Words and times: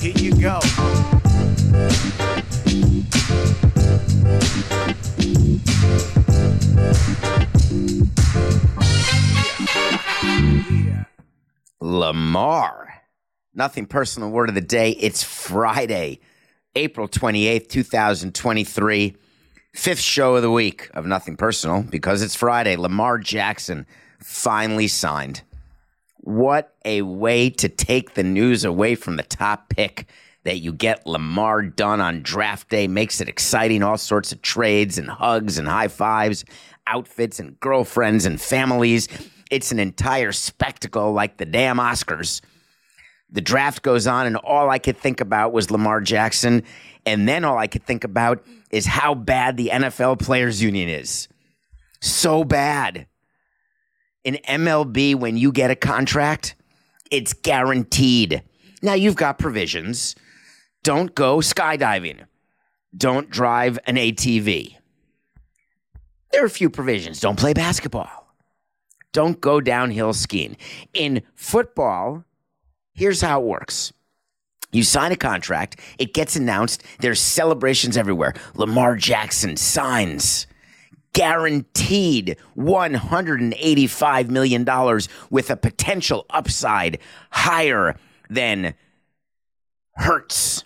Here 0.00 0.12
you 0.16 0.32
go. 0.40 0.60
Lamar. 11.80 12.94
Nothing 13.54 13.86
personal 13.86 14.30
word 14.30 14.48
of 14.48 14.54
the 14.54 14.60
day. 14.60 14.92
It's 14.92 15.24
Friday, 15.24 16.20
April 16.76 17.08
28th, 17.08 17.68
2023. 17.68 19.16
Fifth 19.74 20.00
show 20.00 20.36
of 20.36 20.42
the 20.42 20.50
week 20.50 20.90
of 20.94 21.06
Nothing 21.06 21.36
Personal 21.36 21.82
because 21.82 22.22
it's 22.22 22.36
Friday. 22.36 22.76
Lamar 22.76 23.18
Jackson 23.18 23.84
finally 24.20 24.86
signed. 24.86 25.42
What 26.28 26.74
a 26.84 27.00
way 27.00 27.48
to 27.48 27.70
take 27.70 28.12
the 28.12 28.22
news 28.22 28.62
away 28.62 28.96
from 28.96 29.16
the 29.16 29.22
top 29.22 29.70
pick 29.70 30.10
that 30.44 30.58
you 30.58 30.74
get 30.74 31.06
Lamar 31.06 31.62
done 31.62 32.02
on 32.02 32.20
draft 32.20 32.68
day 32.68 32.86
makes 32.86 33.22
it 33.22 33.30
exciting. 33.30 33.82
All 33.82 33.96
sorts 33.96 34.30
of 34.30 34.42
trades 34.42 34.98
and 34.98 35.08
hugs 35.08 35.56
and 35.56 35.66
high 35.66 35.88
fives, 35.88 36.44
outfits 36.86 37.40
and 37.40 37.58
girlfriends 37.60 38.26
and 38.26 38.38
families. 38.38 39.08
It's 39.50 39.72
an 39.72 39.78
entire 39.78 40.32
spectacle 40.32 41.14
like 41.14 41.38
the 41.38 41.46
damn 41.46 41.78
Oscars. 41.78 42.42
The 43.30 43.40
draft 43.40 43.80
goes 43.80 44.06
on, 44.06 44.26
and 44.26 44.36
all 44.36 44.68
I 44.68 44.78
could 44.78 44.98
think 44.98 45.22
about 45.22 45.54
was 45.54 45.70
Lamar 45.70 46.02
Jackson. 46.02 46.62
And 47.06 47.26
then 47.26 47.42
all 47.42 47.56
I 47.56 47.68
could 47.68 47.84
think 47.84 48.04
about 48.04 48.44
is 48.70 48.84
how 48.84 49.14
bad 49.14 49.56
the 49.56 49.70
NFL 49.72 50.20
Players 50.20 50.62
Union 50.62 50.90
is. 50.90 51.26
So 52.02 52.44
bad. 52.44 53.06
In 54.28 54.34
MLB, 54.46 55.14
when 55.14 55.38
you 55.38 55.50
get 55.50 55.70
a 55.70 55.74
contract, 55.74 56.54
it's 57.10 57.32
guaranteed. 57.32 58.42
Now, 58.82 58.92
you've 58.92 59.16
got 59.16 59.38
provisions. 59.38 60.14
Don't 60.82 61.14
go 61.14 61.38
skydiving. 61.38 62.26
Don't 62.94 63.30
drive 63.30 63.78
an 63.86 63.96
ATV. 63.96 64.76
There 66.30 66.42
are 66.42 66.46
a 66.46 66.50
few 66.50 66.68
provisions. 66.68 67.20
Don't 67.20 67.38
play 67.38 67.54
basketball. 67.54 68.34
Don't 69.14 69.40
go 69.40 69.62
downhill 69.62 70.12
skiing. 70.12 70.58
In 70.92 71.22
football, 71.34 72.22
here's 72.92 73.22
how 73.22 73.40
it 73.40 73.46
works. 73.46 73.94
You 74.72 74.82
sign 74.82 75.10
a 75.10 75.16
contract, 75.16 75.80
it 75.98 76.12
gets 76.12 76.36
announced, 76.36 76.84
there's 77.00 77.18
celebrations 77.18 77.96
everywhere. 77.96 78.34
Lamar 78.56 78.94
Jackson 78.94 79.56
signs 79.56 80.46
guaranteed 81.18 82.36
$185 82.56 84.28
million 84.28 84.64
with 85.30 85.50
a 85.50 85.56
potential 85.56 86.24
upside 86.30 87.00
higher 87.32 87.96
than 88.30 88.72
Hurts, 89.96 90.62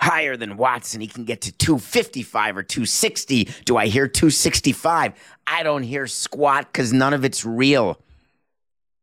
higher 0.00 0.36
than 0.36 0.56
Watson. 0.56 1.00
He 1.00 1.06
can 1.06 1.24
get 1.24 1.42
to 1.42 1.52
255 1.52 2.56
or 2.56 2.62
260. 2.64 3.44
Do 3.64 3.76
I 3.76 3.86
hear 3.86 4.08
265? 4.08 5.12
I 5.46 5.62
don't 5.62 5.84
hear 5.84 6.08
squat 6.08 6.66
because 6.72 6.92
none 6.92 7.14
of 7.14 7.24
it's 7.24 7.44
real. 7.44 8.00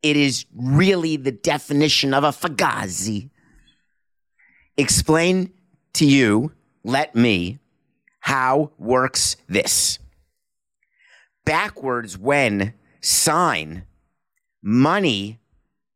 It 0.03 0.17
is 0.17 0.45
really 0.53 1.15
the 1.15 1.31
definition 1.31 2.13
of 2.13 2.25
a 2.25 2.31
fagazi. 2.31 3.29
Explain 4.75 5.53
to 5.93 6.05
you, 6.05 6.51
let 6.83 7.15
me, 7.15 7.59
how 8.19 8.71
works 8.77 9.37
this. 9.47 9.98
Backwards 11.49 12.15
when 12.15 12.75
sign, 13.01 13.85
money 14.61 15.39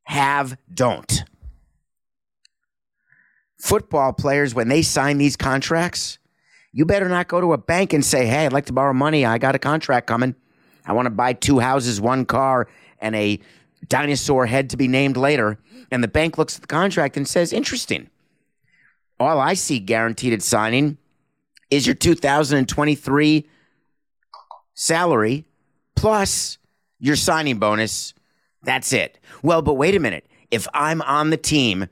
have 0.02 0.58
don't. 0.74 1.24
Football 3.60 4.14
players, 4.14 4.56
when 4.56 4.68
they 4.68 4.82
sign 4.82 5.20
these 5.20 5.36
contracts, 5.36 6.18
you 6.72 6.86
better 6.86 7.08
not 7.08 7.28
go 7.28 7.40
to 7.40 7.54
a 7.54 7.60
bank 7.60 7.94
and 7.94 8.04
say, 8.04 8.26
hey, 8.26 8.48
I'd 8.48 8.52
like 8.52 8.66
to 8.66 8.74
borrow 8.74 8.94
money. 8.94 9.28
I 9.28 9.38
got 9.38 9.54
a 9.54 9.60
contract 9.60 10.08
coming. 10.08 10.34
I 10.88 10.94
want 10.94 11.06
to 11.06 11.12
buy 11.12 11.34
two 11.34 11.60
houses, 11.60 12.02
one 12.02 12.26
car, 12.26 12.68
and 12.98 13.16
a 13.16 13.40
dinosaur 13.88 14.48
head 14.48 14.72
to 14.72 14.78
be 14.78 14.88
named 14.88 15.18
later. 15.18 15.60
And 15.92 16.04
the 16.04 16.08
bank 16.08 16.40
looks 16.40 16.56
at 16.56 16.62
the 16.62 16.68
contract 16.68 17.16
and 17.16 17.28
says, 17.28 17.54
interesting. 17.54 18.10
All 19.20 19.40
I 19.40 19.54
see 19.54 19.78
guaranteed 19.78 20.34
at 20.34 20.42
signing 20.42 20.98
is 21.70 21.86
your 21.86 21.94
2023 21.94 23.48
salary 24.74 25.46
plus 25.96 26.58
your 27.00 27.16
signing 27.16 27.60
bonus. 27.60 28.14
That's 28.64 28.94
it. 28.94 29.20
Well, 29.42 29.62
but 29.62 29.74
wait 29.74 29.96
a 29.96 30.00
minute. 30.00 30.26
If 30.52 30.68
I'm 30.74 31.02
on 31.02 31.30
the 31.30 31.38
team 31.38 31.88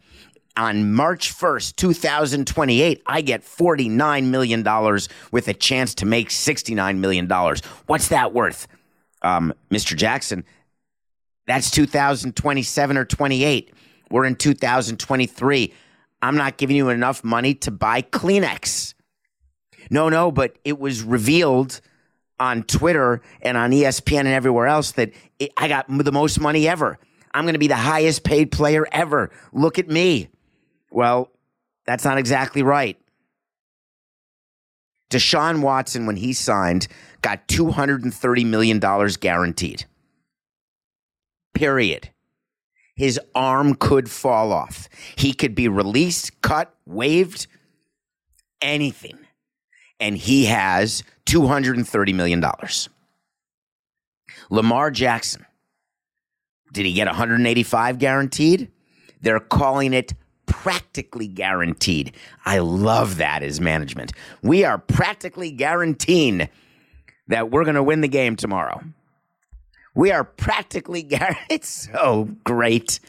on 0.56 0.94
March 0.94 1.34
1st, 1.34 1.76
2028, 1.76 3.02
I 3.06 3.22
get 3.22 3.42
$49 3.42 4.26
million 4.26 5.00
with 5.32 5.48
a 5.48 5.54
chance 5.54 5.96
to 5.96 6.06
make 6.06 6.30
$69 6.30 6.98
million. 6.98 7.30
What's 7.88 8.10
that 8.10 8.34
worth? 8.34 8.68
Um, 9.22 9.54
Mr. 9.70 9.96
Jackson, 9.96 10.46
that's 11.48 11.72
2027 11.72 12.98
or 12.98 13.06
28. 13.06 13.74
We're 14.10 14.26
in 14.26 14.36
2023. 14.36 15.74
I'm 16.22 16.36
not 16.36 16.58
giving 16.58 16.76
you 16.76 16.90
enough 16.90 17.24
money 17.24 17.54
to 17.56 17.72
buy 17.72 18.02
Kleenex. 18.02 18.94
No, 19.90 20.10
no, 20.10 20.32
but 20.32 20.58
it 20.64 20.80
was 20.80 21.04
revealed 21.04 21.82
on 22.42 22.64
Twitter 22.64 23.22
and 23.44 23.56
on 23.56 23.70
ESPN 23.70 24.22
and 24.22 24.30
everywhere 24.30 24.66
else 24.66 24.94
that 24.94 25.12
it, 25.38 25.52
I 25.58 25.68
got 25.68 25.86
the 25.88 26.12
most 26.12 26.40
money 26.40 26.68
ever. 26.68 26.98
I'm 27.34 27.46
going 27.46 27.54
to 27.54 27.60
be 27.60 27.68
the 27.68 27.76
highest 27.76 28.24
paid 28.24 28.52
player 28.52 28.88
ever. 28.92 29.30
Look 29.54 29.78
at 29.78 29.88
me. 29.88 30.28
Well, 30.90 31.30
that's 31.86 32.04
not 32.04 32.18
exactly 32.18 32.64
right. 32.64 32.98
Deshaun 35.12 35.62
Watson, 35.62 36.08
when 36.08 36.16
he 36.16 36.34
signed, 36.34 36.88
got 37.22 37.48
$230 37.48 38.46
million 38.46 38.80
guaranteed. 38.80 39.86
Period. 41.54 42.10
His 42.96 43.20
arm 43.36 43.76
could 43.76 44.10
fall 44.10 44.52
off. 44.52 44.90
He 45.16 45.34
could 45.34 45.54
be 45.54 45.68
released, 45.68 46.42
cut, 46.42 46.74
waived, 46.86 47.46
anything. 48.62 49.20
And 50.02 50.18
he 50.18 50.46
has 50.46 51.04
$230 51.28 52.14
million. 52.14 52.44
Lamar 54.50 54.92
Jackson, 54.92 55.46
did 56.74 56.86
he 56.86 56.92
get 56.94 57.08
185 57.08 58.00
guaranteed? 58.00 58.70
They're 59.22 59.40
calling 59.40 59.94
it 59.94 60.14
practically 60.46 61.28
guaranteed. 61.28 62.14
I 62.46 62.60
love 62.60 63.18
that 63.18 63.44
as 63.44 63.62
management. 63.62 64.12
We 64.44 64.66
are 64.66 64.78
practically 64.78 65.52
guaranteeing 65.52 66.50
that 67.28 67.50
we're 67.52 67.64
going 67.64 67.76
to 67.76 67.84
win 67.84 68.02
the 68.02 68.10
game 68.10 68.36
tomorrow. 68.36 68.84
We 69.96 70.12
are 70.12 70.24
practically 70.24 71.04
guaranteed. 71.04 71.46
It's 71.50 71.90
so 71.92 72.30
great. 72.44 73.00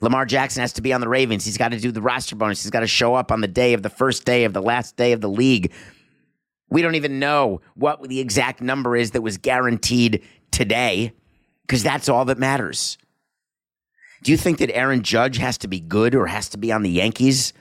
Lamar 0.00 0.26
Jackson 0.26 0.60
has 0.60 0.74
to 0.74 0.82
be 0.82 0.92
on 0.92 1.00
the 1.00 1.08
Ravens. 1.08 1.44
He's 1.44 1.56
got 1.58 1.72
to 1.72 1.80
do 1.80 1.90
the 1.90 2.02
roster 2.02 2.36
bonus. 2.36 2.62
He's 2.62 2.70
got 2.70 2.80
to 2.80 2.86
show 2.86 3.14
up 3.14 3.32
on 3.32 3.40
the 3.40 3.48
day 3.48 3.72
of 3.72 3.82
the 3.82 3.90
first 3.90 4.24
day 4.24 4.44
of 4.44 4.52
the 4.52 4.62
last 4.62 4.96
day 4.96 5.12
of 5.12 5.20
the 5.20 5.28
league. 5.28 5.72
We 6.70 6.82
don't 6.82 6.94
even 6.94 7.18
know 7.18 7.60
what 7.74 8.02
the 8.02 8.20
exact 8.20 8.60
number 8.60 8.96
is 8.96 9.12
that 9.12 9.22
was 9.22 9.38
guaranteed 9.38 10.22
today 10.50 11.12
because 11.62 11.82
that's 11.82 12.08
all 12.08 12.24
that 12.26 12.38
matters. 12.38 12.98
Do 14.22 14.32
you 14.32 14.38
think 14.38 14.58
that 14.58 14.74
Aaron 14.74 15.02
Judge 15.02 15.38
has 15.38 15.58
to 15.58 15.68
be 15.68 15.80
good 15.80 16.14
or 16.14 16.26
has 16.26 16.48
to 16.50 16.58
be 16.58 16.72
on 16.72 16.82
the 16.82 16.90
Yankees 16.90 17.52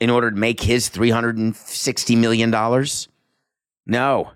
in 0.00 0.10
order 0.10 0.30
to 0.30 0.36
make 0.36 0.60
his 0.60 0.88
$360 0.88 2.16
million? 2.16 2.86
No. 3.86 4.30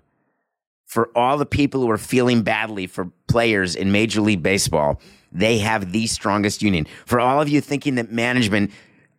For 0.85 1.09
all 1.15 1.37
the 1.37 1.45
people 1.45 1.81
who 1.81 1.89
are 1.89 1.97
feeling 1.97 2.43
badly 2.43 2.87
for 2.87 3.09
players 3.27 3.75
in 3.75 3.91
Major 3.91 4.21
League 4.21 4.43
Baseball, 4.43 4.99
they 5.31 5.59
have 5.59 5.91
the 5.91 6.07
strongest 6.07 6.61
union. 6.61 6.85
For 7.05 7.19
all 7.19 7.41
of 7.41 7.49
you 7.49 7.61
thinking 7.61 7.95
that 7.95 8.11
management 8.11 8.71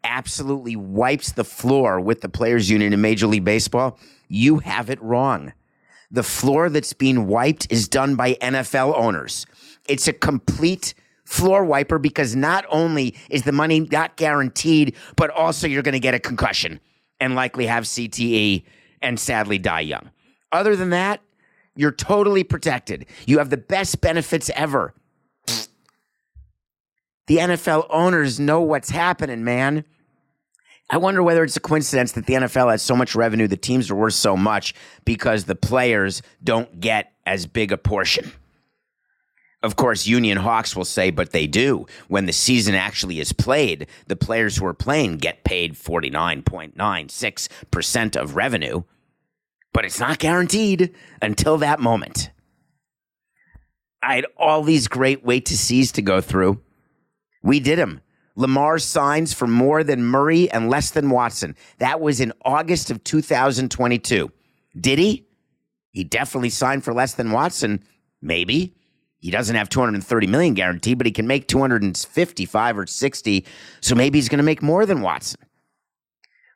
absolutely 0.05 0.77
wipes 0.77 1.33
the 1.33 1.45
floor 1.45 1.99
with 1.99 2.21
the 2.21 2.29
players 2.29 2.71
union 2.71 2.93
in 2.93 3.01
Major 3.01 3.27
League 3.27 3.45
Baseball, 3.45 3.99
you 4.35 4.59
have 4.59 4.91
it 4.91 5.01
wrong. 5.01 5.53
The 6.11 6.23
floor 6.23 6.69
that's 6.69 6.93
being 6.93 7.27
wiped 7.27 7.71
is 7.71 7.89
done 7.89 8.17
by 8.17 8.35
NFL 8.35 8.97
owners. 8.97 9.47
It's 9.89 10.09
a 10.09 10.13
complete 10.13 10.95
floor 11.25 11.65
wiper 11.65 11.99
because 11.99 12.37
not 12.37 12.67
only 12.69 13.15
is 13.31 13.45
the 13.45 13.53
money 13.53 13.81
not 13.81 14.17
guaranteed, 14.17 14.97
but 15.17 15.31
also 15.31 15.67
you're 15.67 15.83
going 15.83 15.95
to 15.95 16.01
get 16.01 16.15
a 16.15 16.19
concussion 16.19 16.81
and 17.21 17.35
likely 17.35 17.67
have 17.67 17.85
CTE 17.85 18.65
and 19.01 19.19
sadly 19.19 19.59
die 19.59 19.81
young. 19.81 20.11
Other 20.53 20.77
than 20.77 20.91
that, 20.91 21.21
you're 21.77 21.93
totally 21.93 22.45
protected. 22.45 23.07
You 23.27 23.39
have 23.39 23.51
the 23.51 23.57
best 23.57 24.01
benefits 24.01 24.51
ever. 24.55 24.95
The 27.27 27.39
NFL 27.39 27.87
owners 27.89 28.39
know 28.39 28.61
what's 28.61 28.91
happening, 28.91 29.45
man. 29.45 29.85
I 30.91 30.99
wonder 30.99 31.23
whether 31.23 31.43
it's 31.43 31.57
a 31.57 31.61
coincidence 31.61 32.13
that 32.13 32.27
the 32.27 32.35
NFL 32.35 32.71
has 32.71 32.83
so 32.83 32.95
much 32.95 33.15
revenue, 33.15 33.49
the 33.49 33.57
teams 33.57 33.91
are 33.91 33.95
worth 33.95 34.13
so 34.15 34.37
much 34.37 34.75
because 35.05 35.45
the 35.45 35.55
players 35.55 36.21
don't 36.43 36.81
get 36.81 37.13
as 37.25 37.47
big 37.47 37.73
a 37.73 37.79
portion. 37.79 38.33
Of 39.63 39.77
course, 39.77 40.07
Union 40.07 40.37
Hawks 40.37 40.77
will 40.77 40.85
say, 40.85 41.11
but 41.11 41.33
they 41.33 41.47
do. 41.47 41.87
When 42.09 42.27
the 42.27 42.35
season 42.35 42.75
actually 42.75 43.19
is 43.19 43.33
played, 43.33 43.87
the 44.07 44.17
players 44.17 44.59
who 44.59 44.67
are 44.67 44.75
playing 44.75 45.17
get 45.17 45.43
paid 45.43 45.73
49.96% 45.73 48.21
of 48.21 48.37
revenue, 48.37 48.83
but 49.73 49.87
it's 49.87 49.99
not 49.99 50.19
guaranteed 50.19 50.95
until 51.23 51.57
that 51.59 51.81
moment. 51.81 52.29
I 54.03 54.17
had 54.17 54.27
all 54.37 54.63
these 54.63 54.87
great 54.87 55.25
wait 55.25 55.47
to 55.47 55.57
sees 55.57 55.93
to 55.93 56.03
go 56.03 56.21
through. 56.21 56.61
We 57.43 57.59
did 57.59 57.79
them. 57.79 58.03
Lamar 58.37 58.79
signs 58.79 59.33
for 59.33 59.47
more 59.47 59.85
than 59.85 60.05
Murray 60.05 60.51
and 60.51 60.69
less 60.69 60.91
than 60.91 61.11
Watson. 61.11 61.57
That 61.79 62.01
was 62.01 62.21
in 62.21 62.33
August 62.45 62.91
of 62.91 63.03
2022. 63.05 64.31
Did 64.81 64.99
he? 64.99 65.27
He 65.93 66.03
definitely 66.03 66.51
signed 66.51 66.83
for 66.83 66.93
less 66.93 67.15
than 67.15 67.31
Watson. 67.31 67.85
Maybe. 68.21 68.75
He 69.19 69.31
doesn't 69.31 69.57
have 69.57 69.69
230 69.69 70.27
million 70.27 70.55
guaranteed, 70.55 70.99
but 70.99 71.07
he 71.07 71.13
can 71.13 71.27
make 71.27 71.49
255 71.49 72.79
or 72.79 72.87
60. 72.87 73.47
So 73.81 73.95
maybe 73.95 74.19
he's 74.19 74.29
going 74.29 74.39
to 74.39 74.45
make 74.45 74.63
more 74.63 74.85
than 74.85 75.01
Watson. 75.01 75.41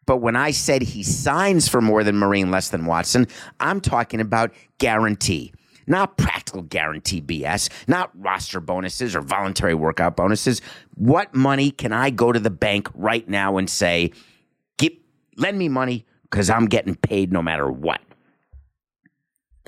But 0.04 0.18
when 0.18 0.36
I 0.36 0.50
said 0.50 0.82
he 0.82 1.02
signs 1.02 1.68
for 1.68 1.80
more 1.80 2.02
than 2.02 2.16
Murray, 2.16 2.42
less 2.44 2.70
than 2.70 2.86
Watson, 2.86 3.26
I'm 3.60 3.80
talking 3.80 4.20
about 4.20 4.52
guarantee, 4.78 5.52
not 5.88 6.16
practical 6.16 6.62
guarantee 6.62 7.20
BS, 7.20 7.68
not 7.86 8.10
roster 8.14 8.60
bonuses 8.60 9.16
or 9.16 9.20
voluntary 9.20 9.74
workout 9.74 10.16
bonuses. 10.16 10.60
What 10.94 11.34
money 11.34 11.70
can 11.70 11.92
I 11.92 12.10
go 12.10 12.32
to 12.32 12.40
the 12.40 12.50
bank 12.50 12.88
right 12.94 13.28
now 13.28 13.56
and 13.56 13.68
say, 13.68 14.12
Get, 14.78 14.94
lend 15.36 15.58
me 15.58 15.68
money 15.68 16.06
because 16.30 16.50
I'm 16.50 16.66
getting 16.66 16.94
paid 16.94 17.32
no 17.32 17.42
matter 17.42 17.70
what? 17.70 18.00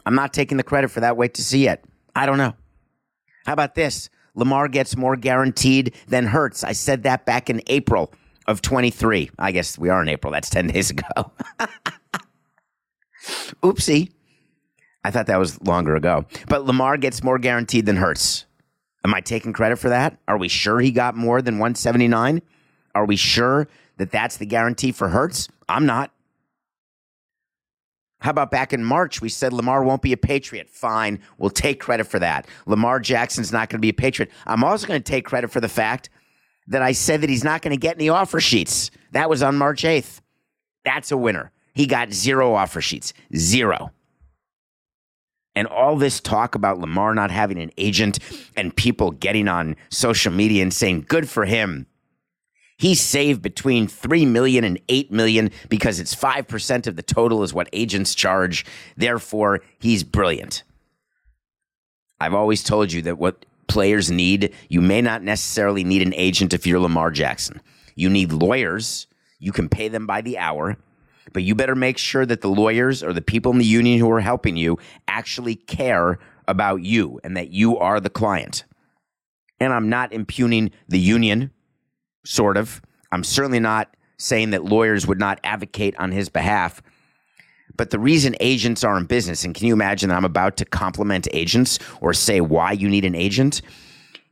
I'm 0.06 0.14
not 0.14 0.32
taking 0.32 0.56
the 0.56 0.62
credit 0.62 0.90
for 0.90 1.00
that 1.00 1.16
wait 1.16 1.34
to 1.34 1.42
see 1.42 1.64
yet. 1.64 1.84
I 2.14 2.26
don't 2.26 2.38
know. 2.38 2.54
How 3.46 3.52
about 3.52 3.74
this? 3.74 4.10
Lamar 4.34 4.68
gets 4.68 4.96
more 4.96 5.16
guaranteed 5.16 5.94
than 6.08 6.26
Hurts. 6.26 6.64
I 6.64 6.72
said 6.72 7.02
that 7.02 7.26
back 7.26 7.50
in 7.50 7.62
April 7.66 8.12
of 8.46 8.62
23. 8.62 9.30
I 9.38 9.52
guess 9.52 9.78
we 9.78 9.88
are 9.88 10.02
in 10.02 10.08
April. 10.08 10.32
That's 10.32 10.50
10 10.50 10.68
days 10.68 10.90
ago. 10.90 11.32
Oopsie. 13.62 14.10
I 15.04 15.10
thought 15.10 15.26
that 15.26 15.38
was 15.38 15.60
longer 15.62 15.96
ago. 15.96 16.26
But 16.48 16.64
Lamar 16.64 16.96
gets 16.96 17.22
more 17.22 17.38
guaranteed 17.38 17.86
than 17.86 17.96
Hurts. 17.96 18.46
Am 19.04 19.14
I 19.14 19.20
taking 19.20 19.52
credit 19.52 19.76
for 19.76 19.88
that? 19.88 20.18
Are 20.28 20.36
we 20.36 20.48
sure 20.48 20.80
he 20.80 20.90
got 20.90 21.16
more 21.16 21.40
than 21.40 21.54
179? 21.54 22.42
Are 22.94 23.06
we 23.06 23.16
sure 23.16 23.68
that 23.96 24.10
that's 24.10 24.36
the 24.36 24.46
guarantee 24.46 24.92
for 24.92 25.08
Hurts? 25.08 25.48
I'm 25.68 25.86
not. 25.86 26.12
How 28.20 28.30
about 28.30 28.50
back 28.50 28.74
in 28.74 28.84
March, 28.84 29.22
we 29.22 29.30
said 29.30 29.54
Lamar 29.54 29.82
won't 29.82 30.02
be 30.02 30.12
a 30.12 30.16
Patriot? 30.18 30.68
Fine, 30.68 31.20
we'll 31.38 31.48
take 31.48 31.80
credit 31.80 32.04
for 32.04 32.18
that. 32.18 32.46
Lamar 32.66 33.00
Jackson's 33.00 33.50
not 33.50 33.70
going 33.70 33.78
to 33.78 33.80
be 33.80 33.88
a 33.88 33.94
Patriot. 33.94 34.30
I'm 34.46 34.62
also 34.62 34.86
going 34.86 35.02
to 35.02 35.10
take 35.10 35.24
credit 35.24 35.50
for 35.50 35.60
the 35.60 35.70
fact 35.70 36.10
that 36.66 36.82
I 36.82 36.92
said 36.92 37.22
that 37.22 37.30
he's 37.30 37.44
not 37.44 37.62
going 37.62 37.72
to 37.72 37.80
get 37.80 37.96
any 37.96 38.10
offer 38.10 38.38
sheets. 38.38 38.90
That 39.12 39.30
was 39.30 39.42
on 39.42 39.56
March 39.56 39.84
8th. 39.84 40.20
That's 40.84 41.10
a 41.10 41.16
winner. 41.16 41.50
He 41.72 41.86
got 41.86 42.12
zero 42.12 42.52
offer 42.52 42.82
sheets, 42.82 43.14
zero. 43.34 43.90
And 45.60 45.68
all 45.68 45.96
this 45.96 46.20
talk 46.20 46.54
about 46.54 46.78
Lamar 46.78 47.14
not 47.14 47.30
having 47.30 47.58
an 47.58 47.70
agent 47.76 48.18
and 48.56 48.74
people 48.74 49.10
getting 49.10 49.46
on 49.46 49.76
social 49.90 50.32
media 50.32 50.62
and 50.62 50.72
saying, 50.72 51.04
good 51.06 51.28
for 51.28 51.44
him. 51.44 51.86
He 52.78 52.94
saved 52.94 53.42
between 53.42 53.86
3 53.86 54.24
million 54.24 54.64
and 54.64 54.80
8 54.88 55.12
million 55.12 55.50
because 55.68 56.00
it's 56.00 56.16
5% 56.16 56.86
of 56.86 56.96
the 56.96 57.02
total 57.02 57.42
is 57.42 57.52
what 57.52 57.68
agents 57.74 58.14
charge. 58.14 58.64
Therefore, 58.96 59.60
he's 59.78 60.02
brilliant. 60.02 60.62
I've 62.18 62.32
always 62.32 62.62
told 62.64 62.90
you 62.90 63.02
that 63.02 63.18
what 63.18 63.44
players 63.66 64.10
need, 64.10 64.54
you 64.70 64.80
may 64.80 65.02
not 65.02 65.22
necessarily 65.22 65.84
need 65.84 66.00
an 66.00 66.14
agent 66.14 66.54
if 66.54 66.66
you're 66.66 66.80
Lamar 66.80 67.10
Jackson. 67.10 67.60
You 67.94 68.08
need 68.08 68.32
lawyers. 68.32 69.06
You 69.38 69.52
can 69.52 69.68
pay 69.68 69.88
them 69.88 70.06
by 70.06 70.22
the 70.22 70.38
hour, 70.38 70.78
but 71.32 71.42
you 71.42 71.54
better 71.54 71.74
make 71.74 71.98
sure 71.98 72.26
that 72.26 72.40
the 72.40 72.48
lawyers 72.48 73.02
or 73.02 73.12
the 73.12 73.22
people 73.22 73.52
in 73.52 73.58
the 73.58 73.64
union 73.64 73.98
who 73.98 74.10
are 74.10 74.20
helping 74.20 74.56
you 74.56 74.78
actually 75.08 75.54
care 75.54 76.18
about 76.48 76.82
you 76.82 77.20
and 77.22 77.36
that 77.36 77.50
you 77.50 77.78
are 77.78 78.00
the 78.00 78.10
client. 78.10 78.64
And 79.60 79.72
I'm 79.72 79.88
not 79.88 80.12
impugning 80.12 80.70
the 80.88 80.98
union 80.98 81.50
sort 82.24 82.56
of. 82.56 82.80
I'm 83.12 83.24
certainly 83.24 83.60
not 83.60 83.96
saying 84.18 84.50
that 84.50 84.64
lawyers 84.64 85.06
would 85.06 85.18
not 85.18 85.40
advocate 85.44 85.94
on 85.98 86.12
his 86.12 86.28
behalf. 86.28 86.82
But 87.76 87.90
the 87.90 87.98
reason 87.98 88.36
agents 88.40 88.84
are 88.84 88.98
in 88.98 89.06
business, 89.06 89.44
and 89.44 89.54
can 89.54 89.66
you 89.66 89.72
imagine 89.72 90.08
that 90.08 90.16
I'm 90.16 90.24
about 90.24 90.56
to 90.58 90.64
compliment 90.64 91.28
agents 91.32 91.78
or 92.00 92.12
say 92.12 92.40
why 92.40 92.72
you 92.72 92.88
need 92.88 93.04
an 93.04 93.14
agent? 93.14 93.62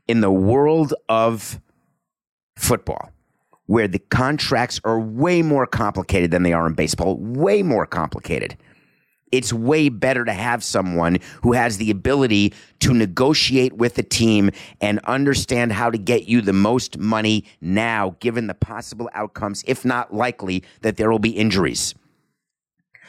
In 0.07 0.21
the 0.21 0.31
world 0.31 0.93
of 1.09 1.61
football, 2.57 3.11
where 3.69 3.89
the 3.89 4.01
contracts 4.01 4.81
are 4.85 5.01
way 5.01 5.41
more 5.41 5.67
complicated 5.67 6.31
than 6.31 6.43
they 6.43 6.53
are 6.53 6.67
in 6.67 6.75
baseball, 6.75 7.17
way 7.17 7.63
more 7.63 7.87
complicated 7.87 8.59
it's 9.33 9.53
way 9.53 9.89
better 9.89 10.25
to 10.25 10.33
have 10.33 10.63
someone 10.65 11.19
who 11.43 11.53
has 11.53 11.79
the 11.79 11.91
ability 11.91 12.53
to 12.81 12.95
negotiate 12.95 13.75
with 13.75 13.99
a 13.99 14.03
team 14.03 14.51
and 14.81 15.01
understand 15.05 15.73
how 15.73 15.91
to 15.91 15.99
get 15.99 16.29
you 16.29 16.41
the 16.41 16.53
most 16.53 16.99
money 16.99 17.45
now, 17.61 18.17
given 18.21 18.47
the 18.47 18.55
possible 18.55 19.11
outcomes, 19.15 19.65
if 19.67 19.85
not 19.85 20.15
likely, 20.15 20.63
that 20.83 20.97
there 20.97 21.11
will 21.11 21.19
be 21.19 21.31
injuries. 21.31 21.95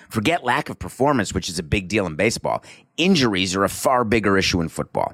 Forget 0.09 0.43
lack 0.43 0.69
of 0.69 0.79
performance, 0.79 1.33
which 1.33 1.49
is 1.49 1.59
a 1.59 1.63
big 1.63 1.87
deal 1.87 2.07
in 2.07 2.15
baseball. 2.15 2.63
Injuries 2.97 3.55
are 3.55 3.63
a 3.63 3.69
far 3.69 4.03
bigger 4.03 4.37
issue 4.37 4.59
in 4.59 4.67
football. 4.67 5.13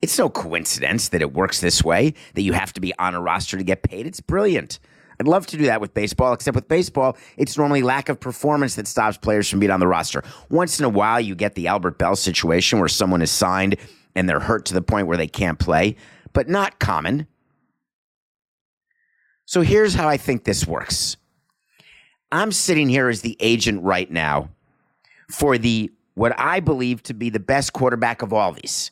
It's 0.00 0.18
no 0.18 0.28
coincidence 0.28 1.08
that 1.08 1.22
it 1.22 1.32
works 1.32 1.60
this 1.60 1.82
way, 1.82 2.14
that 2.34 2.42
you 2.42 2.52
have 2.52 2.72
to 2.74 2.80
be 2.80 2.96
on 2.98 3.14
a 3.14 3.20
roster 3.20 3.56
to 3.56 3.64
get 3.64 3.82
paid. 3.82 4.06
It's 4.06 4.20
brilliant. 4.20 4.78
I'd 5.20 5.26
love 5.26 5.46
to 5.48 5.56
do 5.56 5.64
that 5.66 5.80
with 5.80 5.94
baseball, 5.94 6.32
except 6.32 6.54
with 6.54 6.68
baseball, 6.68 7.16
it's 7.36 7.58
normally 7.58 7.82
lack 7.82 8.08
of 8.08 8.20
performance 8.20 8.76
that 8.76 8.86
stops 8.86 9.16
players 9.16 9.48
from 9.48 9.58
being 9.58 9.72
on 9.72 9.80
the 9.80 9.88
roster. 9.88 10.22
Once 10.48 10.78
in 10.78 10.84
a 10.84 10.88
while, 10.88 11.20
you 11.20 11.34
get 11.34 11.56
the 11.56 11.66
Albert 11.66 11.98
Belle 11.98 12.14
situation 12.14 12.78
where 12.78 12.88
someone 12.88 13.20
is 13.20 13.30
signed 13.30 13.76
and 14.14 14.28
they're 14.28 14.38
hurt 14.38 14.66
to 14.66 14.74
the 14.74 14.82
point 14.82 15.08
where 15.08 15.16
they 15.16 15.26
can't 15.26 15.58
play, 15.58 15.96
but 16.32 16.48
not 16.48 16.78
common. 16.78 17.26
So 19.46 19.62
here's 19.62 19.94
how 19.94 20.08
I 20.08 20.16
think 20.16 20.44
this 20.44 20.66
works 20.66 21.16
I'm 22.30 22.52
sitting 22.52 22.88
here 22.88 23.08
as 23.08 23.22
the 23.22 23.36
agent 23.40 23.82
right 23.82 24.10
now 24.10 24.50
for 25.30 25.58
the 25.58 25.90
what 26.14 26.38
I 26.38 26.60
believe 26.60 27.02
to 27.04 27.14
be 27.14 27.30
the 27.30 27.40
best 27.40 27.72
quarterback 27.72 28.22
of 28.22 28.32
all 28.32 28.52
these. 28.52 28.90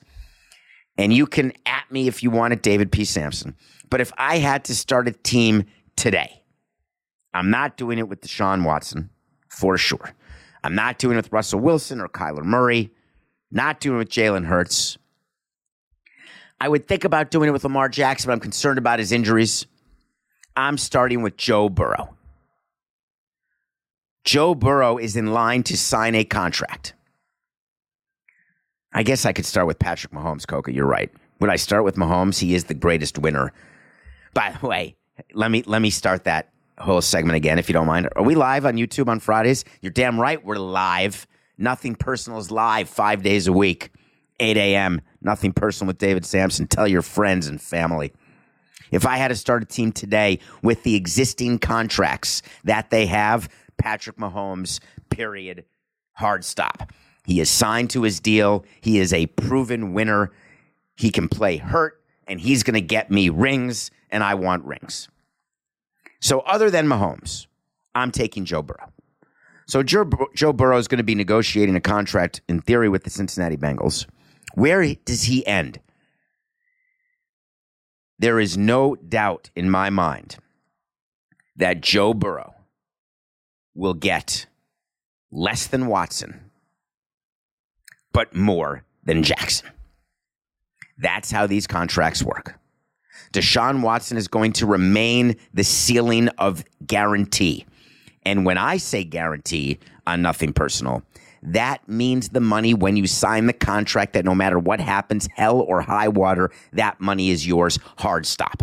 And 0.99 1.13
you 1.13 1.27
can 1.27 1.53
at 1.67 1.85
me 1.91 2.09
if 2.09 2.23
you 2.23 2.31
want 2.31 2.53
it, 2.53 2.63
David 2.63 2.91
P. 2.91 3.05
Samson. 3.05 3.55
But 3.91 4.01
if 4.01 4.13
I 4.17 4.39
had 4.39 4.65
to 4.65 4.75
start 4.75 5.09
a 5.09 5.13
team 5.13 5.65
today. 5.97 6.43
I'm 7.35 7.51
not 7.51 7.77
doing 7.77 7.99
it 7.99 8.09
with 8.09 8.21
Deshaun 8.21 8.65
Watson 8.65 9.11
for 9.49 9.77
sure. 9.77 10.15
I'm 10.63 10.75
not 10.75 10.99
doing 10.99 11.15
it 11.15 11.25
with 11.25 11.33
Russell 11.33 11.61
Wilson 11.61 12.01
or 12.01 12.09
Kyler 12.09 12.45
Murray. 12.45 12.91
Not 13.51 13.81
doing 13.81 13.97
it 13.97 13.99
with 13.99 14.09
Jalen 14.09 14.47
Hurts. 14.47 14.99
I 16.61 16.69
would 16.69 16.89
think 16.89 17.05
about 17.05 17.31
doing 17.31 17.49
it 17.49 17.53
with 17.53 17.65
Lamar 17.65 17.89
Jackson, 17.89 18.29
but 18.29 18.33
I'm 18.33 18.41
concerned 18.41 18.79
about 18.79 18.99
his 18.99 19.13
injuries. 19.13 19.67
I'm 20.57 20.79
starting 20.79 21.23
with 21.23 21.37
Joe 21.37 21.69
Burrow. 21.69 22.17
Joe 24.25 24.55
Burrow 24.55 24.97
is 24.99 25.17
in 25.17 25.33
line 25.33 25.63
to 25.65 25.77
sign 25.77 26.15
a 26.15 26.25
contract. 26.25 26.95
I 28.97 29.03
guess 29.03 29.27
I 29.27 29.35
could 29.35 29.45
start 29.45 29.67
with 29.67 29.79
Patrick 29.79 30.15
Mahomes, 30.15 30.47
Coca. 30.47 30.73
You're 30.73 30.87
right. 30.87 31.13
Would 31.41 31.51
I 31.51 31.57
start 31.57 31.85
with 31.85 31.97
Mahomes? 31.97 32.39
He 32.39 32.55
is 32.55 32.65
the 32.65 32.73
greatest 32.73 33.19
winner. 33.19 33.53
By 34.33 34.57
the 34.59 34.67
way, 34.67 34.97
let 35.35 35.51
me 35.51 35.63
let 35.67 35.83
me 35.83 35.91
start 35.91 36.25
that 36.25 36.49
whole 36.79 37.03
segment 37.03 37.37
again, 37.37 37.59
if 37.59 37.69
you 37.69 37.75
don't 37.75 37.87
mind. 37.87 38.09
Are 38.17 38.23
we 38.23 38.35
live 38.35 38.65
on 38.65 38.77
YouTube 38.77 39.09
on 39.09 39.21
Fridays? 39.21 39.67
You're 39.83 39.93
damn 39.93 40.19
right 40.19 40.43
we're 40.43 40.57
live. 40.57 41.27
Nothing 41.59 41.95
personal 41.95 42.39
is 42.39 42.51
live 42.51 42.89
five 42.89 43.23
days 43.23 43.47
a 43.47 43.53
week, 43.53 43.91
8 44.41 44.57
a.m. 44.57 45.03
Nothing 45.21 45.53
personal 45.53 45.89
with 45.89 45.99
David 45.99 46.25
Samson. 46.25 46.67
Tell 46.67 46.89
your 46.89 47.03
friends 47.03 47.49
and 47.49 47.61
family. 47.61 48.15
If 48.91 49.05
I 49.05 49.19
had 49.19 49.29
to 49.29 49.37
start 49.37 49.63
a 49.63 49.67
team 49.67 49.93
today 49.93 50.39
with 50.63 50.85
the 50.85 50.95
existing 50.95 51.59
contracts 51.59 52.41
that 52.65 52.89
they 52.89 53.05
have, 53.05 53.51
Patrick 53.77 54.17
Mahomes, 54.17 54.81
period, 55.11 55.67
hard 56.15 56.47
stop. 56.47 56.91
He 57.27 57.41
is 57.41 57.51
signed 57.51 57.91
to 57.91 58.03
his 58.03 58.21
deal. 58.21 58.65
He 58.81 58.99
is 58.99 59.13
a 59.13 59.27
proven 59.27 59.93
winner. 59.93 60.33
He 60.95 61.11
can 61.11 61.29
play 61.29 61.57
hurt, 61.57 62.01
and 62.27 62.41
he's 62.41 62.63
going 62.63 62.75
to 62.75 62.81
get 62.81 63.11
me 63.11 63.29
rings, 63.29 63.91
and 64.11 64.23
I 64.23 64.35
want 64.35 64.65
rings. 64.65 65.09
So, 66.21 66.41
other 66.41 66.71
than 66.71 66.87
Mahomes, 66.87 67.47
I'm 67.95 68.13
taking 68.13 68.45
Joe 68.45 68.63
Burrow. 68.63 68.93
So, 69.67 69.83
Joe, 69.83 70.05
Burrow 70.05 70.79
is 70.79 70.87
going 70.87 70.99
to 70.99 71.05
be 71.05 71.17
negotiating 71.17 71.75
a 71.75 71.81
contract, 71.81 72.41
in 72.49 72.61
theory, 72.61 72.89
with 72.89 73.03
the 73.03 73.11
Cincinnati 73.11 73.57
Bengals. 73.57 74.07
Where 74.55 74.95
does 74.95 75.25
he 75.25 75.45
end? 75.47 75.81
There 78.19 78.39
is 78.39 78.57
no 78.57 78.95
doubt 78.95 79.51
in 79.57 79.69
my 79.69 79.91
mind 79.91 80.37
that 81.57 81.81
Joe 81.81 82.15
Burrow 82.15 82.55
will 83.75 83.95
get 83.95 84.47
less 85.31 85.67
than 85.67 85.89
Watson, 85.89 86.46
but 88.17 88.35
more 88.35 88.83
than 89.05 89.23
Jackson. 89.23 89.69
That's 90.97 91.31
how 91.31 91.47
these 91.47 91.67
contracts 91.67 92.23
work. 92.23 92.59
Deshaun 93.35 93.83
Watson 93.83 94.17
is 94.17 94.27
going 94.27 94.55
to 94.55 94.65
remain 94.65 95.37
the 95.53 95.63
ceiling 95.63 96.29
of 96.39 96.65
guarantee. 96.87 97.67
And 98.25 98.47
when 98.47 98.57
I 98.57 98.79
say 98.79 99.05
guarantee 99.05 99.81
on 100.07 100.23
nothing 100.23 100.55
personal, 100.55 101.03
that 101.43 101.87
means 101.87 102.31
the 102.31 102.41
money 102.41 102.73
when 102.73 102.97
you 102.97 103.07
sign 103.07 103.49
the 103.49 103.53
contract 103.53 104.15
that 104.15 104.25
no 104.25 104.35
matter 104.35 104.59
what 104.59 104.81
happens, 104.81 105.29
hell 105.35 105.61
or 105.61 105.83
high 105.83 106.09
water, 106.09 106.51
that 106.73 106.99
money 106.99 107.29
is 107.29 107.47
yours. 107.47 107.79
Hard 107.99 108.25
stop. 108.25 108.63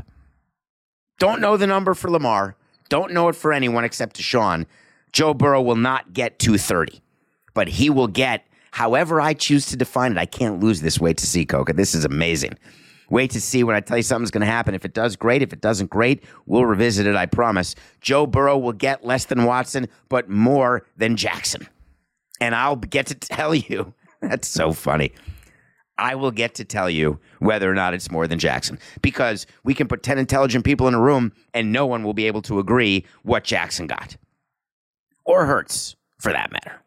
Don't 1.19 1.41
know 1.41 1.57
the 1.57 1.67
number 1.67 1.93
for 1.93 2.09
Lamar. 2.09 2.55
Don't 2.89 3.13
know 3.13 3.27
it 3.29 3.35
for 3.35 3.53
anyone 3.53 3.83
except 3.83 4.17
Deshaun. 4.17 4.65
Joe 5.11 5.35
Burrow 5.35 5.61
will 5.61 5.75
not 5.75 6.11
get 6.11 6.39
230, 6.39 7.03
but 7.53 7.67
he 7.67 7.91
will 7.91 8.07
get 8.07 8.47
however 8.73 9.21
I 9.21 9.35
choose 9.35 9.67
to 9.67 9.77
define 9.77 10.13
it. 10.13 10.17
I 10.17 10.25
can't 10.25 10.59
lose 10.59 10.81
this. 10.81 10.99
Wait 10.99 11.17
to 11.17 11.27
see, 11.27 11.45
Coca. 11.45 11.73
This 11.73 11.93
is 11.93 12.05
amazing. 12.05 12.57
Wait 13.11 13.29
to 13.29 13.39
see 13.39 13.63
when 13.63 13.75
I 13.75 13.81
tell 13.81 13.97
you 13.97 14.03
something's 14.03 14.31
going 14.31 14.41
to 14.41 14.47
happen. 14.47 14.73
If 14.73 14.83
it 14.83 14.95
does, 14.95 15.15
great. 15.15 15.43
If 15.43 15.53
it 15.53 15.61
doesn't, 15.61 15.91
great. 15.91 16.23
We'll 16.47 16.65
revisit 16.65 17.05
it, 17.05 17.15
I 17.15 17.27
promise. 17.27 17.75
Joe 18.01 18.25
Burrow 18.25 18.57
will 18.57 18.73
get 18.73 19.05
less 19.05 19.25
than 19.25 19.43
Watson, 19.43 19.89
but 20.09 20.27
more 20.27 20.87
than 20.97 21.17
Jackson. 21.17 21.67
And 22.41 22.55
I'll 22.55 22.75
get 22.75 23.05
to 23.07 23.15
tell 23.15 23.53
you 23.53 23.93
that's 24.21 24.47
so 24.47 24.73
funny. 24.73 25.11
I 25.99 26.15
will 26.15 26.31
get 26.31 26.55
to 26.55 26.65
tell 26.65 26.89
you 26.89 27.19
whether 27.37 27.69
or 27.69 27.75
not 27.75 27.93
it's 27.93 28.09
more 28.09 28.25
than 28.25 28.39
Jackson 28.39 28.79
because 29.03 29.45
we 29.63 29.75
can 29.75 29.87
put 29.87 30.01
10 30.01 30.17
intelligent 30.17 30.65
people 30.65 30.87
in 30.87 30.95
a 30.95 30.99
room 30.99 31.31
and 31.53 31.71
no 31.71 31.85
one 31.85 32.03
will 32.03 32.15
be 32.15 32.25
able 32.25 32.41
to 32.41 32.57
agree 32.57 33.05
what 33.21 33.43
Jackson 33.43 33.85
got 33.85 34.17
or 35.25 35.45
Hurts 35.45 35.95
for 36.17 36.31
that 36.31 36.51
matter. 36.51 36.82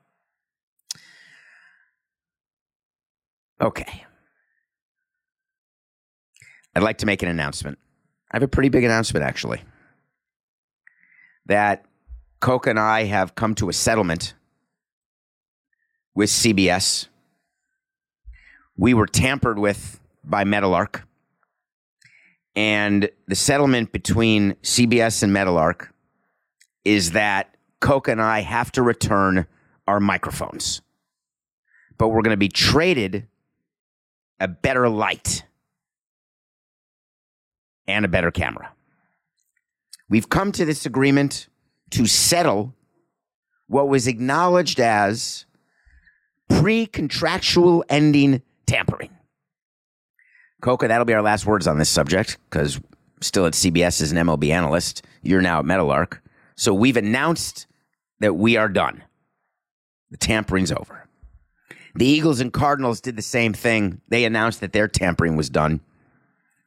Okay. 3.61 4.05
I'd 6.75 6.83
like 6.83 6.99
to 6.99 7.07
make 7.07 7.23
an 7.23 7.29
announcement. 7.29 7.79
I 8.31 8.37
have 8.37 8.43
a 8.43 8.49
pretty 8.49 8.69
big 8.69 8.85
announcement, 8.85 9.25
actually. 9.25 9.63
That 11.47 11.87
Coca 12.41 12.71
and 12.71 12.79
I 12.79 13.05
have 13.05 13.35
come 13.35 13.55
to 13.55 13.69
a 13.69 13.73
settlement 13.73 14.35
with 16.15 16.29
CBS. 16.29 17.07
We 18.77 18.95
were 18.95 19.07
tampered 19.07 19.59
with 19.59 20.01
by 20.23 20.45
Meadowlark. 20.45 21.07
And 22.55 23.09
the 23.27 23.35
settlement 23.35 23.93
between 23.93 24.55
CBS 24.63 25.23
and 25.23 25.33
Meadowlark 25.33 25.95
is 26.85 27.13
that 27.13 27.55
Coca 27.81 28.13
and 28.13 28.23
I 28.23 28.41
have 28.41 28.73
to 28.73 28.83
return 28.83 29.47
our 29.87 30.01
microphones. 30.01 30.83
But 31.99 32.09
we're 32.09 32.23
going 32.23 32.33
to 32.33 32.39
be 32.39 32.49
traded 32.49 33.29
a 34.41 34.49
better 34.49 34.89
light 34.89 35.45
and 37.87 38.05
a 38.05 38.09
better 38.09 38.31
camera. 38.31 38.73
We've 40.09 40.29
come 40.29 40.53
to 40.53 40.65
this 40.65 40.87
agreement 40.87 41.49
to 41.91 42.07
settle 42.07 42.75
what 43.67 43.89
was 43.89 44.07
acknowledged 44.07 44.81
as 44.81 45.47
pre 46.49 46.87
contractual 46.87 47.85
ending 47.89 48.43
tampering. 48.67 49.11
Coca, 50.63 50.89
that'll 50.89 51.05
be 51.05 51.15
our 51.15 51.23
last 51.23 51.47
words 51.47 51.67
on 51.67 51.79
this 51.79 51.89
subject 51.89 52.39
because 52.49 52.81
still 53.21 53.47
at 53.47 53.53
CBS 53.53 54.01
as 54.01 54.13
an 54.13 54.19
MLB 54.19 54.51
analyst. 54.51 55.05
You're 55.23 55.43
now 55.43 55.61
at 55.61 55.65
Meadowlark. 55.65 56.23
So 56.57 56.73
we've 56.73 56.97
announced 56.97 57.67
that 58.21 58.35
we 58.35 58.57
are 58.57 58.69
done. 58.69 59.03
The 60.11 60.17
tampering's 60.17 60.73
over. 60.73 61.06
The 61.97 62.07
Eagles 62.07 62.41
and 62.41 62.53
Cardinals 62.53 63.01
did 63.01 63.17
the 63.17 63.23
same 63.23 63.53
thing. 63.53 64.01
They 64.09 64.25
announced 64.25 64.61
that 64.61 64.73
their 64.73 64.87
tampering 64.87 65.37
was 65.37 65.49
done. 65.49 65.81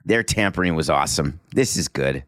Their 0.03 0.23
tampering 0.23 0.75
was 0.75 0.89
awesome. 0.89 1.39
This 1.51 1.77
is 1.77 1.87
good. 1.87 2.23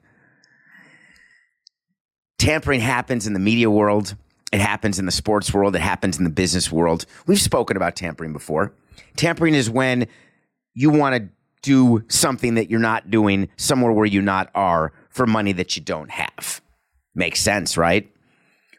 Tampering 2.37 2.79
happens 2.79 3.27
in 3.27 3.33
the 3.33 3.39
media 3.39 3.69
world. 3.69 4.15
It 4.51 4.59
happens 4.59 4.99
in 4.99 5.05
the 5.05 5.11
sports 5.11 5.53
world. 5.53 5.75
It 5.75 5.81
happens 5.81 6.17
in 6.17 6.23
the 6.23 6.29
business 6.29 6.71
world. 6.71 7.05
We've 7.25 7.41
spoken 7.41 7.77
about 7.77 7.95
tampering 7.95 8.33
before. 8.33 8.73
Tampering 9.15 9.55
is 9.55 9.69
when 9.69 10.07
you 10.73 10.89
want 10.89 11.15
to 11.15 11.29
do 11.61 12.03
something 12.07 12.55
that 12.55 12.69
you're 12.69 12.79
not 12.79 13.09
doing 13.09 13.49
somewhere 13.57 13.91
where 13.91 14.05
you 14.05 14.21
not 14.21 14.49
are 14.53 14.91
for 15.09 15.25
money 15.25 15.53
that 15.53 15.75
you 15.75 15.81
don't 15.81 16.11
have. 16.11 16.61
Makes 17.15 17.41
sense, 17.41 17.77
right? 17.77 18.11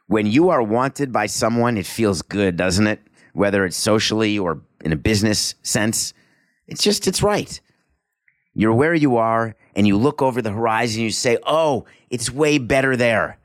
When 0.06 0.26
you 0.26 0.50
are 0.50 0.62
wanted 0.62 1.12
by 1.12 1.26
someone, 1.26 1.76
it 1.76 1.86
feels 1.86 2.22
good, 2.22 2.56
doesn't 2.56 2.86
it? 2.86 3.00
Whether 3.32 3.64
it's 3.64 3.76
socially 3.76 4.38
or 4.38 4.60
in 4.84 4.92
a 4.92 4.96
business 4.96 5.54
sense, 5.62 6.12
it's 6.66 6.82
just, 6.82 7.06
it's 7.06 7.22
right. 7.22 7.60
You're 8.54 8.74
where 8.74 8.94
you 8.94 9.16
are 9.16 9.54
and 9.74 9.86
you 9.86 9.96
look 9.96 10.20
over 10.20 10.42
the 10.42 10.50
horizon 10.50 11.00
and 11.00 11.04
you 11.04 11.10
say, 11.10 11.38
oh, 11.46 11.86
it's 12.10 12.30
way 12.30 12.58
better 12.58 12.96
there. 12.96 13.38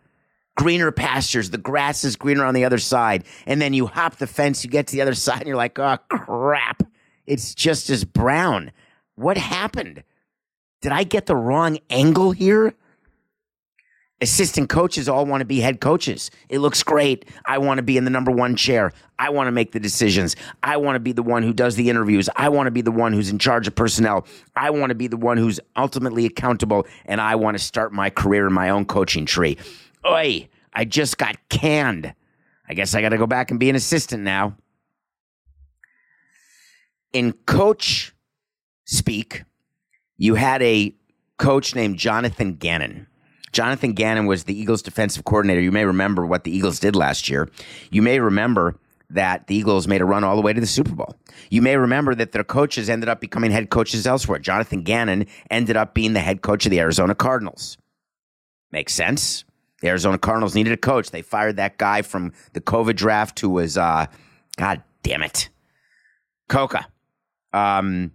Greener 0.55 0.91
pastures, 0.91 1.51
the 1.51 1.57
grass 1.57 2.03
is 2.03 2.15
greener 2.15 2.43
on 2.43 2.53
the 2.53 2.65
other 2.65 2.79
side. 2.79 3.23
And 3.45 3.61
then 3.61 3.73
you 3.73 3.85
hop 3.85 4.17
the 4.17 4.27
fence, 4.27 4.63
you 4.63 4.69
get 4.69 4.87
to 4.87 4.95
the 4.95 5.01
other 5.01 5.13
side, 5.13 5.39
and 5.39 5.47
you're 5.47 5.55
like, 5.55 5.79
oh, 5.79 5.97
crap. 6.09 6.83
It's 7.25 7.53
just 7.53 7.89
as 7.89 8.03
brown. 8.03 8.71
What 9.15 9.37
happened? 9.37 10.03
Did 10.81 10.91
I 10.91 11.03
get 11.03 11.25
the 11.25 11.35
wrong 11.35 11.79
angle 11.89 12.31
here? 12.31 12.73
Assistant 14.19 14.67
coaches 14.67 15.07
all 15.07 15.27
want 15.27 15.41
to 15.41 15.45
be 15.45 15.59
head 15.59 15.79
coaches. 15.79 16.31
It 16.49 16.57
looks 16.57 16.81
great. 16.81 17.25
I 17.45 17.59
want 17.59 17.77
to 17.77 17.83
be 17.83 17.97
in 17.97 18.03
the 18.03 18.09
number 18.09 18.31
one 18.31 18.55
chair. 18.55 18.91
I 19.19 19.29
want 19.29 19.47
to 19.47 19.51
make 19.51 19.73
the 19.73 19.79
decisions. 19.79 20.35
I 20.63 20.77
want 20.77 20.95
to 20.95 20.99
be 20.99 21.11
the 21.11 21.21
one 21.21 21.43
who 21.43 21.53
does 21.53 21.75
the 21.75 21.87
interviews. 21.87 22.27
I 22.35 22.49
want 22.49 22.65
to 22.65 22.71
be 22.71 22.81
the 22.81 22.91
one 22.91 23.13
who's 23.13 23.29
in 23.29 23.37
charge 23.37 23.67
of 23.67 23.75
personnel. 23.75 24.25
I 24.55 24.71
want 24.71 24.89
to 24.89 24.95
be 24.95 25.05
the 25.05 25.17
one 25.17 25.37
who's 25.37 25.59
ultimately 25.75 26.25
accountable. 26.25 26.87
And 27.05 27.21
I 27.21 27.35
want 27.35 27.57
to 27.59 27.63
start 27.63 27.93
my 27.93 28.09
career 28.09 28.47
in 28.47 28.53
my 28.53 28.69
own 28.69 28.85
coaching 28.85 29.27
tree. 29.27 29.55
Oi, 30.03 30.49
I 30.73 30.85
just 30.85 31.19
got 31.19 31.37
canned. 31.49 32.15
I 32.67 32.73
guess 32.73 32.95
I 32.95 33.01
got 33.01 33.09
to 33.09 33.17
go 33.17 33.27
back 33.27 33.51
and 33.51 33.59
be 33.59 33.69
an 33.69 33.75
assistant 33.75 34.23
now. 34.23 34.57
In 37.13 37.33
coach 37.33 38.15
speak, 38.85 39.43
you 40.17 40.35
had 40.35 40.63
a 40.63 40.95
coach 41.37 41.75
named 41.75 41.97
Jonathan 41.97 42.55
Gannon. 42.55 43.05
Jonathan 43.57 43.93
Gannon 43.93 44.27
was 44.27 44.43
the 44.43 44.53
Eagles 44.53 44.83
defensive 44.83 45.25
coordinator. 45.25 45.59
You 45.59 45.71
may 45.71 45.83
remember 45.83 46.23
what 46.27 46.43
the 46.43 46.55
Eagles 46.55 46.79
did 46.79 46.95
last 46.95 47.27
year. 47.27 47.49
You 47.89 48.03
may 48.03 48.19
remember 48.19 48.75
that 49.09 49.47
the 49.47 49.55
Eagles 49.55 49.87
made 49.87 49.99
a 49.99 50.05
run 50.05 50.23
all 50.23 50.35
the 50.35 50.43
way 50.43 50.53
to 50.53 50.61
the 50.61 50.67
Super 50.67 50.93
Bowl. 50.93 51.15
You 51.49 51.63
may 51.63 51.75
remember 51.75 52.13
that 52.13 52.33
their 52.33 52.43
coaches 52.43 52.87
ended 52.87 53.09
up 53.09 53.19
becoming 53.19 53.49
head 53.49 53.71
coaches 53.71 54.05
elsewhere. 54.05 54.37
Jonathan 54.37 54.83
Gannon 54.83 55.25
ended 55.49 55.75
up 55.75 55.95
being 55.95 56.13
the 56.13 56.19
head 56.19 56.43
coach 56.43 56.67
of 56.67 56.69
the 56.69 56.79
Arizona 56.79 57.15
Cardinals. 57.15 57.79
Makes 58.71 58.93
sense. 58.93 59.43
The 59.81 59.87
Arizona 59.87 60.19
Cardinals 60.19 60.53
needed 60.53 60.73
a 60.73 60.77
coach. 60.77 61.09
They 61.09 61.23
fired 61.23 61.55
that 61.55 61.79
guy 61.79 62.03
from 62.03 62.33
the 62.53 62.61
COVID 62.61 62.95
draft 62.95 63.39
who 63.39 63.49
was, 63.49 63.75
uh, 63.75 64.05
God 64.57 64.83
damn 65.01 65.23
it, 65.23 65.49
Coca. 66.47 66.85
Um, 67.53 68.11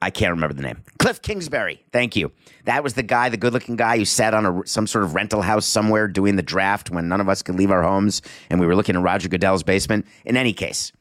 I 0.00 0.10
can't 0.10 0.30
remember 0.30 0.54
the 0.54 0.62
name. 0.62 0.84
Cliff 0.98 1.20
Kingsbury. 1.20 1.82
Thank 1.92 2.14
you. 2.14 2.30
That 2.64 2.84
was 2.84 2.94
the 2.94 3.02
guy, 3.02 3.28
the 3.28 3.36
good 3.36 3.52
looking 3.52 3.74
guy 3.74 3.98
who 3.98 4.04
sat 4.04 4.32
on 4.32 4.46
a, 4.46 4.66
some 4.66 4.86
sort 4.86 5.04
of 5.04 5.14
rental 5.14 5.42
house 5.42 5.66
somewhere 5.66 6.06
doing 6.06 6.36
the 6.36 6.42
draft 6.42 6.90
when 6.90 7.08
none 7.08 7.20
of 7.20 7.28
us 7.28 7.42
could 7.42 7.56
leave 7.56 7.72
our 7.72 7.82
homes 7.82 8.22
and 8.48 8.60
we 8.60 8.66
were 8.66 8.76
looking 8.76 8.94
in 8.94 9.02
Roger 9.02 9.28
Goodell's 9.28 9.64
basement. 9.64 10.06
In 10.24 10.36
any 10.36 10.52
case, 10.52 10.92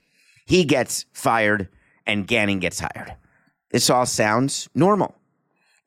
he 0.46 0.63
gets 0.63 1.06
fired 1.13 1.70
and 2.08 2.25
Gannon 2.25 2.60
gets 2.60 2.80
hired. 2.80 3.16
This 3.70 3.89
all 3.89 4.06
sounds 4.06 4.70
normal, 4.74 5.13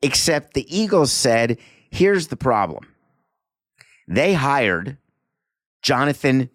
except 0.01 0.53
the 0.53 0.65
Eagles 0.75 1.11
said, 1.11 1.57
here's 1.89 2.27
the 2.27 2.37
problem. 2.37 2.87
They 4.07 4.33
hired 4.33 4.97
Jonathan 5.81 6.49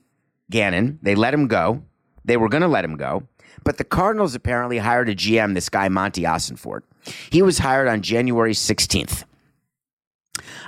Gannon, 0.51 1.01
they 1.03 1.15
let 1.17 1.35
him 1.35 1.49
go. 1.49 1.83
They 2.25 2.37
were 2.37 2.49
going 2.49 2.63
to 2.63 2.69
let 2.69 2.85
him 2.85 2.97
go. 2.97 3.29
But 3.65 3.79
the 3.79 3.85
Cardinals 3.85 4.35
apparently 4.35 4.79
hired 4.79 5.09
a 5.09 5.15
GM, 5.15 5.55
this 5.55 5.69
guy, 5.69 5.89
Monty 5.89 6.23
Ossenfort. 6.23 6.83
He 7.31 7.43
was 7.43 7.59
hired 7.59 7.89
on 7.89 8.03
January 8.03 8.53
16th. 8.53 9.25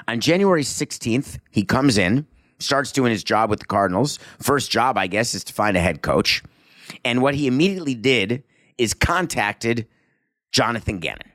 On 0.07 0.21
January 0.21 0.63
16th, 0.63 1.39
he 1.51 1.65
comes 1.65 1.99
in, 1.99 2.27
starts 2.59 2.93
doing 2.93 3.11
his 3.11 3.23
job 3.23 3.51
with 3.51 3.61
the 3.61 3.67
Cardinals. 3.67 4.19
First 4.39 4.71
job, 4.71 4.97
I 4.97 5.07
guess, 5.07 5.35
is 5.35 5.45
to 5.45 5.53
find 5.53 5.77
a 5.77 5.81
head 5.81 6.03
coach. 6.03 6.43
And 7.05 7.23
what 7.23 7.35
he 7.35 7.47
immediately 7.47 7.95
did 7.95 8.43
is 8.79 8.95
contacted 8.95 9.87
Jonathan 10.53 10.99
Gannon. 10.99 11.33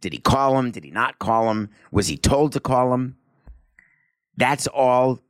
Did 0.00 0.12
he 0.12 0.18
call 0.18 0.58
him? 0.58 0.70
Did 0.70 0.84
he 0.84 0.90
not 0.90 1.18
call 1.18 1.50
him? 1.50 1.70
Was 1.90 2.08
he 2.08 2.16
told 2.16 2.52
to 2.52 2.60
call 2.60 2.92
him? 2.92 3.16
That's 4.36 4.66
all 4.66 5.20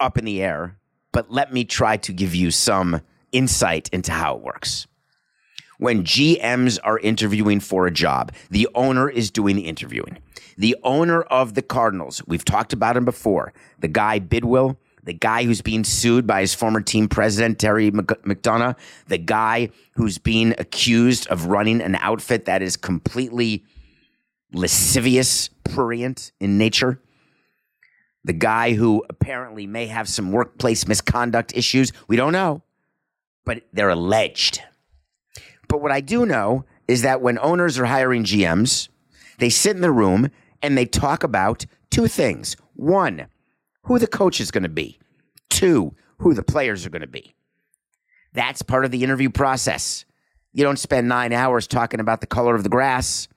up 0.00 0.18
in 0.18 0.24
the 0.24 0.42
air, 0.42 0.78
but 1.12 1.30
let 1.30 1.52
me 1.52 1.64
try 1.64 1.96
to 1.98 2.12
give 2.12 2.34
you 2.34 2.50
some 2.50 3.00
insight 3.32 3.88
into 3.92 4.12
how 4.12 4.36
it 4.36 4.42
works. 4.42 4.86
When 5.78 6.04
GMs 6.04 6.78
are 6.84 6.98
interviewing 6.98 7.60
for 7.60 7.86
a 7.86 7.90
job, 7.90 8.32
the 8.50 8.68
owner 8.74 9.08
is 9.08 9.30
doing 9.30 9.56
the 9.56 9.66
interviewing. 9.66 10.18
The 10.58 10.76
owner 10.82 11.22
of 11.22 11.54
the 11.54 11.62
Cardinals, 11.62 12.22
we've 12.26 12.44
talked 12.44 12.74
about 12.74 12.96
him 12.96 13.06
before, 13.06 13.54
the 13.78 13.88
guy 13.88 14.20
Bidwill, 14.20 14.76
the 15.02 15.14
guy 15.14 15.44
who's 15.44 15.62
being 15.62 15.84
sued 15.84 16.26
by 16.26 16.42
his 16.42 16.52
former 16.52 16.82
team 16.82 17.08
president, 17.08 17.58
Terry 17.58 17.90
McDonough, 17.90 18.76
the 19.08 19.16
guy 19.16 19.70
who's 19.94 20.18
being 20.18 20.54
accused 20.58 21.26
of 21.28 21.46
running 21.46 21.80
an 21.80 21.94
outfit 21.94 22.44
that 22.44 22.60
is 22.60 22.76
completely 22.76 23.64
lascivious, 24.52 25.48
prurient 25.64 26.32
in 26.40 26.58
nature, 26.58 27.00
the 28.24 28.34
guy 28.34 28.74
who 28.74 29.02
apparently 29.08 29.66
may 29.66 29.86
have 29.86 30.06
some 30.08 30.30
workplace 30.30 30.86
misconduct 30.86 31.56
issues. 31.56 31.92
We 32.06 32.16
don't 32.16 32.34
know, 32.34 32.62
but 33.44 33.62
they're 33.72 33.90
alleged. 33.90 34.62
But 35.68 35.80
what 35.80 35.92
I 35.92 36.00
do 36.00 36.26
know 36.26 36.64
is 36.88 37.02
that 37.02 37.20
when 37.20 37.38
owners 37.38 37.78
are 37.78 37.86
hiring 37.86 38.24
GMs, 38.24 38.88
they 39.38 39.50
sit 39.50 39.76
in 39.76 39.82
the 39.82 39.92
room 39.92 40.30
and 40.62 40.76
they 40.76 40.86
talk 40.86 41.22
about 41.22 41.66
two 41.90 42.08
things. 42.08 42.56
One, 42.74 43.26
who 43.84 43.98
the 43.98 44.06
coach 44.06 44.40
is 44.40 44.50
going 44.50 44.64
to 44.64 44.68
be. 44.68 44.98
Two, 45.48 45.94
who 46.18 46.34
the 46.34 46.42
players 46.42 46.84
are 46.84 46.90
going 46.90 47.00
to 47.02 47.08
be. 47.08 47.34
That's 48.32 48.62
part 48.62 48.84
of 48.84 48.90
the 48.90 49.02
interview 49.02 49.30
process. 49.30 50.04
You 50.52 50.64
don't 50.64 50.78
spend 50.78 51.08
nine 51.08 51.32
hours 51.32 51.66
talking 51.66 52.00
about 52.00 52.20
the 52.20 52.26
color 52.26 52.54
of 52.54 52.62
the 52.62 52.68
grass. 52.68 53.28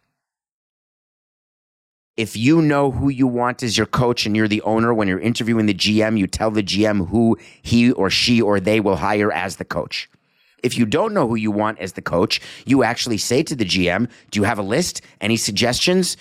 If 2.15 2.37
you 2.37 2.61
know 2.61 2.91
who 2.91 3.09
you 3.09 3.25
want 3.25 3.63
as 3.63 3.75
your 3.75 3.87
coach 3.87 4.25
and 4.25 4.35
you're 4.35 4.47
the 4.47 4.61
owner, 4.61 4.93
when 4.93 5.07
you're 5.07 5.19
interviewing 5.19 5.65
the 5.65 5.73
GM, 5.73 6.17
you 6.17 6.27
tell 6.27 6.51
the 6.51 6.61
GM 6.61 7.07
who 7.07 7.37
he 7.63 7.91
or 7.91 8.11
she 8.11 8.39
or 8.39 8.59
they 8.59 8.79
will 8.79 8.97
hire 8.97 9.31
as 9.31 9.55
the 9.55 9.65
coach. 9.65 10.09
If 10.61 10.77
you 10.77 10.85
don't 10.85 11.13
know 11.13 11.27
who 11.27 11.35
you 11.35 11.51
want 11.51 11.79
as 11.79 11.93
the 11.93 12.01
coach, 12.01 12.39
you 12.65 12.83
actually 12.83 13.17
say 13.17 13.41
to 13.43 13.55
the 13.55 13.65
GM, 13.65 14.09
Do 14.29 14.39
you 14.39 14.43
have 14.43 14.59
a 14.59 14.63
list? 14.63 15.01
Any 15.19 15.37
suggestions? 15.37 16.15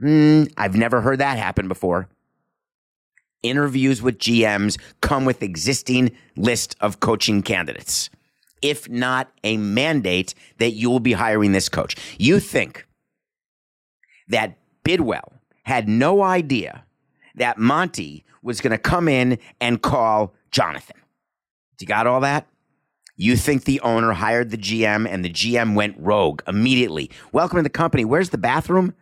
Mm, 0.00 0.52
I've 0.56 0.76
never 0.76 1.00
heard 1.00 1.18
that 1.18 1.36
happen 1.36 1.66
before. 1.66 2.08
Interviews 3.42 4.00
with 4.00 4.18
GMs 4.18 4.78
come 5.00 5.24
with 5.24 5.42
existing 5.42 6.12
list 6.36 6.76
of 6.80 7.00
coaching 7.00 7.42
candidates, 7.42 8.08
if 8.62 8.88
not 8.88 9.30
a 9.44 9.56
mandate 9.56 10.34
that 10.58 10.72
you 10.72 10.90
will 10.90 11.00
be 11.00 11.12
hiring 11.12 11.52
this 11.52 11.68
coach. 11.68 11.96
You 12.18 12.40
think 12.40 12.86
that 14.28 14.56
Bidwill 14.88 15.34
had 15.64 15.86
no 15.86 16.22
idea 16.22 16.84
that 17.34 17.58
Monty 17.58 18.24
was 18.42 18.62
going 18.62 18.70
to 18.70 18.78
come 18.78 19.06
in 19.06 19.38
and 19.60 19.82
call 19.82 20.32
Jonathan. 20.50 20.96
You 21.78 21.86
got 21.86 22.06
all 22.06 22.20
that? 22.20 22.46
You 23.14 23.36
think 23.36 23.64
the 23.64 23.80
owner 23.80 24.12
hired 24.12 24.50
the 24.50 24.56
GM 24.56 25.06
and 25.06 25.22
the 25.22 25.28
GM 25.28 25.74
went 25.74 25.96
rogue 25.98 26.40
immediately. 26.48 27.10
Welcome 27.32 27.58
to 27.58 27.62
the 27.62 27.68
company. 27.68 28.06
Where's 28.06 28.30
the 28.30 28.38
bathroom? 28.38 28.94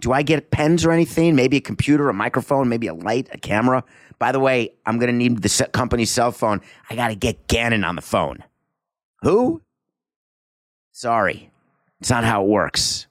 Do 0.00 0.12
I 0.12 0.22
get 0.22 0.52
pens 0.52 0.84
or 0.84 0.92
anything? 0.92 1.34
Maybe 1.34 1.56
a 1.56 1.60
computer, 1.60 2.08
a 2.08 2.14
microphone, 2.14 2.68
maybe 2.68 2.86
a 2.86 2.94
light, 2.94 3.28
a 3.32 3.38
camera. 3.38 3.82
By 4.20 4.30
the 4.30 4.38
way, 4.38 4.74
I'm 4.86 5.00
going 5.00 5.10
to 5.10 5.16
need 5.16 5.42
the 5.42 5.68
company's 5.72 6.12
cell 6.12 6.30
phone. 6.30 6.60
I 6.88 6.94
got 6.94 7.08
to 7.08 7.16
get 7.16 7.48
Gannon 7.48 7.82
on 7.82 7.96
the 7.96 8.02
phone. 8.02 8.44
Who? 9.22 9.62
Sorry. 10.92 11.50
It's 12.00 12.10
not 12.10 12.22
how 12.22 12.44
it 12.44 12.48
works. 12.48 13.08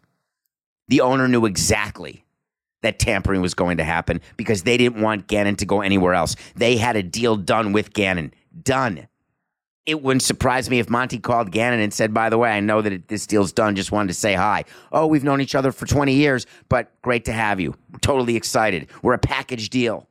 The 0.94 1.02
owner 1.02 1.28
knew 1.28 1.48
exactly 1.48 2.24
that 2.84 3.00
tampering 3.00 3.42
was 3.42 3.56
going 3.56 3.78
to 3.78 3.84
happen 3.84 4.22
because 4.38 4.62
they 4.62 4.78
didn't 4.78 5.02
want 5.02 5.26
Gannon 5.26 5.56
to 5.56 5.66
go 5.66 5.82
anywhere 5.82 6.14
else. 6.14 6.36
They 6.56 6.78
had 6.78 6.96
a 6.96 7.02
deal 7.02 7.36
done 7.36 7.72
with 7.72 7.94
Gannon. 7.94 8.32
Done. 8.62 9.08
It 9.88 10.04
wouldn't 10.04 10.22
surprise 10.22 10.70
me 10.70 10.78
if 10.78 10.92
Monty 10.92 11.18
called 11.18 11.50
Gannon 11.50 11.80
and 11.80 11.92
said, 11.92 12.14
by 12.14 12.30
the 12.30 12.38
way, 12.38 12.52
I 12.52 12.60
know 12.60 12.84
that 12.84 13.08
this 13.08 13.26
deal's 13.26 13.52
done. 13.52 13.76
Just 13.76 13.92
wanted 13.92 14.10
to 14.10 14.14
say 14.14 14.36
hi. 14.36 14.66
Oh, 14.92 15.08
we've 15.08 15.24
known 15.24 15.42
each 15.42 15.56
other 15.56 15.72
for 15.72 15.88
20 15.88 16.14
years, 16.14 16.46
but 16.70 16.92
great 17.02 17.26
to 17.26 17.34
have 17.34 17.60
you. 17.60 17.74
We're 17.92 17.98
totally 17.98 18.36
excited. 18.36 18.88
We're 19.02 19.16
a 19.16 19.18
package 19.18 19.72
deal. 19.72 20.08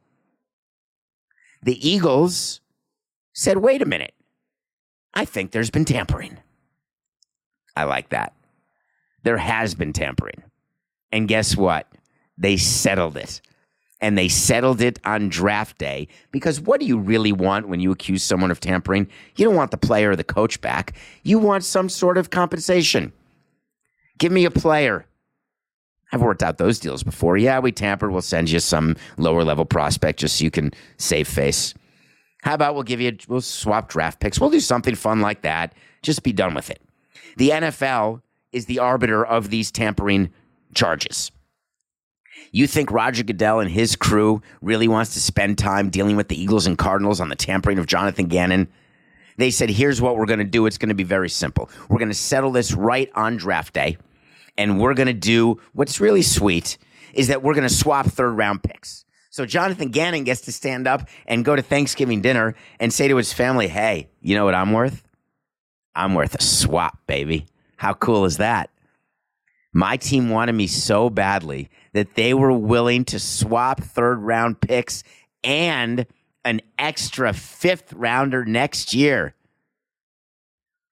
The 1.63 1.89
Eagles 1.89 2.61
said, 3.35 3.59
wait 3.59 3.83
a 3.83 3.87
minute. 3.87 4.15
I 5.15 5.27
think 5.27 5.53
there's 5.53 5.71
been 5.71 5.85
tampering. 5.85 6.39
I 7.77 7.85
like 7.85 8.09
that. 8.09 8.35
There 9.23 9.39
has 9.39 9.77
been 9.77 9.93
tampering. 9.93 10.43
And 11.13 11.29
guess 11.29 11.57
what? 11.57 11.87
They 12.39 12.57
settled 12.57 13.17
it. 13.17 13.41
And 14.01 14.19
they 14.19 14.27
settled 14.27 14.81
it 14.81 14.99
on 15.05 15.29
draft 15.29 15.79
day 15.79 16.09
because 16.33 16.61
what 16.61 16.81
do 16.81 16.87
you 16.87 16.99
really 16.99 17.31
want 17.31 17.69
when 17.69 17.79
you 17.79 17.93
accuse 17.93 18.25
someone 18.25 18.51
of 18.51 18.59
tampering? 18.59 19.07
You 19.37 19.45
don't 19.45 19.55
want 19.55 19.71
the 19.71 19.77
player 19.77 20.11
or 20.11 20.17
the 20.17 20.25
coach 20.25 20.61
back. 20.61 20.97
You 21.23 21.39
want 21.39 21.63
some 21.63 21.89
sort 21.89 22.19
of 22.19 22.31
compensation. 22.31 23.13
Give 24.19 24.33
me 24.33 24.45
a 24.45 24.51
player. 24.51 25.07
I've 26.13 26.21
worked 26.21 26.43
out 26.43 26.59
those 26.59 26.81
deals 26.81 27.05
before. 27.05 27.37
Yeah, 27.37 27.61
we 27.61 27.71
tampered. 27.71 28.11
We'll 28.11 28.23
send 28.23 28.51
you 28.51 28.59
some 28.59 28.97
lower 29.19 29.45
level 29.45 29.65
prospect 29.65 30.19
just 30.19 30.37
so 30.37 30.45
you 30.45 30.51
can 30.51 30.73
save 30.97 31.29
face. 31.29 31.73
How 32.43 32.55
about 32.55 32.75
we'll 32.75 32.83
give 32.83 33.01
you, 33.01 33.17
we'll 33.29 33.41
swap 33.41 33.89
draft 33.89 34.19
picks. 34.19 34.41
We'll 34.41 34.51
do 34.51 34.61
something 34.61 34.97
fun 34.97 35.21
like 35.21 35.43
that. 35.43 35.75
Just 36.03 36.25
be 36.25 36.33
done 36.33 36.55
with 36.55 36.71
it. 36.71 36.83
The 37.37 37.51
NFL 37.51 38.21
is 38.51 38.67
the 38.67 38.81
arbiter 38.81 39.25
of 39.25 39.49
these 39.49 39.71
tampering 39.71 40.31
charges. 40.75 41.31
You 42.51 42.67
think 42.67 42.91
Roger 42.91 43.23
Goodell 43.23 43.61
and 43.61 43.71
his 43.71 43.97
crew 43.97 44.43
really 44.61 44.89
wants 44.89 45.15
to 45.15 45.21
spend 45.21 45.59
time 45.59 45.89
dealing 45.89 46.17
with 46.17 46.29
the 46.29 46.41
Eagles 46.41 46.67
and 46.67 46.77
Cardinals 46.77 47.21
on 47.21 47.29
the 47.29 47.37
tampering 47.37 47.79
of 47.79 47.87
Jonathan 47.87 48.27
Gannon? 48.27 48.69
They 49.39 49.51
said, 49.51 49.71
here's 49.71 50.03
what 50.03 50.17
we're 50.17 50.27
going 50.27 50.39
to 50.39 50.45
do. 50.45 50.67
It's 50.67 50.79
going 50.79 50.91
to 50.91 50.95
be 50.95 51.05
very 51.05 51.31
simple. 51.31 51.71
We're 51.89 51.99
going 51.99 52.11
to 52.11 52.15
settle 52.15 52.51
this 52.51 52.73
right 52.73 53.11
on 53.15 53.37
draft 53.37 53.73
day. 53.73 53.97
And 54.59 54.79
we're 54.79 54.95
going 54.95 55.07
to 55.07 55.15
do 55.15 55.61
what's 55.73 56.01
really 56.01 56.21
sweet 56.21 56.77
is 57.15 57.29
that 57.29 57.43
we're 57.43 57.55
going 57.55 57.69
to 57.69 57.75
swap 57.75 58.07
third 58.07 58.33
round 58.33 58.63
picks. 58.63 59.05
So 59.31 59.47
Jonathan 59.47 59.89
Gannon 59.89 60.25
gets 60.25 60.43
to 60.43 60.53
stand 60.53 60.87
up 60.87 61.09
and 61.27 61.43
go 61.43 61.57
to 61.57 61.63
Thanksgiving 61.63 62.21
dinner 62.21 62.55
and 62.79 62.93
say 62.93 63.09
to 63.09 63.17
his 63.17 63.33
family, 63.33 63.69
hey, 63.69 64.11
you 64.21 64.37
know 64.37 64.45
what 64.45 64.55
I'm 64.55 64.73
worth? 64.73 65.03
I'm 65.95 66.15
worth 66.15 66.35
a 66.35 66.43
swap, 66.43 66.99
baby. 67.07 67.47
How 67.77 67.95
cool 67.95 68.27
is 68.27 68.37
that? 68.37 68.69
My 69.73 69.97
team 69.97 70.29
wanted 70.29 70.53
me 70.53 70.67
so 70.67 71.09
badly 71.09 71.71
that 71.93 72.15
they 72.15 72.35
were 72.35 72.53
willing 72.53 73.05
to 73.07 73.19
swap 73.19 73.81
third 73.83 74.21
round 74.21 74.61
picks 74.61 75.03
and 75.43 76.07
an 76.45 76.61
extra 76.79 77.33
fifth 77.33 77.93
rounder 77.93 78.45
next 78.45 78.93
year. 78.93 79.35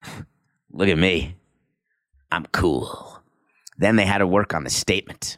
Look 0.71 0.89
at 0.89 0.97
me. 0.97 1.35
I'm 2.31 2.45
cool. 2.47 3.21
Then 3.77 3.97
they 3.97 4.05
had 4.05 4.19
to 4.19 4.27
work 4.27 4.53
on 4.53 4.63
the 4.63 4.69
statement. 4.69 5.37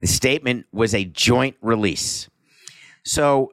The 0.00 0.06
statement 0.06 0.66
was 0.72 0.94
a 0.94 1.04
joint 1.04 1.56
release. 1.62 2.28
So 3.04 3.52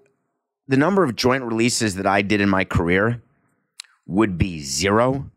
the 0.67 0.77
number 0.77 1.03
of 1.03 1.15
joint 1.15 1.43
releases 1.43 1.95
that 1.95 2.05
I 2.05 2.21
did 2.21 2.41
in 2.41 2.49
my 2.49 2.65
career 2.65 3.21
would 4.05 4.37
be 4.37 4.59
zero 4.59 5.31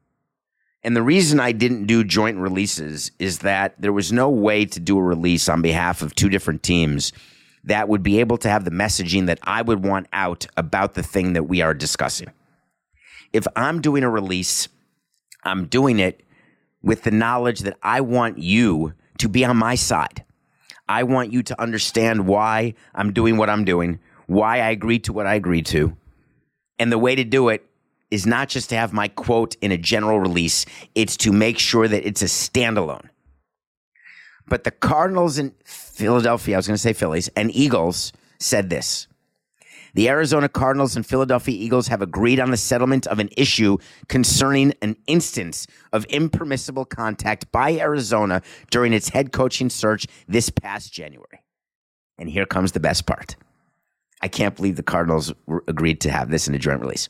and 0.84 0.94
the 0.94 1.02
reason 1.02 1.40
I 1.40 1.52
didn't 1.52 1.86
do 1.86 2.04
joint 2.04 2.38
releases 2.38 3.10
is 3.18 3.40
that 3.40 3.80
there 3.80 3.92
was 3.92 4.12
no 4.12 4.30
way 4.30 4.64
to 4.64 4.80
do 4.80 4.98
a 4.98 5.02
release 5.02 5.48
on 5.48 5.60
behalf 5.60 6.02
of 6.02 6.14
two 6.14 6.28
different 6.28 6.62
teams 6.62 7.12
that 7.64 7.88
would 7.88 8.02
be 8.02 8.20
able 8.20 8.38
to 8.38 8.48
have 8.48 8.64
the 8.64 8.70
messaging 8.70 9.26
that 9.26 9.40
I 9.42 9.62
would 9.62 9.84
want 9.84 10.06
out 10.12 10.46
about 10.56 10.94
the 10.94 11.02
thing 11.02 11.32
that 11.32 11.44
we 11.44 11.60
are 11.60 11.74
discussing. 11.74 12.28
If 13.32 13.46
I'm 13.56 13.80
doing 13.80 14.04
a 14.04 14.10
release, 14.10 14.68
I'm 15.44 15.66
doing 15.66 15.98
it 15.98 16.22
with 16.82 17.02
the 17.02 17.10
knowledge 17.10 17.60
that 17.60 17.76
I 17.82 18.00
want 18.00 18.38
you 18.38 18.94
to 19.18 19.28
be 19.28 19.44
on 19.44 19.56
my 19.56 19.74
side. 19.74 20.24
I 20.88 21.02
want 21.02 21.32
you 21.32 21.42
to 21.42 21.60
understand 21.60 22.26
why 22.26 22.74
I'm 22.94 23.12
doing 23.12 23.36
what 23.36 23.50
I'm 23.50 23.64
doing, 23.64 23.98
why 24.26 24.60
I 24.60 24.70
agreed 24.70 25.04
to 25.04 25.12
what 25.12 25.26
I 25.26 25.34
agreed 25.34 25.66
to. 25.66 25.96
And 26.78 26.92
the 26.92 26.98
way 26.98 27.16
to 27.16 27.24
do 27.24 27.48
it 27.48 27.66
is 28.10 28.26
not 28.26 28.48
just 28.48 28.70
to 28.70 28.76
have 28.76 28.92
my 28.92 29.08
quote 29.08 29.56
in 29.60 29.72
a 29.72 29.78
general 29.78 30.20
release, 30.20 30.64
it's 30.94 31.16
to 31.18 31.32
make 31.32 31.58
sure 31.58 31.86
that 31.88 32.06
it's 32.06 32.22
a 32.22 32.26
standalone. 32.26 33.08
But 34.46 34.64
the 34.64 34.70
Cardinals 34.70 35.38
and 35.38 35.52
Philadelphia, 35.64 36.54
I 36.54 36.58
was 36.58 36.66
going 36.66 36.76
to 36.76 36.82
say 36.82 36.94
Phillies, 36.94 37.28
and 37.36 37.54
Eagles 37.54 38.12
said 38.38 38.70
this. 38.70 39.06
The 39.94 40.08
Arizona 40.08 40.48
Cardinals 40.48 40.96
and 40.96 41.04
Philadelphia 41.04 41.56
Eagles 41.56 41.88
have 41.88 42.02
agreed 42.02 42.40
on 42.40 42.50
the 42.50 42.56
settlement 42.56 43.06
of 43.06 43.18
an 43.18 43.30
issue 43.36 43.78
concerning 44.08 44.74
an 44.80 44.96
instance 45.06 45.66
of 45.92 46.04
impermissible 46.06 46.84
contact 46.84 47.50
by 47.52 47.72
Arizona 47.78 48.42
during 48.70 48.92
its 48.92 49.08
head 49.08 49.32
coaching 49.32 49.70
search 49.70 50.06
this 50.28 50.50
past 50.50 50.92
January. 50.92 51.42
And 52.18 52.28
here 52.28 52.46
comes 52.46 52.72
the 52.72 52.80
best 52.80 53.06
part. 53.06 53.36
I 54.20 54.28
can't 54.28 54.54
believe 54.54 54.76
the 54.76 54.82
Cardinals 54.82 55.32
agreed 55.66 56.00
to 56.02 56.10
have 56.10 56.30
this 56.30 56.48
in 56.48 56.54
a 56.54 56.58
joint 56.58 56.80
release. 56.80 57.08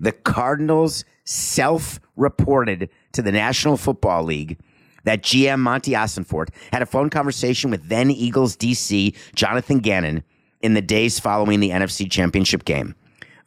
The 0.00 0.12
Cardinals 0.12 1.04
self 1.24 2.00
reported 2.16 2.90
to 3.12 3.22
the 3.22 3.32
National 3.32 3.76
Football 3.76 4.24
League 4.24 4.58
that 5.04 5.22
GM 5.22 5.60
Monty 5.60 5.92
Ossenfort 5.92 6.48
had 6.72 6.82
a 6.82 6.86
phone 6.86 7.10
conversation 7.10 7.70
with 7.70 7.88
then 7.88 8.10
Eagles 8.10 8.56
DC 8.56 9.14
Jonathan 9.34 9.78
Gannon 9.78 10.22
in 10.60 10.74
the 10.74 10.82
days 10.82 11.18
following 11.18 11.60
the 11.60 11.70
NFC 11.70 12.10
Championship 12.10 12.64
game, 12.64 12.94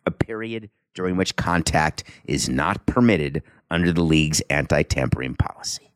a 0.05 0.11
period 0.11 0.69
during 0.93 1.17
which 1.17 1.35
contact 1.35 2.03
is 2.25 2.49
not 2.49 2.85
permitted 2.85 3.43
under 3.69 3.93
the 3.93 4.03
league's 4.03 4.41
anti 4.49 4.83
tampering 4.83 5.35
policy. 5.35 5.91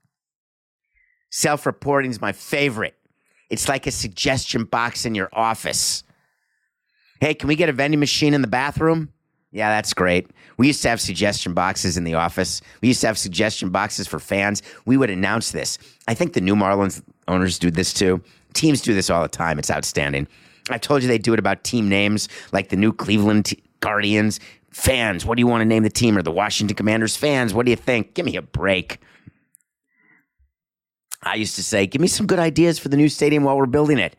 Self 1.29 1.65
reporting 1.65 2.11
is 2.11 2.21
my 2.21 2.31
favorite. 2.31 2.95
It's 3.49 3.67
like 3.67 3.87
a 3.87 3.91
suggestion 3.91 4.63
box 4.63 5.05
in 5.05 5.15
your 5.15 5.29
office. 5.33 6.03
Hey, 7.19 7.33
can 7.33 7.47
we 7.47 7.55
get 7.55 7.69
a 7.69 7.73
vending 7.73 7.99
machine 7.99 8.33
in 8.33 8.41
the 8.41 8.47
bathroom? 8.47 9.11
Yeah, 9.51 9.69
that's 9.69 9.93
great. 9.93 10.29
We 10.57 10.67
used 10.67 10.81
to 10.83 10.89
have 10.89 11.01
suggestion 11.01 11.53
boxes 11.53 11.97
in 11.97 12.03
the 12.03 12.13
office. 12.13 12.61
We 12.81 12.87
used 12.87 13.01
to 13.01 13.07
have 13.07 13.17
suggestion 13.17 13.69
boxes 13.69 14.07
for 14.07 14.19
fans. 14.19 14.61
We 14.85 14.97
would 14.97 15.09
announce 15.09 15.51
this. 15.51 15.77
I 16.07 16.13
think 16.13 16.33
the 16.33 16.41
new 16.41 16.55
Marlins 16.55 17.01
owners 17.27 17.59
do 17.59 17.71
this 17.71 17.93
too. 17.93 18.21
Teams 18.53 18.81
do 18.81 18.93
this 18.93 19.09
all 19.09 19.21
the 19.21 19.27
time. 19.27 19.59
It's 19.59 19.71
outstanding. 19.71 20.27
I 20.69 20.77
told 20.77 21.01
you 21.01 21.07
they 21.07 21.17
do 21.17 21.33
it 21.33 21.39
about 21.39 21.63
team 21.63 21.89
names, 21.89 22.29
like 22.51 22.69
the 22.69 22.75
new 22.75 22.93
Cleveland 22.93 23.45
t- 23.45 23.63
Guardians. 23.81 24.39
Fans, 24.71 25.25
what 25.25 25.35
do 25.35 25.41
you 25.41 25.47
want 25.47 25.61
to 25.61 25.65
name 25.65 25.83
the 25.83 25.89
team? 25.89 26.17
Or 26.17 26.21
the 26.21 26.31
Washington 26.31 26.75
Commanders 26.75 27.15
fans, 27.15 27.53
what 27.53 27.65
do 27.65 27.71
you 27.71 27.77
think? 27.77 28.13
Give 28.13 28.25
me 28.25 28.35
a 28.35 28.41
break. 28.41 28.99
I 31.23 31.35
used 31.35 31.55
to 31.55 31.63
say, 31.63 31.87
give 31.87 32.01
me 32.01 32.07
some 32.07 32.27
good 32.27 32.39
ideas 32.39 32.77
for 32.77 32.89
the 32.89 32.97
new 32.97 33.09
stadium 33.09 33.43
while 33.43 33.57
we're 33.57 33.65
building 33.65 33.97
it. 33.97 34.15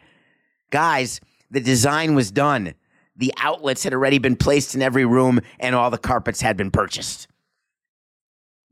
Guys, 0.70 1.20
the 1.51 1.61
design 1.61 2.14
was 2.14 2.31
done. 2.31 2.75
The 3.16 3.33
outlets 3.38 3.83
had 3.83 3.94
already 3.94 4.18
been 4.18 4.37
placed 4.37 4.74
in 4.74 4.83
every 4.83 5.05
room 5.05 5.40
and 5.59 5.74
all 5.74 5.90
the 5.90 5.98
carpets 5.98 6.40
had 6.40 6.57
been 6.57 6.70
purchased. 6.70 7.29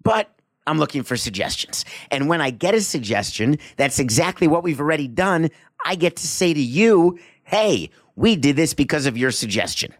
But 0.02 0.30
I'm 0.66 0.78
looking 0.78 1.02
for 1.02 1.16
suggestions. 1.16 1.84
And 2.10 2.28
when 2.28 2.40
I 2.40 2.50
get 2.50 2.74
a 2.74 2.80
suggestion, 2.80 3.58
that's 3.76 3.98
exactly 3.98 4.46
what 4.46 4.62
we've 4.62 4.80
already 4.80 5.08
done. 5.08 5.50
I 5.84 5.94
get 5.94 6.16
to 6.16 6.26
say 6.26 6.54
to 6.54 6.60
you, 6.60 7.18
hey, 7.44 7.90
we 8.16 8.36
did 8.36 8.56
this 8.56 8.74
because 8.74 9.06
of 9.06 9.18
your 9.18 9.30
suggestion. 9.30 9.92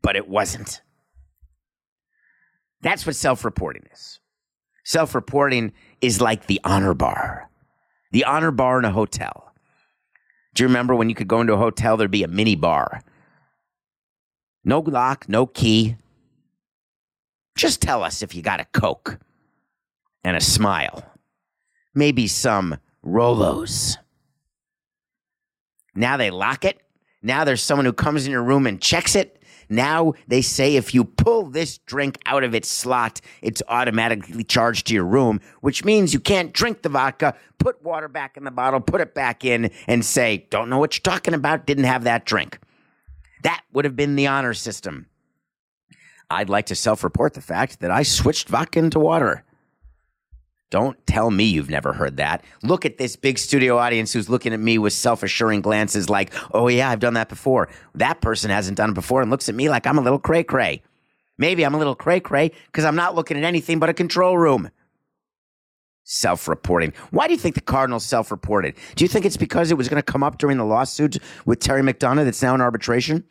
But 0.00 0.16
it 0.16 0.28
wasn't. 0.28 0.82
That's 2.80 3.06
what 3.06 3.16
self 3.16 3.44
reporting 3.44 3.84
is. 3.92 4.20
Self 4.84 5.14
reporting 5.14 5.72
is 6.00 6.20
like 6.20 6.46
the 6.46 6.60
honor 6.64 6.94
bar, 6.94 7.50
the 8.12 8.24
honor 8.24 8.50
bar 8.50 8.78
in 8.78 8.84
a 8.84 8.90
hotel. 8.90 9.52
Do 10.54 10.62
you 10.62 10.68
remember 10.68 10.94
when 10.94 11.08
you 11.08 11.14
could 11.14 11.28
go 11.28 11.40
into 11.40 11.52
a 11.52 11.58
hotel, 11.58 11.96
there'd 11.96 12.10
be 12.10 12.22
a 12.22 12.28
mini 12.28 12.56
bar? 12.56 13.02
No 14.68 14.80
lock, 14.80 15.30
no 15.30 15.46
key. 15.46 15.96
Just 17.56 17.80
tell 17.80 18.02
us 18.02 18.20
if 18.20 18.34
you 18.34 18.42
got 18.42 18.60
a 18.60 18.66
Coke 18.66 19.18
and 20.22 20.36
a 20.36 20.42
smile. 20.42 21.10
Maybe 21.94 22.26
some 22.26 22.76
Rolos. 23.02 23.96
Now 25.94 26.18
they 26.18 26.30
lock 26.30 26.66
it. 26.66 26.82
Now 27.22 27.44
there's 27.44 27.62
someone 27.62 27.86
who 27.86 27.94
comes 27.94 28.26
in 28.26 28.30
your 28.30 28.42
room 28.42 28.66
and 28.66 28.78
checks 28.78 29.16
it. 29.16 29.42
Now 29.70 30.12
they 30.26 30.42
say 30.42 30.76
if 30.76 30.92
you 30.92 31.02
pull 31.02 31.44
this 31.44 31.78
drink 31.78 32.18
out 32.26 32.44
of 32.44 32.54
its 32.54 32.68
slot, 32.68 33.22
it's 33.40 33.62
automatically 33.68 34.44
charged 34.44 34.88
to 34.88 34.94
your 34.94 35.06
room, 35.06 35.40
which 35.62 35.82
means 35.82 36.12
you 36.12 36.20
can't 36.20 36.52
drink 36.52 36.82
the 36.82 36.90
vodka, 36.90 37.34
put 37.56 37.82
water 37.82 38.08
back 38.08 38.36
in 38.36 38.44
the 38.44 38.50
bottle, 38.50 38.80
put 38.80 39.00
it 39.00 39.14
back 39.14 39.46
in, 39.46 39.70
and 39.86 40.04
say, 40.04 40.46
Don't 40.50 40.68
know 40.68 40.78
what 40.78 40.94
you're 40.94 41.10
talking 41.10 41.32
about, 41.32 41.64
didn't 41.64 41.84
have 41.84 42.04
that 42.04 42.26
drink. 42.26 42.58
That 43.42 43.62
would 43.72 43.84
have 43.84 43.96
been 43.96 44.16
the 44.16 44.26
honor 44.26 44.54
system. 44.54 45.06
I'd 46.30 46.50
like 46.50 46.66
to 46.66 46.74
self 46.74 47.04
report 47.04 47.34
the 47.34 47.40
fact 47.40 47.80
that 47.80 47.90
I 47.90 48.02
switched 48.02 48.48
vodka 48.48 48.78
into 48.78 48.98
water. 48.98 49.44
Don't 50.70 50.98
tell 51.06 51.30
me 51.30 51.44
you've 51.44 51.70
never 51.70 51.94
heard 51.94 52.18
that. 52.18 52.44
Look 52.62 52.84
at 52.84 52.98
this 52.98 53.16
big 53.16 53.38
studio 53.38 53.78
audience 53.78 54.12
who's 54.12 54.28
looking 54.28 54.52
at 54.52 54.60
me 54.60 54.76
with 54.76 54.92
self 54.92 55.22
assuring 55.22 55.62
glances 55.62 56.10
like, 56.10 56.34
oh, 56.52 56.68
yeah, 56.68 56.90
I've 56.90 57.00
done 57.00 57.14
that 57.14 57.30
before. 57.30 57.70
That 57.94 58.20
person 58.20 58.50
hasn't 58.50 58.76
done 58.76 58.90
it 58.90 58.94
before 58.94 59.22
and 59.22 59.30
looks 59.30 59.48
at 59.48 59.54
me 59.54 59.70
like 59.70 59.86
I'm 59.86 59.96
a 59.96 60.02
little 60.02 60.18
cray 60.18 60.44
cray. 60.44 60.82
Maybe 61.38 61.64
I'm 61.64 61.74
a 61.74 61.78
little 61.78 61.94
cray 61.94 62.20
cray 62.20 62.50
because 62.66 62.84
I'm 62.84 62.96
not 62.96 63.14
looking 63.14 63.38
at 63.38 63.44
anything 63.44 63.78
but 63.78 63.88
a 63.88 63.94
control 63.94 64.36
room. 64.36 64.70
Self 66.10 66.48
reporting. 66.48 66.94
Why 67.10 67.26
do 67.26 67.34
you 67.34 67.38
think 67.38 67.54
the 67.54 67.60
Cardinals 67.60 68.02
self 68.02 68.30
reported? 68.30 68.74
Do 68.96 69.04
you 69.04 69.08
think 69.08 69.26
it's 69.26 69.36
because 69.36 69.70
it 69.70 69.76
was 69.76 69.90
going 69.90 70.00
to 70.00 70.12
come 70.12 70.22
up 70.22 70.38
during 70.38 70.56
the 70.56 70.64
lawsuit 70.64 71.18
with 71.44 71.60
Terry 71.60 71.82
McDonough 71.82 72.24
that's 72.24 72.40
now 72.40 72.54
in 72.54 72.62
arbitration? 72.62 73.24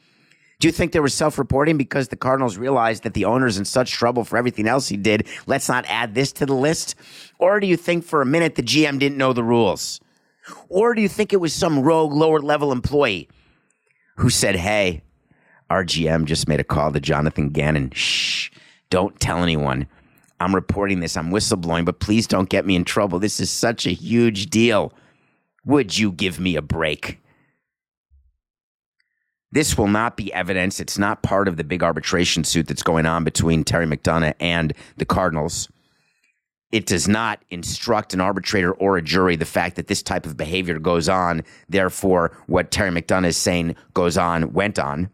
Do 0.60 0.68
you 0.68 0.72
think 0.72 0.92
they 0.92 1.00
were 1.00 1.10
self 1.10 1.40
reporting 1.40 1.76
because 1.76 2.10
the 2.10 2.16
Cardinals 2.16 2.56
realized 2.56 3.02
that 3.02 3.16
the 3.16 3.26
owner's 3.26 3.58
in 3.58 3.66
such 3.66 3.94
trouble 3.94 4.24
for 4.24 4.38
everything 4.38 4.68
else 4.68 4.90
he 4.90 4.96
did? 4.96 5.26
Let's 5.48 5.68
not 5.68 5.86
add 5.88 6.14
this 6.14 6.32
to 6.34 6.46
the 6.46 6.54
list? 6.54 6.94
Or 7.40 7.60
do 7.60 7.66
you 7.66 7.78
think 7.78 8.04
for 8.04 8.22
a 8.22 8.28
minute 8.28 8.54
the 8.54 8.62
GM 8.62 9.00
didn't 9.00 9.18
know 9.18 9.34
the 9.34 9.44
rules? 9.44 10.00
Or 10.70 10.94
do 10.94 11.02
you 11.02 11.10
think 11.10 11.34
it 11.34 11.38
was 11.38 11.56
some 11.56 11.80
rogue 11.80 12.14
lower 12.14 12.42
level 12.42 12.72
employee 12.72 13.28
who 14.18 14.30
said, 14.30 14.56
hey, 14.56 15.02
our 15.72 15.84
GM 15.84 16.26
just 16.26 16.48
made 16.48 16.60
a 16.60 16.64
call 16.64 16.92
to 16.92 17.00
Jonathan 17.00 17.50
Gannon. 17.50 17.90
Shh, 17.90 18.52
don't 18.92 19.20
tell 19.20 19.42
anyone. 19.42 19.88
I'm 20.40 20.54
reporting 20.54 21.00
this. 21.00 21.18
I'm 21.18 21.32
whistleblowing, 21.32 21.86
but 21.86 22.00
please 22.00 22.28
don't 22.28 22.50
get 22.50 22.66
me 22.66 22.76
in 22.76 22.84
trouble. 22.86 23.20
This 23.20 23.40
is 23.40 23.50
such 23.50 23.86
a 23.86 23.92
huge 23.92 24.50
deal. 24.50 24.94
Would 25.66 25.98
you 25.98 26.12
give 26.12 26.40
me 26.40 26.56
a 26.56 26.62
break? 26.62 27.20
This 29.52 29.78
will 29.78 29.88
not 29.88 30.18
be 30.18 30.32
evidence. 30.34 30.80
It's 30.80 30.98
not 30.98 31.24
part 31.24 31.48
of 31.48 31.58
the 31.58 31.64
big 31.64 31.82
arbitration 31.82 32.44
suit 32.44 32.68
that's 32.68 32.84
going 32.84 33.06
on 33.06 33.24
between 33.24 33.64
Terry 33.64 33.86
McDonough 33.86 34.36
and 34.40 34.74
the 34.98 35.06
Cardinals. 35.06 35.70
It 36.72 36.86
does 36.86 37.08
not 37.08 37.42
instruct 37.50 38.14
an 38.14 38.20
arbitrator 38.20 38.74
or 38.74 38.98
a 38.98 39.02
jury 39.02 39.38
the 39.38 39.46
fact 39.46 39.78
that 39.78 39.88
this 39.88 40.04
type 40.04 40.26
of 40.26 40.36
behavior 40.36 40.78
goes 40.80 41.08
on. 41.08 41.44
Therefore, 41.70 42.38
what 42.48 42.72
Terry 42.72 42.92
McDonough 42.92 43.28
is 43.28 43.38
saying 43.38 43.76
goes 43.94 44.18
on, 44.18 44.52
went 44.52 44.78
on. 44.78 45.10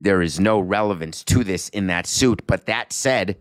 There 0.00 0.20
is 0.20 0.40
no 0.40 0.58
relevance 0.58 1.22
to 1.24 1.44
this 1.44 1.68
in 1.68 1.86
that 1.86 2.06
suit. 2.06 2.42
But 2.46 2.66
that 2.66 2.92
said, 2.92 3.36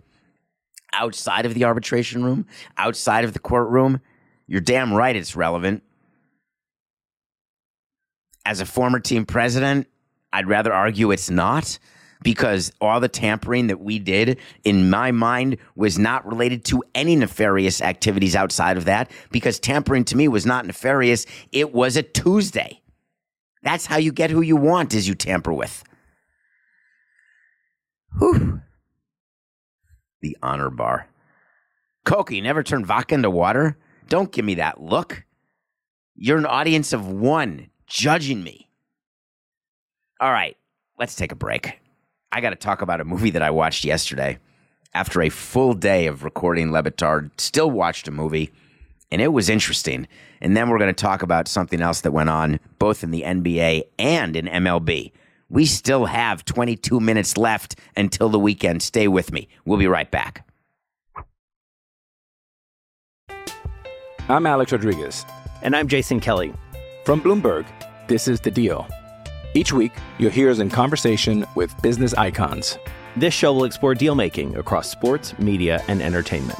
outside 0.98 1.46
of 1.46 1.54
the 1.54 1.66
arbitration 1.66 2.24
room, 2.24 2.48
outside 2.78 3.24
of 3.24 3.34
the 3.34 3.40
courtroom, 3.40 4.02
you're 4.48 4.62
damn 4.62 4.94
right 4.94 5.16
it's 5.16 5.36
relevant 5.36 5.84
as 8.46 8.62
a 8.62 8.66
former 8.66 9.00
team 9.00 9.26
president, 9.26 9.88
I'd 10.32 10.48
rather 10.48 10.72
argue 10.72 11.12
it's 11.12 11.30
not 11.30 11.80
because 12.22 12.72
all 12.80 13.00
the 13.00 13.10
tampering 13.10 13.68
that 13.68 13.82
we 13.82 14.00
did, 14.00 14.40
in 14.64 14.90
my 14.90 15.12
mind, 15.12 15.58
was 15.76 16.00
not 16.00 16.26
related 16.26 16.64
to 16.66 16.84
any 16.94 17.16
nefarious 17.16 17.82
activities 17.82 18.36
outside 18.36 18.78
of 18.78 18.86
that 18.86 19.12
because 19.32 19.60
tampering 19.60 20.06
to 20.06 20.18
me 20.18 20.28
was 20.28 20.46
not 20.46 20.66
nefarious. 20.66 21.26
It 21.52 21.74
was 21.74 21.98
a 21.98 22.04
Tuesday. 22.04 22.82
That's 23.64 23.86
how 23.86 23.98
you 23.98 24.12
get 24.12 24.30
who 24.30 24.42
you 24.42 24.56
want, 24.56 24.94
is 24.94 25.08
you 25.08 25.16
tamper 25.16 25.54
with. 25.54 25.84
Whew. 28.20 28.62
The 30.26 30.38
honor 30.42 30.72
bar. 30.72 31.08
You 32.32 32.42
never 32.42 32.64
turn 32.64 32.84
vodka 32.84 33.14
into 33.14 33.30
water? 33.30 33.78
Don't 34.10 34.32
give 34.32 34.44
me 34.44 34.56
that 34.56 34.82
look. 34.82 35.24
You're 36.16 36.40
an 36.40 36.48
audience 36.48 36.94
of 36.94 37.08
one 37.08 37.70
judging 37.86 38.44
me. 38.44 38.68
All 40.20 40.32
right, 40.32 40.58
let's 40.98 41.14
take 41.14 41.32
a 41.32 41.36
break. 41.36 41.78
I 42.32 42.42
got 42.42 42.50
to 42.50 42.56
talk 42.56 42.82
about 42.82 43.02
a 43.02 43.06
movie 43.06 43.30
that 43.30 43.44
I 43.44 43.52
watched 43.52 43.86
yesterday. 43.86 44.40
After 44.96 45.22
a 45.22 45.30
full 45.30 45.76
day 45.76 46.08
of 46.08 46.24
recording 46.24 46.72
Le 46.72 46.82
Batard, 46.82 47.30
still 47.40 47.70
watched 47.70 48.08
a 48.08 48.12
movie, 48.12 48.52
and 49.12 49.22
it 49.22 49.32
was 49.32 49.48
interesting. 49.48 50.08
And 50.42 50.58
then 50.58 50.70
we're 50.70 50.80
going 50.80 50.92
to 50.92 51.00
talk 51.04 51.22
about 51.22 51.48
something 51.48 51.82
else 51.82 52.02
that 52.02 52.14
went 52.14 52.32
on 52.32 52.60
both 52.80 53.04
in 53.04 53.12
the 53.12 53.22
NBA 53.22 53.84
and 54.00 54.36
in 54.36 54.48
MLB. 54.48 55.12
We 55.50 55.66
still 55.66 56.06
have 56.06 56.44
22 56.46 57.00
minutes 57.00 57.38
left 57.38 57.76
until 57.96 58.30
the 58.30 58.40
weekend. 58.40 58.82
Stay 58.82 59.08
with 59.08 59.32
me. 59.32 59.48
We'll 59.66 59.78
be 59.78 59.88
right 59.88 60.10
back. 60.10 60.48
I'm 64.28 64.48
Alex 64.48 64.72
Rodriguez. 64.72 65.24
And 65.62 65.76
I'm 65.76 65.88
Jason 65.88 66.20
Kelly. 66.20 66.52
From 67.06 67.22
Bloomberg, 67.22 67.66
this 68.08 68.28
is 68.28 68.40
The 68.40 68.50
Deal. 68.50 68.88
Each 69.54 69.72
week, 69.72 69.92
you'll 70.18 70.32
hear 70.32 70.50
us 70.50 70.60
in 70.60 70.70
conversation 70.70 71.46
with 71.56 71.80
business 71.82 72.14
icons. 72.16 72.78
This 73.16 73.34
show 73.34 73.54
will 73.54 73.66
explore 73.66 73.94
deal 73.94 74.16
making 74.16 74.58
across 74.58 74.90
sports, 74.90 75.38
media, 75.38 75.84
and 75.88 76.02
entertainment. 76.02 76.60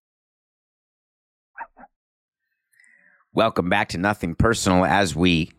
Welcome 3.33 3.69
back 3.69 3.87
to 3.89 3.97
Nothing 3.97 4.35
Personal 4.35 4.83
as 4.83 5.15
we 5.15 5.53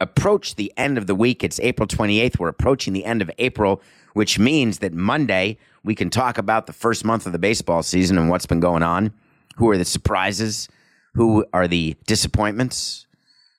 approach 0.00 0.54
the 0.54 0.72
end 0.78 0.96
of 0.96 1.06
the 1.06 1.14
week. 1.14 1.44
It's 1.44 1.60
April 1.60 1.86
28th. 1.86 2.38
We're 2.38 2.48
approaching 2.48 2.94
the 2.94 3.04
end 3.04 3.20
of 3.20 3.30
April, 3.36 3.82
which 4.14 4.38
means 4.38 4.78
that 4.78 4.94
Monday 4.94 5.58
we 5.84 5.94
can 5.94 6.08
talk 6.08 6.38
about 6.38 6.66
the 6.66 6.72
first 6.72 7.04
month 7.04 7.26
of 7.26 7.32
the 7.32 7.38
baseball 7.38 7.82
season 7.82 8.16
and 8.16 8.30
what's 8.30 8.46
been 8.46 8.58
going 8.58 8.82
on. 8.82 9.12
Who 9.56 9.68
are 9.68 9.76
the 9.76 9.84
surprises? 9.84 10.70
Who 11.12 11.44
are 11.52 11.68
the 11.68 11.94
disappointments? 12.06 13.06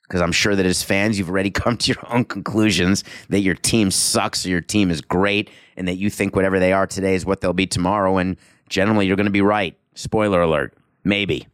Because 0.08 0.22
I'm 0.22 0.32
sure 0.32 0.56
that 0.56 0.66
as 0.66 0.82
fans, 0.82 1.20
you've 1.20 1.30
already 1.30 1.52
come 1.52 1.78
to 1.78 1.94
your 1.94 2.04
own 2.12 2.26
conclusions 2.26 3.04
that 3.30 3.42
your 3.42 3.54
team 3.54 3.92
sucks 3.92 4.44
or 4.44 4.50
your 4.50 4.62
team 4.62 4.90
is 4.90 5.02
great 5.02 5.52
and 5.78 5.88
that 5.88 5.98
you 5.98 6.10
think 6.10 6.36
whatever 6.36 6.60
they 6.60 6.74
are 6.74 6.88
today 6.88 7.14
is 7.14 7.28
what 7.28 7.42
they'll 7.42 7.54
be 7.54 7.68
tomorrow. 7.68 8.18
And 8.18 8.38
generally, 8.70 9.06
you're 9.06 9.18
going 9.18 9.26
to 9.26 9.32
be 9.32 9.42
right. 9.42 9.78
Spoiler 9.94 10.42
alert. 10.42 10.74
Maybe. 11.04 11.46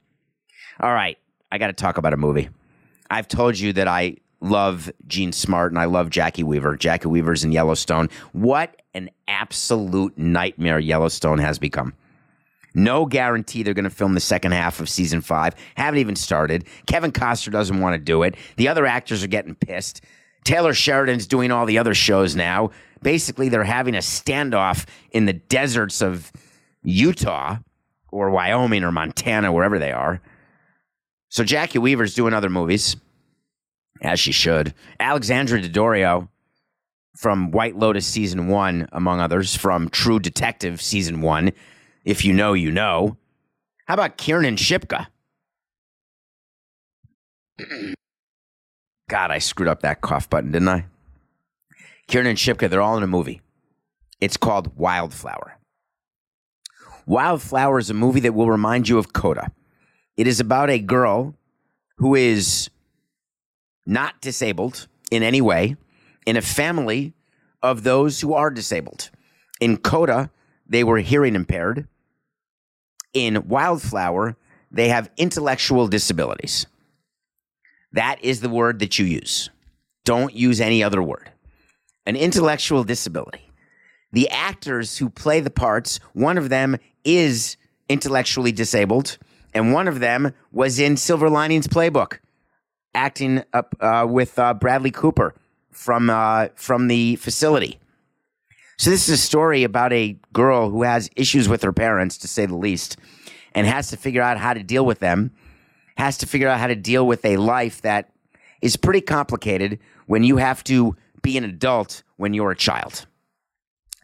All 0.79 0.93
right. 0.93 1.17
I 1.51 1.57
got 1.57 1.67
to 1.67 1.73
talk 1.73 1.97
about 1.97 2.13
a 2.13 2.17
movie. 2.17 2.49
I've 3.09 3.27
told 3.27 3.57
you 3.57 3.73
that 3.73 3.87
I 3.87 4.17
love 4.41 4.91
Jean 5.07 5.31
Smart 5.31 5.71
and 5.71 5.79
I 5.79 5.85
love 5.85 6.09
Jacki 6.09 6.43
Weaver. 6.43 6.77
Jacki 6.77 7.05
Weaver's 7.05 7.43
in 7.43 7.51
Yellowstone. 7.51 8.09
What 8.33 8.81
an 8.93 9.09
absolute 9.27 10.17
nightmare 10.17 10.79
Yellowstone 10.79 11.39
has 11.39 11.57
become. 11.57 11.93
No 12.73 13.05
guarantee 13.05 13.63
they're 13.63 13.73
going 13.73 13.85
to 13.85 13.89
film 13.89 14.13
the 14.13 14.19
second 14.19 14.51
half 14.51 14.79
of 14.79 14.87
season 14.87 15.21
five. 15.21 15.55
Haven't 15.75 15.99
even 15.99 16.15
started. 16.15 16.65
Kevin 16.85 17.11
Costner 17.11 17.51
doesn't 17.51 17.79
want 17.79 17.95
to 17.95 17.97
do 17.97 18.21
it. 18.23 18.35
The 18.57 18.67
other 18.67 18.85
actors 18.85 19.23
are 19.23 19.27
getting 19.27 19.55
pissed. 19.55 20.01
Taylor 20.43 20.73
Sheridan's 20.73 21.25
doing 21.25 21.51
all 21.51 21.65
the 21.65 21.79
other 21.79 21.95
shows 21.95 22.35
now. 22.35 22.69
Basically, 23.01 23.49
they're 23.49 23.63
having 23.63 23.95
a 23.95 23.99
standoff 23.99 24.85
in 25.11 25.25
the 25.25 25.33
deserts 25.33 26.01
of 26.01 26.31
Utah 26.83 27.57
or 28.11 28.29
Wyoming 28.29 28.83
or 28.83 28.91
Montana, 28.91 29.51
wherever 29.51 29.79
they 29.79 29.91
are. 29.91 30.21
So 31.37 31.43
Jacki 31.43 31.77
Weaver's 31.77 32.15
doing 32.15 32.33
other 32.33 32.49
movies, 32.49 32.95
as 34.01 34.19
she 34.19 34.31
should. 34.31 34.73
Alexandra 34.99 35.61
Daddario 35.61 36.29
from 37.15 37.51
White 37.51 37.77
Lotus 37.77 38.07
season 38.07 38.47
one, 38.47 38.89
among 38.91 39.19
others, 39.19 39.55
from 39.55 39.87
True 39.89 40.19
Detective 40.19 40.81
season 40.81 41.21
one. 41.21 41.51
If 42.03 42.25
you 42.25 42.33
know, 42.33 42.53
you 42.53 42.71
know. 42.71 43.17
How 43.85 43.93
about 43.93 44.17
Kiernan 44.17 44.55
Shipka? 44.55 45.05
God, 49.07 49.29
I 49.29 49.37
screwed 49.37 49.69
up 49.69 49.81
that 49.81 50.01
cough 50.01 50.27
button, 50.31 50.51
didn't 50.51 50.69
I? 50.69 50.85
Kiernan 52.07 52.35
Shipka, 52.35 52.67
they're 52.67 52.81
all 52.81 52.97
in 52.97 53.03
a 53.03 53.07
movie. 53.07 53.41
It's 54.19 54.37
called 54.37 54.75
Wildflower. 54.75 55.59
Wildflower 57.05 57.77
is 57.77 57.91
a 57.91 57.93
movie 57.93 58.21
that 58.21 58.33
will 58.33 58.49
remind 58.49 58.89
you 58.89 58.97
of 58.97 59.13
Coda. 59.13 59.51
It 60.17 60.27
is 60.27 60.39
about 60.39 60.69
a 60.69 60.79
girl 60.79 61.35
who 61.97 62.15
is 62.15 62.69
not 63.85 64.19
disabled 64.19 64.87
in 65.11 65.23
any 65.23 65.41
way 65.41 65.77
in 66.25 66.35
a 66.35 66.41
family 66.41 67.13
of 67.63 67.83
those 67.83 68.21
who 68.21 68.33
are 68.33 68.49
disabled. 68.49 69.09
In 69.61 69.77
Coda, 69.77 70.29
they 70.67 70.83
were 70.83 70.97
hearing 70.99 71.35
impaired. 71.35 71.87
In 73.13 73.47
Wildflower, 73.47 74.35
they 74.69 74.89
have 74.89 75.09
intellectual 75.17 75.87
disabilities. 75.87 76.67
That 77.93 78.23
is 78.23 78.41
the 78.41 78.49
word 78.49 78.79
that 78.79 78.99
you 78.99 79.05
use. 79.05 79.49
Don't 80.03 80.35
use 80.35 80.59
any 80.59 80.83
other 80.83 81.01
word. 81.01 81.31
An 82.05 82.15
intellectual 82.15 82.83
disability. 82.83 83.51
The 84.11 84.29
actors 84.29 84.97
who 84.97 85.09
play 85.09 85.39
the 85.39 85.49
parts, 85.49 85.99
one 86.13 86.37
of 86.37 86.49
them 86.49 86.77
is 87.03 87.57
intellectually 87.89 88.51
disabled, 88.51 89.17
and 89.57 89.73
one 89.73 89.87
of 89.87 89.99
them 89.99 90.33
was 90.51 90.77
in 90.79 90.95
Silver 90.97 91.31
Linings 91.31 91.67
Playbook, 91.67 92.19
acting 92.93 93.43
up 93.53 93.75
uh, 93.79 94.05
with 94.07 94.37
uh, 94.37 94.53
Bradley 94.53 94.91
Cooper 94.91 95.33
from 95.71 96.11
uh, 96.11 96.49
from 96.53 96.87
the 96.87 97.15
facility. 97.15 97.79
So 98.77 98.91
this 98.91 99.09
is 99.09 99.15
a 99.15 99.21
story 99.21 99.63
about 99.63 99.91
a 99.91 100.15
girl 100.31 100.69
who 100.69 100.83
has 100.83 101.09
issues 101.15 101.49
with 101.49 101.63
her 101.63 101.73
parents, 101.73 102.19
to 102.19 102.27
say 102.27 102.45
the 102.45 102.55
least, 102.55 102.97
and 103.55 103.65
has 103.65 103.89
to 103.89 103.97
figure 103.97 104.21
out 104.21 104.37
how 104.37 104.53
to 104.53 104.61
deal 104.61 104.85
with 104.85 104.99
them. 104.99 105.31
Has 105.97 106.19
to 106.19 106.27
figure 106.27 106.47
out 106.47 106.59
how 106.59 106.67
to 106.67 106.75
deal 106.75 107.07
with 107.07 107.25
a 107.25 107.37
life 107.37 107.81
that 107.81 108.11
is 108.61 108.77
pretty 108.77 109.01
complicated 109.01 109.79
when 110.05 110.23
you 110.23 110.37
have 110.37 110.63
to 110.65 110.95
be 111.23 111.35
an 111.35 111.43
adult 111.43 112.03
when 112.17 112.35
you're 112.35 112.51
a 112.51 112.55
child. 112.55 113.07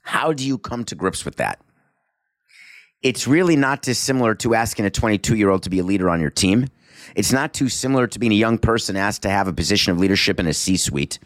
How 0.02 0.34
do 0.34 0.44
you 0.46 0.58
come 0.58 0.84
to 0.86 0.96
grips 0.96 1.24
with 1.24 1.36
that? 1.36 1.63
It's 3.04 3.28
really 3.28 3.58
not 3.58 3.82
dissimilar 3.82 4.34
to 4.36 4.56
asking 4.56 4.86
a 4.86 4.90
22 4.90 5.36
year 5.36 5.50
old 5.50 5.64
to 5.64 5.70
be 5.70 5.80
a 5.80 5.84
leader 5.84 6.10
on 6.10 6.22
your 6.22 6.30
team. 6.30 6.68
It's 7.16 7.34
not 7.34 7.54
too 7.54 7.68
similar 7.68 8.08
to 8.08 8.18
being 8.18 8.32
a 8.32 8.36
young 8.36 8.58
person 8.58 8.96
asked 8.96 9.24
to 9.24 9.30
have 9.30 9.48
a 9.48 9.54
position 9.54 9.92
of 9.92 10.00
leadership 10.00 10.40
in 10.40 10.48
a 10.48 10.54
C 10.54 10.78
suite. 10.78 11.20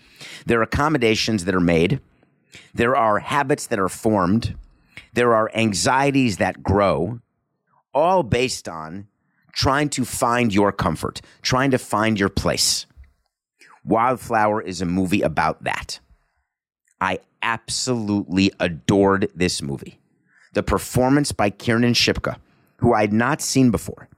There 0.47 0.59
are 0.59 0.63
accommodations 0.63 1.45
that 1.45 1.53
are 1.53 1.59
made, 1.59 2.01
there 2.73 2.95
are 2.95 3.19
habits 3.19 3.67
that 3.67 3.79
are 3.79 3.89
formed, 3.89 4.55
there 5.13 5.35
are 5.35 5.51
anxieties 5.53 6.37
that 6.37 6.63
grow, 6.63 7.19
all 7.93 8.23
based 8.23 8.67
on 8.67 9.07
trying 9.53 9.89
to 9.89 10.03
find 10.03 10.53
your 10.53 10.71
comfort, 10.71 11.21
trying 11.43 11.71
to 11.71 11.77
find 11.77 12.19
your 12.19 12.29
place. 12.29 12.87
Wildflower 13.85 14.61
is 14.61 14.81
a 14.81 14.85
movie 14.85 15.21
about 15.21 15.63
that. 15.63 15.99
I 16.99 17.19
absolutely 17.43 18.51
adored 18.59 19.31
this 19.35 19.61
movie. 19.61 19.99
The 20.53 20.63
performance 20.63 21.31
by 21.31 21.49
Kiernan 21.49 21.93
Shipka, 21.93 22.38
who 22.77 22.93
I 22.93 23.01
had 23.01 23.13
not 23.13 23.41
seen 23.41 23.71
before, 23.71 24.10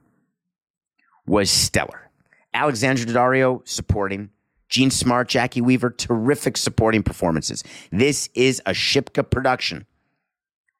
was 1.26 1.50
stellar. 1.50 2.10
Alexandra 2.52 3.06
Daddario 3.06 3.66
supporting, 3.66 4.30
Jean 4.68 4.90
Smart, 4.90 5.28
Jacki 5.28 5.60
Weaver, 5.60 5.90
terrific 5.90 6.56
supporting 6.56 7.02
performances. 7.02 7.64
This 7.90 8.28
is 8.34 8.62
a 8.66 8.72
Shipka 8.72 9.28
production. 9.28 9.86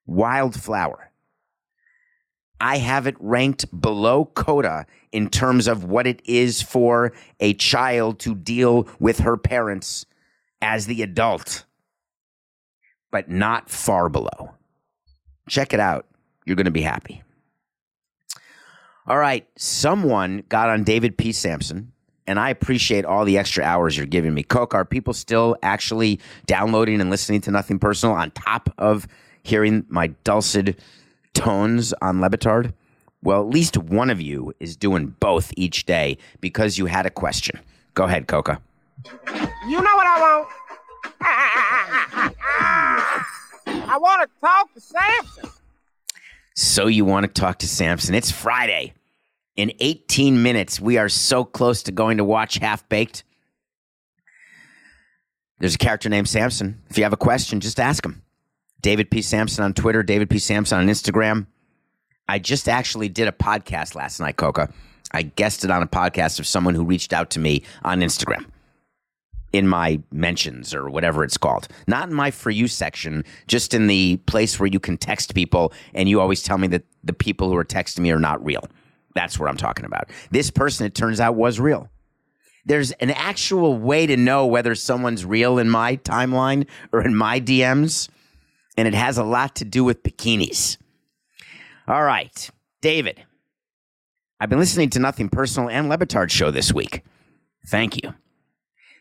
Wildflower. 0.07 1.11
I 2.61 2.79
have 2.79 3.07
it 3.07 3.17
ranked 3.19 3.81
below 3.81 4.27
Coda 4.27 4.87
in 5.13 5.31
terms 5.31 5.67
of 5.67 5.85
what 5.85 6.07
it 6.07 6.21
is 6.25 6.61
for 6.61 7.13
a 7.41 7.55
child 7.55 8.19
to 8.21 8.35
deal 8.35 8.87
with 8.99 9.21
her 9.21 9.37
parents 9.37 10.05
as 10.61 10.87
the 10.87 11.03
adult, 11.03 11.65
but 13.11 13.31
not 13.31 13.71
far 13.71 14.09
below. 14.09 14.55
Check 15.51 15.75
it 15.75 15.81
out. 15.81 16.07
You're 16.47 16.55
going 16.55 16.67
to 16.67 16.71
be 16.71 16.81
happy. 16.81 17.23
All 19.09 19.19
right. 19.19 19.45
Someone 19.57 20.45
got 20.49 20.69
on 20.69 20.85
David 20.85 21.19
P. 21.19 21.33
Samson, 21.33 21.91
and 22.29 22.39
I 22.39 22.51
appreciate 22.51 23.05
all 23.05 23.25
the 23.25 23.37
extra 23.37 23.65
hours 23.65 23.97
you're 23.97 24.07
giving 24.07 24.33
me. 24.33 24.45
Coke, 24.45 24.75
are 24.75 24.85
people 24.85 25.13
still 25.13 25.57
actually 25.65 26.21
downloading 26.47 27.01
and 27.01 27.11
listening 27.11 27.41
to 27.41 27.51
Nothing 27.51 27.81
Personal 27.81 28.15
on 28.15 28.31
top 28.31 28.73
of 28.79 29.09
hearing 29.43 29.85
my 29.89 30.07
dulcet 30.23 30.79
tones 31.35 31.93
on 32.01 32.21
Le 32.21 32.31
Batard? 32.31 32.73
Well, 33.25 33.43
at 33.43 33.49
least 33.49 33.77
one 33.77 34.09
of 34.09 34.21
you 34.21 34.55
is 34.61 34.77
doing 34.77 35.17
both 35.19 35.53
each 35.57 35.85
day 35.85 36.17
because 36.41 36.79
you 36.79 36.87
had 36.87 37.07
a 37.07 37.11
question. 37.11 37.59
Go 37.95 38.05
ahead, 38.05 38.29
Coca. 38.29 38.61
You 39.69 39.83
know 39.83 39.97
what 39.97 40.07
I 40.07 40.47
want? 41.21 43.27
I 43.91 43.99
want 43.99 44.23
to 44.23 44.41
talk 44.41 44.73
to 44.75 44.81
Samson. 44.81 45.51
So 46.55 46.87
you 46.87 47.05
want 47.05 47.27
to 47.27 47.41
talk 47.41 47.59
to 47.59 47.67
Samson? 47.67 48.15
It's 48.15 48.31
Friday. 48.31 48.93
In 49.57 49.73
18 49.81 50.45
minutes, 50.45 50.79
we 50.79 50.97
are 50.97 51.09
so 51.09 51.45
close 51.45 51.83
to 51.83 51.93
going 51.93 52.19
to 52.19 52.25
watch 52.25 52.59
Half 52.59 52.89
Baked. 52.89 53.25
There's 55.59 55.75
a 55.75 55.79
character 55.79 56.09
named 56.09 56.29
Samson. 56.29 56.81
If 56.89 56.99
you 56.99 57.03
have 57.03 57.13
a 57.13 57.17
question, 57.17 57.59
just 57.59 57.81
ask 57.81 58.07
him. 58.07 58.23
David 58.81 59.11
P. 59.11 59.23
Samson 59.23 59.65
on 59.65 59.75
Twitter, 59.75 60.05
David 60.05 60.31
P. 60.31 60.39
Samson 60.39 60.79
on 60.79 60.87
Instagram. 60.87 61.49
I 62.29 62.39
just 62.39 62.69
actually 62.69 63.09
did 63.09 63.27
a 63.27 63.33
podcast 63.33 63.97
last 63.97 64.21
night, 64.21 64.37
Coca. 64.37 64.73
I 65.11 65.23
guested 65.23 65.69
on 65.73 65.83
a 65.83 65.89
podcast 65.89 66.39
of 66.39 66.47
someone 66.47 66.77
who 66.77 66.85
reached 66.85 67.13
out 67.13 67.31
to 67.31 67.41
me 67.41 67.65
on 67.83 67.99
Instagram 68.03 68.47
in 69.53 69.67
my 69.67 70.01
mentions 70.13 70.75
or 70.75 70.89
whatever 70.89 71.25
it's 71.25 71.37
called. 71.37 71.69
Not 71.87 72.09
in 72.09 72.15
my 72.15 72.31
for 72.31 72.51
you 72.51 72.69
section, 72.69 73.25
just 73.47 73.75
in 73.75 73.87
the 73.87 74.17
place 74.27 74.61
where 74.61 74.69
you 74.69 74.81
can 74.81 74.97
text 74.97 75.35
people 75.35 75.73
and 75.95 76.09
you 76.09 76.21
always 76.21 76.43
tell 76.43 76.59
me 76.59 76.69
that 76.69 76.85
the 77.03 77.13
people 77.13 77.49
who 77.49 77.57
are 77.57 77.65
texting 77.65 78.01
me 78.01 78.11
are 78.11 78.19
not 78.19 78.45
real. 78.45 78.65
That's 79.15 79.39
what 79.39 79.49
I'm 79.49 79.57
talking 79.57 79.85
about. 79.85 80.11
This 80.31 80.51
person, 80.51 80.87
it 80.87 80.95
turns 80.95 81.21
out, 81.21 81.35
was 81.35 81.59
real. 81.59 81.89
There's 82.65 82.93
an 82.93 83.11
actual 83.11 83.77
way 83.77 84.07
to 84.07 84.17
know 84.17 84.47
whether 84.47 84.75
someone's 84.75 85.25
real 85.25 85.59
in 85.59 85.69
my 85.69 85.97
timeline 85.97 86.67
or 86.93 87.03
in 87.03 87.15
my 87.15 87.41
DMs, 87.41 88.09
and 88.77 88.87
it 88.87 88.95
has 88.95 89.19
a 89.19 89.25
lot 89.25 89.57
to 89.57 89.65
do 89.65 89.83
with 89.83 90.03
bikinis. 90.03 90.77
All 91.89 92.03
right, 92.03 92.51
David. 92.83 93.25
I've 94.39 94.49
been 94.49 94.59
listening 94.59 94.91
to 94.91 94.99
Nothing 94.99 95.29
Personal 95.29 95.69
and 95.69 95.89
Le 95.89 95.99
Batard 95.99 96.31
show 96.31 96.51
this 96.51 96.73
week. 96.73 97.03
Thank 97.67 98.03
you. 98.03 98.15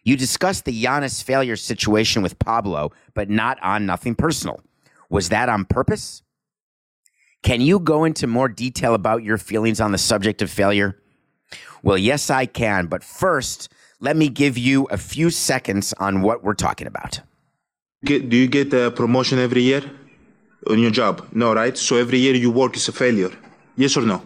You 0.10 0.18
discussed 0.18 0.66
the 0.66 0.74
Giannis 0.84 1.22
failure 1.22 1.56
situation 1.56 2.24
with 2.24 2.40
Pablo, 2.40 2.92
but 3.14 3.30
not 3.30 3.62
on 3.62 3.86
Nothing 3.86 4.16
Personal. 4.16 4.60
Was 5.08 5.30
that 5.30 5.50
on 5.50 5.66
purpose? 5.66 6.24
Can 7.44 7.62
you 7.62 7.78
go 7.78 8.06
into 8.06 8.26
more 8.26 8.50
detail 8.50 8.96
about 8.96 9.22
your 9.22 9.38
feelings 9.38 9.80
on 9.80 9.92
the 9.92 10.00
subject 10.00 10.42
of 10.42 10.50
failure? 10.50 10.98
Well, 11.84 11.96
yes, 11.96 12.32
I 12.32 12.48
can. 12.48 12.88
But 12.88 13.04
first, 13.04 13.72
let 14.00 14.18
me 14.18 14.30
give 14.30 14.58
you 14.58 14.86
a 14.86 14.98
few 14.98 15.30
seconds 15.30 15.94
on 16.00 16.24
what 16.24 16.44
we're 16.44 16.56
talking 16.56 16.88
about. 16.88 17.22
Get, 18.04 18.30
do 18.30 18.36
you 18.36 18.48
get 18.48 18.74
a 18.74 18.90
promotion 18.90 19.38
every 19.38 19.62
year 19.62 19.84
on 20.68 20.80
your 20.80 20.90
job? 20.90 21.28
No, 21.34 21.54
right? 21.54 21.78
So 21.78 21.98
every 21.98 22.18
year 22.18 22.34
you 22.34 22.50
work 22.50 22.76
is 22.76 22.88
a 22.88 22.94
failure. 22.94 23.30
Yes 23.76 23.96
or 23.96 24.02
no? 24.02 24.24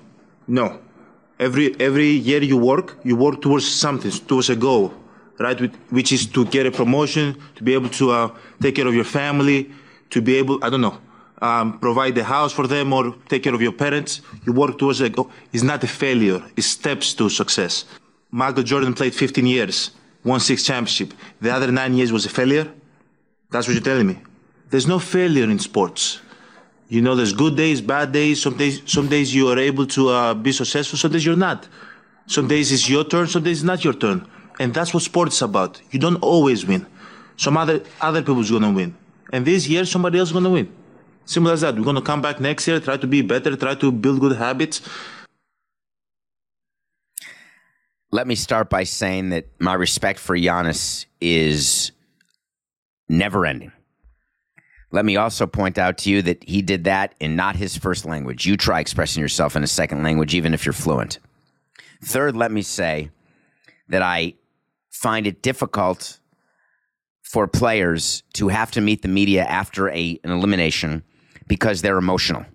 No. 0.48 0.80
Every 1.41 1.78
every 1.78 2.12
year 2.12 2.41
you 2.41 2.56
work, 2.56 3.00
you 3.04 3.17
work 3.17 3.41
towards 3.41 3.69
something, 3.69 4.12
towards 4.12 4.50
a 4.50 4.56
goal, 4.56 4.93
right? 5.43 5.60
Which 5.91 6.12
is 6.12 6.25
to 6.27 6.45
get 6.45 6.65
a 6.65 6.71
promotion, 6.71 7.38
to 7.56 7.63
be 7.63 7.73
able 7.73 7.89
to 7.89 8.12
uh, 8.12 8.36
take 8.62 8.75
care 8.75 8.88
of 8.88 8.95
your 8.95 9.10
family, 9.19 9.71
to 10.10 10.21
be 10.21 10.36
able, 10.36 10.63
I 10.63 10.69
don't 10.69 10.82
know, 10.82 10.97
um, 11.41 11.79
provide 11.79 12.15
the 12.15 12.23
house 12.23 12.53
for 12.53 12.65
them 12.67 12.93
or 12.93 13.15
take 13.27 13.43
care 13.43 13.53
of 13.53 13.62
your 13.62 13.73
parents. 13.73 14.21
You 14.45 14.53
work 14.53 14.79
towards 14.79 15.01
a 15.01 15.10
goal. 15.10 15.29
It's 15.51 15.63
not 15.63 15.84
a 15.84 15.88
failure. 15.88 16.41
It's 16.56 16.67
steps 16.67 17.13
to 17.15 17.29
success. 17.29 17.86
Michael 18.32 18.63
Jordan 18.63 18.93
played 18.93 19.13
15 19.13 19.45
years, 19.45 19.91
won 20.23 20.39
six 20.39 20.63
championship. 20.63 21.13
The 21.41 21.51
other 21.51 21.71
nine 21.71 21.93
years 21.93 22.12
was 22.12 22.25
a 22.25 22.29
failure. 22.29 22.71
That's 23.51 23.67
what 23.67 23.73
you're 23.73 23.84
telling 23.84 24.08
me. 24.08 24.17
There's 24.69 24.88
no 24.88 24.97
failure 24.97 25.43
in 25.43 25.60
sports. 25.60 26.19
You 26.88 27.01
know, 27.01 27.15
there's 27.15 27.34
good 27.34 27.56
days, 27.56 27.82
bad 27.82 28.12
days. 28.12 28.41
Some 28.41 28.58
days, 28.58 28.82
some 28.86 29.08
days 29.08 29.36
you 29.36 29.49
are 29.49 29.60
able 29.60 29.86
to 29.88 30.10
uh, 30.10 30.34
be 30.34 30.51
successful. 30.51 30.97
Some 30.97 31.12
days 31.12 31.25
you're 31.25 31.36
not. 31.36 31.67
Some 32.27 32.47
days 32.47 32.71
it's 32.71 32.89
your 32.89 33.03
turn. 33.03 33.27
Some 33.27 33.43
days 33.43 33.60
it's 33.60 33.65
not 33.65 33.84
your 33.84 33.93
turn. 33.93 34.27
And 34.59 34.73
that's 34.73 34.93
what 34.93 35.03
sports 35.03 35.35
is 35.35 35.41
about. 35.41 35.81
You 35.91 35.99
don't 35.99 36.17
always 36.17 36.65
win. 36.65 36.85
Some 37.37 37.57
other 37.57 37.81
other 38.01 38.21
people's 38.21 38.51
gonna 38.51 38.71
win. 38.71 38.95
And 39.31 39.45
this 39.45 39.67
year 39.67 39.85
somebody 39.85 40.19
else 40.19 40.29
is 40.29 40.33
gonna 40.33 40.49
win. 40.49 40.71
Simple 41.25 41.51
as 41.51 41.61
that. 41.61 41.75
We're 41.75 41.83
gonna 41.83 42.01
come 42.01 42.21
back 42.21 42.39
next 42.39 42.67
year, 42.67 42.79
try 42.79 42.97
to 42.97 43.07
be 43.07 43.21
better, 43.21 43.55
try 43.55 43.75
to 43.75 43.91
build 43.91 44.19
good 44.19 44.37
habits. 44.37 44.81
Let 48.11 48.27
me 48.27 48.35
start 48.35 48.69
by 48.69 48.83
saying 48.83 49.29
that 49.29 49.47
my 49.59 49.73
respect 49.73 50.19
for 50.19 50.37
Giannis 50.37 51.07
is 51.19 51.91
never 53.09 53.45
ending. 53.45 53.71
Let 54.91 55.05
me 55.05 55.17
also 55.17 55.47
point 55.47 55.79
out 55.79 55.97
to 55.99 56.11
you 56.11 56.21
that 56.21 56.43
he 56.43 56.61
did 56.61 56.83
that 56.83 57.15
in 57.19 57.35
not 57.35 57.55
his 57.55 57.75
first 57.75 58.05
language. 58.05 58.45
You 58.45 58.55
try 58.55 58.79
expressing 58.79 59.21
yourself 59.21 59.55
in 59.55 59.63
a 59.63 59.67
second 59.67 60.03
language, 60.03 60.35
even 60.35 60.53
if 60.53 60.63
you're 60.63 60.73
fluent. 60.73 61.17
Third, 62.03 62.35
let 62.35 62.51
me 62.51 62.61
say 62.61 63.09
that 63.89 64.03
I 64.03 64.35
find 64.93 65.25
it 65.25 65.41
difficult 65.41 66.19
for 67.23 67.47
players 67.47 68.21
to 68.34 68.49
have 68.49 68.69
to 68.71 68.79
meet 68.79 69.01
the 69.01 69.08
media 69.08 69.43
after 69.43 69.89
a, 69.89 70.19
an 70.23 70.29
elimination 70.32 71.03
because 71.47 71.82
they're 71.82 71.97
emotional. 71.97 72.45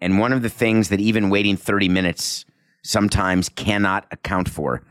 And 0.00 0.18
one 0.18 0.32
of 0.32 0.42
the 0.42 0.48
things 0.48 0.88
that 0.88 0.98
even 0.98 1.28
waiting 1.30 1.56
30 1.56 1.88
minutes 1.90 2.46
sometimes 2.82 3.50
cannot 3.50 4.06
account 4.10 4.48
for 4.48 4.82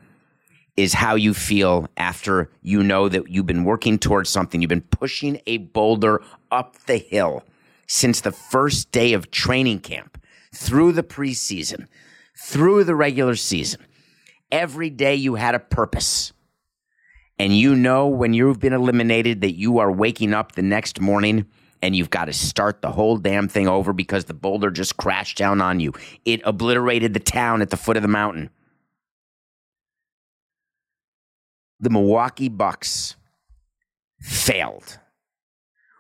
is 0.77 0.93
how 0.93 1.15
you 1.15 1.33
feel 1.33 1.87
after 1.97 2.51
you 2.61 2.83
know 2.83 3.09
that 3.09 3.27
you've 3.29 3.45
been 3.45 3.63
working 3.63 3.97
towards 3.97 4.29
something. 4.29 4.61
You've 4.61 4.69
been 4.69 4.81
pushing 4.81 5.41
a 5.47 5.57
boulder 5.57 6.21
up 6.51 6.75
the 6.85 6.97
hill 6.97 7.43
since 7.87 8.21
the 8.21 8.31
first 8.31 8.91
day 8.91 9.13
of 9.13 9.31
training 9.31 9.79
camp, 9.79 10.21
through 10.53 10.91
the 10.91 11.03
preseason, 11.03 11.87
through 12.37 12.83
the 12.83 12.95
regular 12.95 13.35
season. 13.35 13.85
Every 14.51 14.89
day 14.89 15.15
you 15.15 15.35
had 15.35 15.55
a 15.55 15.59
purpose. 15.59 16.33
And 17.37 17.57
you 17.57 17.75
know 17.75 18.07
when 18.07 18.33
you've 18.33 18.59
been 18.59 18.73
eliminated 18.73 19.41
that 19.41 19.57
you 19.57 19.79
are 19.79 19.91
waking 19.91 20.33
up 20.33 20.53
the 20.53 20.61
next 20.61 21.01
morning 21.01 21.45
and 21.81 21.95
you've 21.95 22.09
got 22.09 22.25
to 22.25 22.33
start 22.33 22.81
the 22.81 22.91
whole 22.91 23.17
damn 23.17 23.47
thing 23.47 23.67
over 23.67 23.93
because 23.93 24.25
the 24.25 24.33
boulder 24.33 24.71
just 24.71 24.97
crashed 24.97 25.37
down 25.37 25.61
on 25.61 25.79
you. 25.79 25.93
It 26.23 26.41
obliterated 26.45 27.13
the 27.13 27.19
town 27.19 27.61
at 27.61 27.69
the 27.69 27.77
foot 27.77 27.97
of 27.97 28.01
the 28.01 28.07
mountain. 28.07 28.49
The 31.79 31.89
Milwaukee 31.89 32.49
Bucks 32.49 33.17
failed. 34.19 34.99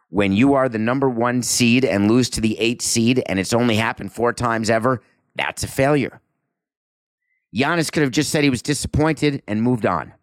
When 0.09 0.31
you 0.31 0.53
are 0.53 0.69
the 0.69 0.77
number 0.79 1.09
one 1.09 1.43
seed 1.43 1.83
and 1.83 2.09
lose 2.09 2.29
to 2.31 2.41
the 2.41 2.57
eight 2.59 2.81
seed, 2.81 3.21
and 3.25 3.37
it's 3.37 3.53
only 3.53 3.75
happened 3.75 4.13
four 4.13 4.31
times 4.31 4.69
ever, 4.69 5.01
that's 5.35 5.63
a 5.63 5.67
failure. 5.67 6.21
Giannis 7.53 7.91
could 7.91 8.03
have 8.03 8.11
just 8.11 8.31
said 8.31 8.43
he 8.43 8.49
was 8.49 8.61
disappointed 8.61 9.43
and 9.47 9.61
moved 9.61 9.85
on. 9.85 10.13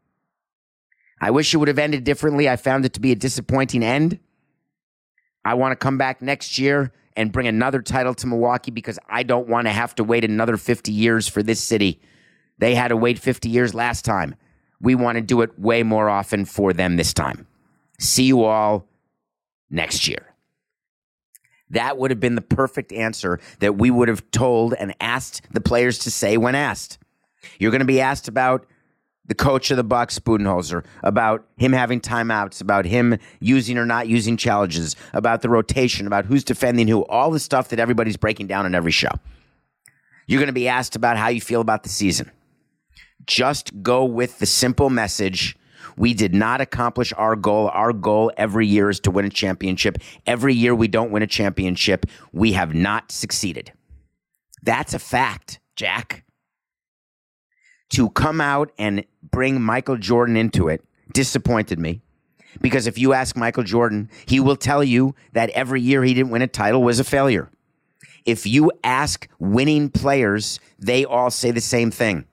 I 1.22 1.30
wish 1.30 1.54
it 1.54 1.58
would 1.58 1.68
have 1.68 1.78
ended 1.78 2.02
differently. 2.02 2.48
I 2.48 2.56
found 2.56 2.84
it 2.84 2.94
to 2.94 3.00
be 3.00 3.12
a 3.12 3.14
disappointing 3.16 3.84
end. 3.84 4.18
I 5.44 5.54
want 5.54 5.70
to 5.70 5.76
come 5.76 5.96
back 5.96 6.20
next 6.20 6.58
year 6.58 6.92
and 7.16 7.30
bring 7.30 7.46
another 7.46 7.80
title 7.80 8.12
to 8.14 8.26
Milwaukee 8.26 8.72
because 8.72 8.98
I 9.08 9.22
don't 9.22 9.46
want 9.46 9.68
to 9.68 9.72
have 9.72 9.94
to 9.96 10.04
wait 10.04 10.24
another 10.24 10.56
50 10.56 10.90
years 10.90 11.28
for 11.28 11.40
this 11.40 11.62
city. 11.62 12.00
They 12.58 12.74
had 12.74 12.88
to 12.88 12.96
wait 12.96 13.20
50 13.20 13.48
years 13.48 13.72
last 13.72 14.04
time. 14.04 14.34
We 14.80 14.96
want 14.96 15.14
to 15.14 15.22
do 15.22 15.42
it 15.42 15.56
way 15.56 15.84
more 15.84 16.08
often 16.08 16.44
for 16.44 16.72
them 16.72 16.96
this 16.96 17.14
time. 17.14 17.46
See 18.00 18.24
you 18.24 18.42
all 18.42 18.88
next 19.70 20.08
year. 20.08 20.34
That 21.70 21.98
would 21.98 22.10
have 22.10 22.20
been 22.20 22.34
the 22.34 22.42
perfect 22.42 22.92
answer 22.92 23.38
that 23.60 23.76
we 23.76 23.92
would 23.92 24.08
have 24.08 24.28
told 24.32 24.74
and 24.74 24.92
asked 25.00 25.46
the 25.52 25.60
players 25.60 26.00
to 26.00 26.10
say 26.10 26.36
when 26.36 26.56
asked. 26.56 26.98
You're 27.60 27.70
going 27.70 27.78
to 27.78 27.84
be 27.84 28.00
asked 28.00 28.26
about 28.26 28.66
the 29.26 29.34
coach 29.34 29.70
of 29.70 29.76
the 29.76 29.84
Bucks, 29.84 30.18
Budenholzer, 30.18 30.84
about 31.02 31.44
him 31.56 31.72
having 31.72 32.00
timeouts, 32.00 32.60
about 32.60 32.84
him 32.84 33.18
using 33.40 33.78
or 33.78 33.86
not 33.86 34.08
using 34.08 34.36
challenges, 34.36 34.96
about 35.12 35.42
the 35.42 35.48
rotation, 35.48 36.06
about 36.06 36.24
who's 36.24 36.42
defending 36.42 36.88
who, 36.88 37.04
all 37.06 37.30
the 37.30 37.38
stuff 37.38 37.68
that 37.68 37.78
everybody's 37.78 38.16
breaking 38.16 38.48
down 38.48 38.64
on 38.64 38.74
every 38.74 38.90
show. 38.90 39.10
You're 40.26 40.40
going 40.40 40.48
to 40.48 40.52
be 40.52 40.68
asked 40.68 40.96
about 40.96 41.16
how 41.16 41.28
you 41.28 41.40
feel 41.40 41.60
about 41.60 41.82
the 41.82 41.88
season. 41.88 42.30
Just 43.26 43.82
go 43.82 44.04
with 44.04 44.38
the 44.40 44.46
simple 44.46 44.90
message. 44.90 45.56
We 45.96 46.14
did 46.14 46.34
not 46.34 46.60
accomplish 46.60 47.12
our 47.16 47.36
goal. 47.36 47.68
Our 47.68 47.92
goal 47.92 48.32
every 48.36 48.66
year 48.66 48.90
is 48.90 48.98
to 49.00 49.10
win 49.10 49.24
a 49.24 49.30
championship. 49.30 49.98
Every 50.26 50.54
year 50.54 50.74
we 50.74 50.88
don't 50.88 51.12
win 51.12 51.22
a 51.22 51.28
championship, 51.28 52.06
we 52.32 52.52
have 52.52 52.74
not 52.74 53.12
succeeded. 53.12 53.72
That's 54.62 54.94
a 54.94 54.98
fact, 54.98 55.60
Jack 55.76 56.24
to 57.92 58.08
come 58.10 58.40
out 58.40 58.72
and 58.78 59.04
bring 59.30 59.60
Michael 59.60 59.96
Jordan 59.96 60.36
into 60.36 60.68
it 60.68 60.84
disappointed 61.12 61.78
me. 61.78 62.00
Because 62.60 62.86
if 62.86 62.98
you 62.98 63.12
ask 63.12 63.36
Michael 63.36 63.62
Jordan, 63.62 64.10
he 64.26 64.40
will 64.40 64.56
tell 64.56 64.84
you 64.84 65.14
that 65.32 65.50
every 65.50 65.80
year 65.80 66.04
he 66.04 66.14
didn't 66.14 66.30
win 66.30 66.42
a 66.42 66.46
title 66.46 66.82
was 66.82 67.00
a 67.00 67.04
failure. 67.04 67.50
If 68.24 68.46
you 68.46 68.70
ask 68.84 69.26
winning 69.38 69.88
players, 69.88 70.60
they 70.78 71.04
all 71.04 71.30
say 71.30 71.50
the 71.50 71.60
same 71.60 71.90
thing. 71.90 72.26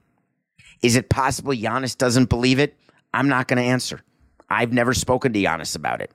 Is 0.82 0.96
it 0.96 1.08
possible 1.08 1.52
Giannis 1.52 1.96
doesn't 1.96 2.28
believe 2.28 2.58
it? 2.58 2.76
I'm 3.12 3.28
not 3.28 3.48
going 3.48 3.56
to 3.56 3.68
answer. 3.68 4.02
I've 4.48 4.72
never 4.72 4.94
spoken 4.94 5.32
to 5.32 5.42
Giannis 5.42 5.74
about 5.74 6.00
it. 6.00 6.10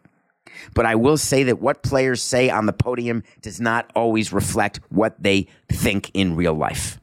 But 0.73 0.85
I 0.85 0.95
will 0.95 1.17
say 1.17 1.43
that 1.43 1.59
what 1.59 1.83
players 1.83 2.21
say 2.21 2.49
on 2.49 2.65
the 2.65 2.73
podium 2.73 3.23
does 3.41 3.59
not 3.59 3.91
always 3.95 4.31
reflect 4.31 4.79
what 4.89 5.21
they 5.21 5.47
think 5.69 6.11
in 6.13 6.35
real 6.35 6.53
life. 6.53 6.99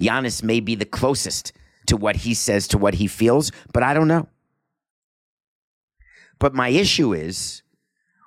Giannis 0.00 0.42
may 0.42 0.60
be 0.60 0.74
the 0.74 0.86
closest 0.86 1.52
to 1.90 1.96
what 1.96 2.16
he 2.16 2.34
says 2.34 2.66
to 2.68 2.78
what 2.78 2.94
he 2.94 3.06
feels, 3.06 3.52
but 3.74 3.82
I 3.82 3.94
don't 3.94 4.08
know. 4.08 4.28
But 6.38 6.54
my 6.54 6.68
issue 6.70 7.12
is 7.12 7.62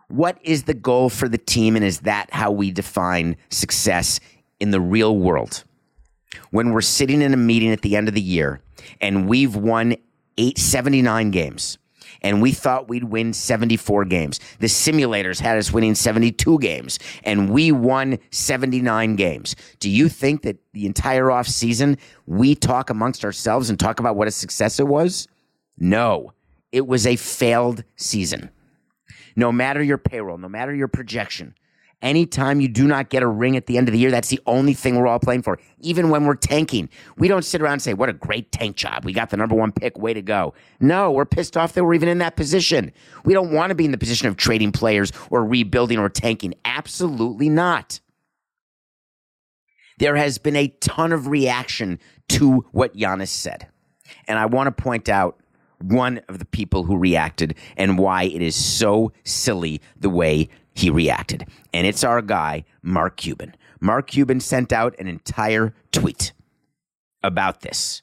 What 0.07 0.37
is 0.43 0.63
the 0.63 0.75
goal 0.75 1.09
for 1.09 1.27
the 1.27 1.39
team, 1.39 1.75
and 1.75 1.83
is 1.83 2.01
that 2.01 2.31
how 2.31 2.51
we 2.51 2.69
define 2.71 3.35
success 3.49 4.19
in 4.59 4.69
the 4.69 4.79
real 4.79 5.17
world? 5.17 5.63
When 6.51 6.71
we're 6.71 6.81
sitting 6.81 7.21
in 7.21 7.33
a 7.33 7.37
meeting 7.37 7.71
at 7.71 7.81
the 7.81 7.95
end 7.95 8.07
of 8.07 8.13
the 8.13 8.21
year 8.21 8.61
and 9.01 9.27
we've 9.27 9.55
won 9.55 9.93
879 10.37 11.31
games 11.31 11.77
and 12.23 12.41
we 12.41 12.51
thought 12.51 12.87
we'd 12.87 13.03
win 13.03 13.33
74 13.33 14.05
games. 14.05 14.39
The 14.59 14.67
simulators 14.67 15.39
had 15.39 15.57
us 15.57 15.71
winning 15.71 15.93
72 15.93 16.57
games 16.59 16.97
and 17.23 17.49
we 17.49 17.71
won 17.71 18.17
79 18.31 19.15
games. 19.15 19.55
Do 19.79 19.89
you 19.89 20.09
think 20.09 20.43
that 20.43 20.57
the 20.71 20.85
entire 20.85 21.29
off 21.29 21.47
season 21.47 21.97
we 22.25 22.55
talk 22.55 22.89
amongst 22.89 23.25
ourselves 23.25 23.69
and 23.69 23.79
talk 23.79 23.99
about 23.99 24.15
what 24.15 24.27
a 24.27 24.31
success 24.31 24.79
it 24.79 24.87
was? 24.87 25.27
No. 25.77 26.33
It 26.71 26.87
was 26.87 27.05
a 27.05 27.17
failed 27.17 27.83
season. 27.97 28.49
No 29.35 29.51
matter 29.51 29.83
your 29.83 29.97
payroll, 29.97 30.37
no 30.37 30.49
matter 30.49 30.73
your 30.73 30.87
projection, 30.87 31.55
Anytime 32.03 32.59
you 32.59 32.67
do 32.67 32.85
not 32.85 33.07
get 33.07 33.23
a 33.23 33.27
ring 33.27 33.55
at 33.55 33.65
the 33.65 33.77
end 33.77 33.87
of 33.87 33.93
the 33.93 33.97
year, 33.97 34.11
that's 34.11 34.27
the 34.27 34.41
only 34.45 34.73
thing 34.73 34.97
we're 34.97 35.07
all 35.07 35.19
playing 35.19 35.41
for. 35.41 35.57
Even 35.79 36.09
when 36.09 36.25
we're 36.25 36.35
tanking, 36.35 36.89
we 37.17 37.29
don't 37.29 37.45
sit 37.45 37.61
around 37.61 37.73
and 37.73 37.81
say, 37.81 37.93
What 37.93 38.09
a 38.09 38.13
great 38.13 38.51
tank 38.51 38.75
job. 38.75 39.05
We 39.05 39.13
got 39.13 39.29
the 39.29 39.37
number 39.37 39.55
one 39.55 39.71
pick. 39.71 39.97
Way 39.97 40.13
to 40.13 40.21
go. 40.21 40.53
No, 40.81 41.11
we're 41.13 41.25
pissed 41.25 41.55
off 41.55 41.71
that 41.73 41.83
we're 41.85 41.93
even 41.93 42.09
in 42.09 42.17
that 42.17 42.35
position. 42.35 42.91
We 43.23 43.33
don't 43.33 43.53
want 43.53 43.69
to 43.69 43.75
be 43.75 43.85
in 43.85 43.91
the 43.91 43.97
position 43.97 44.27
of 44.27 44.35
trading 44.35 44.73
players 44.73 45.13
or 45.29 45.45
rebuilding 45.45 45.97
or 45.97 46.09
tanking. 46.09 46.55
Absolutely 46.65 47.47
not. 47.47 48.01
There 49.97 50.17
has 50.17 50.37
been 50.37 50.57
a 50.57 50.67
ton 50.67 51.13
of 51.13 51.27
reaction 51.27 51.99
to 52.29 52.65
what 52.73 52.97
Giannis 52.97 53.29
said. 53.29 53.69
And 54.27 54.37
I 54.37 54.45
want 54.45 54.67
to 54.67 54.83
point 54.83 55.07
out 55.07 55.39
one 55.79 56.19
of 56.27 56.39
the 56.39 56.45
people 56.45 56.83
who 56.83 56.97
reacted 56.97 57.55
and 57.77 57.97
why 57.97 58.23
it 58.23 58.41
is 58.41 58.55
so 58.55 59.13
silly 59.23 59.81
the 59.97 60.09
way 60.09 60.49
he 60.73 60.89
reacted. 60.89 61.45
And 61.73 61.87
it's 61.87 62.03
our 62.03 62.21
guy, 62.21 62.65
Mark 62.81 63.17
Cuban. 63.17 63.55
Mark 63.79 64.07
Cuban 64.07 64.39
sent 64.39 64.71
out 64.71 64.95
an 64.99 65.07
entire 65.07 65.73
tweet 65.91 66.33
about 67.21 67.61
this, 67.61 68.01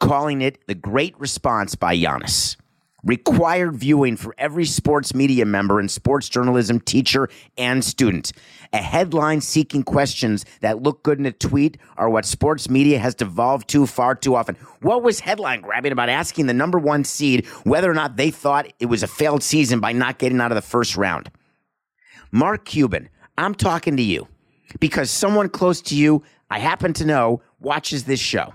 calling 0.00 0.40
it 0.40 0.66
the 0.66 0.74
great 0.74 1.18
response 1.18 1.74
by 1.74 1.96
Giannis. 1.96 2.56
Required 3.04 3.76
viewing 3.76 4.16
for 4.16 4.34
every 4.36 4.64
sports 4.64 5.14
media 5.14 5.46
member 5.46 5.78
and 5.78 5.88
sports 5.88 6.28
journalism 6.28 6.80
teacher 6.80 7.28
and 7.56 7.84
student. 7.84 8.32
A 8.72 8.78
headline 8.78 9.40
seeking 9.40 9.84
questions 9.84 10.44
that 10.60 10.82
look 10.82 11.04
good 11.04 11.20
in 11.20 11.26
a 11.26 11.30
tweet 11.30 11.78
are 11.96 12.10
what 12.10 12.24
sports 12.24 12.68
media 12.68 12.98
has 12.98 13.14
devolved 13.14 13.68
to 13.68 13.86
far 13.86 14.16
too 14.16 14.34
often. 14.34 14.56
What 14.82 15.04
was 15.04 15.20
headline 15.20 15.60
grabbing 15.60 15.92
about 15.92 16.08
asking 16.08 16.46
the 16.46 16.54
number 16.54 16.80
one 16.80 17.04
seed 17.04 17.46
whether 17.62 17.88
or 17.88 17.94
not 17.94 18.16
they 18.16 18.32
thought 18.32 18.72
it 18.80 18.86
was 18.86 19.04
a 19.04 19.08
failed 19.08 19.44
season 19.44 19.78
by 19.78 19.92
not 19.92 20.18
getting 20.18 20.40
out 20.40 20.50
of 20.50 20.56
the 20.56 20.62
first 20.62 20.96
round? 20.96 21.30
Mark 22.30 22.64
Cuban, 22.64 23.08
I'm 23.38 23.54
talking 23.54 23.96
to 23.96 24.02
you 24.02 24.28
because 24.80 25.10
someone 25.10 25.48
close 25.48 25.80
to 25.82 25.96
you, 25.96 26.22
I 26.50 26.58
happen 26.58 26.92
to 26.94 27.04
know, 27.04 27.42
watches 27.60 28.04
this 28.04 28.20
show. 28.20 28.54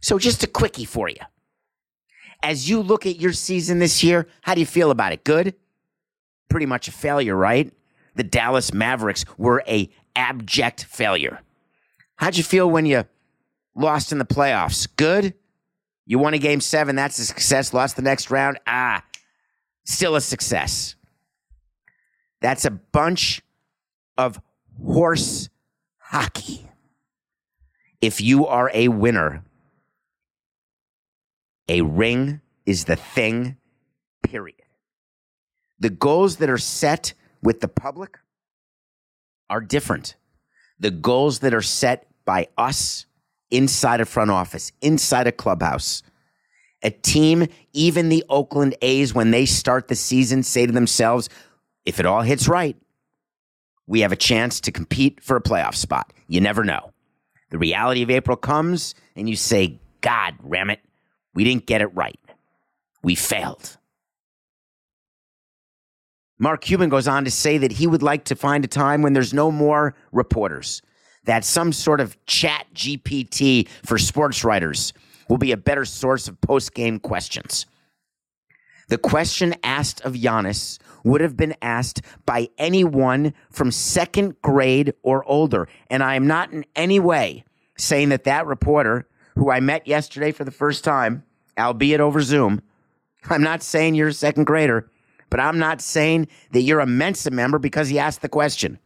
So, 0.00 0.18
just 0.18 0.42
a 0.42 0.46
quickie 0.46 0.84
for 0.84 1.08
you. 1.08 1.20
As 2.42 2.68
you 2.68 2.80
look 2.80 3.06
at 3.06 3.20
your 3.20 3.32
season 3.32 3.78
this 3.78 4.04
year, 4.04 4.28
how 4.42 4.54
do 4.54 4.60
you 4.60 4.66
feel 4.66 4.90
about 4.90 5.12
it? 5.12 5.24
Good? 5.24 5.54
Pretty 6.50 6.66
much 6.66 6.88
a 6.88 6.92
failure, 6.92 7.34
right? 7.34 7.72
The 8.16 8.22
Dallas 8.22 8.74
Mavericks 8.74 9.24
were 9.38 9.64
a 9.66 9.90
abject 10.14 10.84
failure. 10.84 11.40
How'd 12.16 12.36
you 12.36 12.44
feel 12.44 12.70
when 12.70 12.86
you 12.86 13.04
lost 13.74 14.12
in 14.12 14.18
the 14.18 14.24
playoffs? 14.24 14.86
Good? 14.96 15.34
You 16.06 16.18
won 16.18 16.34
a 16.34 16.38
game 16.38 16.60
seven, 16.60 16.96
that's 16.96 17.18
a 17.18 17.24
success. 17.24 17.72
Lost 17.72 17.96
the 17.96 18.02
next 18.02 18.30
round, 18.30 18.58
ah, 18.66 19.02
still 19.84 20.14
a 20.16 20.20
success. 20.20 20.96
That's 22.40 22.64
a 22.64 22.70
bunch 22.70 23.42
of 24.18 24.40
horse 24.82 25.48
hockey. 25.98 26.68
If 28.00 28.20
you 28.20 28.46
are 28.46 28.70
a 28.74 28.88
winner, 28.88 29.44
a 31.68 31.80
ring 31.80 32.40
is 32.66 32.84
the 32.84 32.96
thing, 32.96 33.56
period. 34.22 34.60
The 35.78 35.90
goals 35.90 36.36
that 36.36 36.50
are 36.50 36.58
set 36.58 37.14
with 37.42 37.60
the 37.60 37.68
public 37.68 38.18
are 39.48 39.60
different. 39.60 40.16
The 40.78 40.90
goals 40.90 41.40
that 41.40 41.54
are 41.54 41.62
set 41.62 42.06
by 42.24 42.48
us 42.56 43.06
inside 43.50 44.00
a 44.00 44.04
front 44.04 44.30
office, 44.30 44.72
inside 44.82 45.26
a 45.26 45.32
clubhouse, 45.32 46.02
a 46.82 46.90
team, 46.90 47.46
even 47.72 48.08
the 48.08 48.24
Oakland 48.28 48.76
A's, 48.82 49.14
when 49.14 49.30
they 49.30 49.46
start 49.46 49.88
the 49.88 49.94
season, 49.94 50.42
say 50.42 50.66
to 50.66 50.72
themselves, 50.72 51.28
if 51.84 52.00
it 52.00 52.06
all 52.06 52.22
hits 52.22 52.48
right, 52.48 52.76
we 53.86 54.00
have 54.00 54.12
a 54.12 54.16
chance 54.16 54.60
to 54.62 54.72
compete 54.72 55.22
for 55.22 55.36
a 55.36 55.42
playoff 55.42 55.74
spot. 55.74 56.12
You 56.26 56.40
never 56.40 56.64
know. 56.64 56.92
The 57.50 57.58
reality 57.58 58.02
of 58.02 58.10
April 58.10 58.36
comes 58.36 58.94
and 59.14 59.28
you 59.28 59.36
say, 59.36 59.80
God, 60.00 60.34
ram 60.42 60.70
it, 60.70 60.80
we 61.34 61.44
didn't 61.44 61.66
get 61.66 61.82
it 61.82 61.94
right. 61.94 62.18
We 63.02 63.14
failed. 63.14 63.76
Mark 66.38 66.62
Cuban 66.62 66.88
goes 66.88 67.06
on 67.06 67.24
to 67.24 67.30
say 67.30 67.58
that 67.58 67.72
he 67.72 67.86
would 67.86 68.02
like 68.02 68.24
to 68.24 68.34
find 68.34 68.64
a 68.64 68.68
time 68.68 69.02
when 69.02 69.12
there's 69.12 69.32
no 69.32 69.50
more 69.50 69.94
reporters, 70.10 70.82
that 71.24 71.44
some 71.44 71.72
sort 71.72 72.00
of 72.00 72.22
chat 72.26 72.66
GPT 72.74 73.68
for 73.84 73.98
sports 73.98 74.42
writers 74.42 74.92
will 75.28 75.38
be 75.38 75.52
a 75.52 75.56
better 75.56 75.84
source 75.84 76.26
of 76.28 76.40
post 76.40 76.74
game 76.74 76.98
questions. 76.98 77.66
The 78.88 78.98
question 78.98 79.54
asked 79.62 80.00
of 80.02 80.14
Giannis 80.14 80.78
would 81.04 81.20
have 81.20 81.36
been 81.36 81.54
asked 81.62 82.02
by 82.26 82.48
anyone 82.58 83.34
from 83.50 83.70
second 83.70 84.40
grade 84.42 84.94
or 85.02 85.24
older. 85.24 85.68
And 85.88 86.02
I 86.02 86.16
am 86.16 86.26
not 86.26 86.52
in 86.52 86.64
any 86.76 87.00
way 87.00 87.44
saying 87.76 88.10
that 88.10 88.24
that 88.24 88.46
reporter 88.46 89.06
who 89.36 89.50
I 89.50 89.60
met 89.60 89.86
yesterday 89.86 90.32
for 90.32 90.44
the 90.44 90.50
first 90.50 90.84
time, 90.84 91.24
albeit 91.58 92.00
over 92.00 92.20
Zoom, 92.20 92.62
I'm 93.30 93.42
not 93.42 93.62
saying 93.62 93.94
you're 93.94 94.08
a 94.08 94.12
second 94.12 94.44
grader, 94.44 94.90
but 95.30 95.40
I'm 95.40 95.58
not 95.58 95.80
saying 95.80 96.28
that 96.52 96.62
you're 96.62 96.80
a 96.80 96.86
Mensa 96.86 97.30
member 97.30 97.58
because 97.58 97.88
he 97.88 97.98
asked 97.98 98.22
the 98.22 98.28
question. 98.28 98.78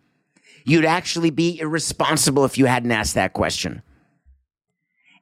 You'd 0.65 0.85
actually 0.85 1.31
be 1.31 1.59
irresponsible 1.59 2.45
if 2.45 2.57
you 2.57 2.67
hadn't 2.67 2.93
asked 2.93 3.15
that 3.15 3.33
question. 3.33 3.83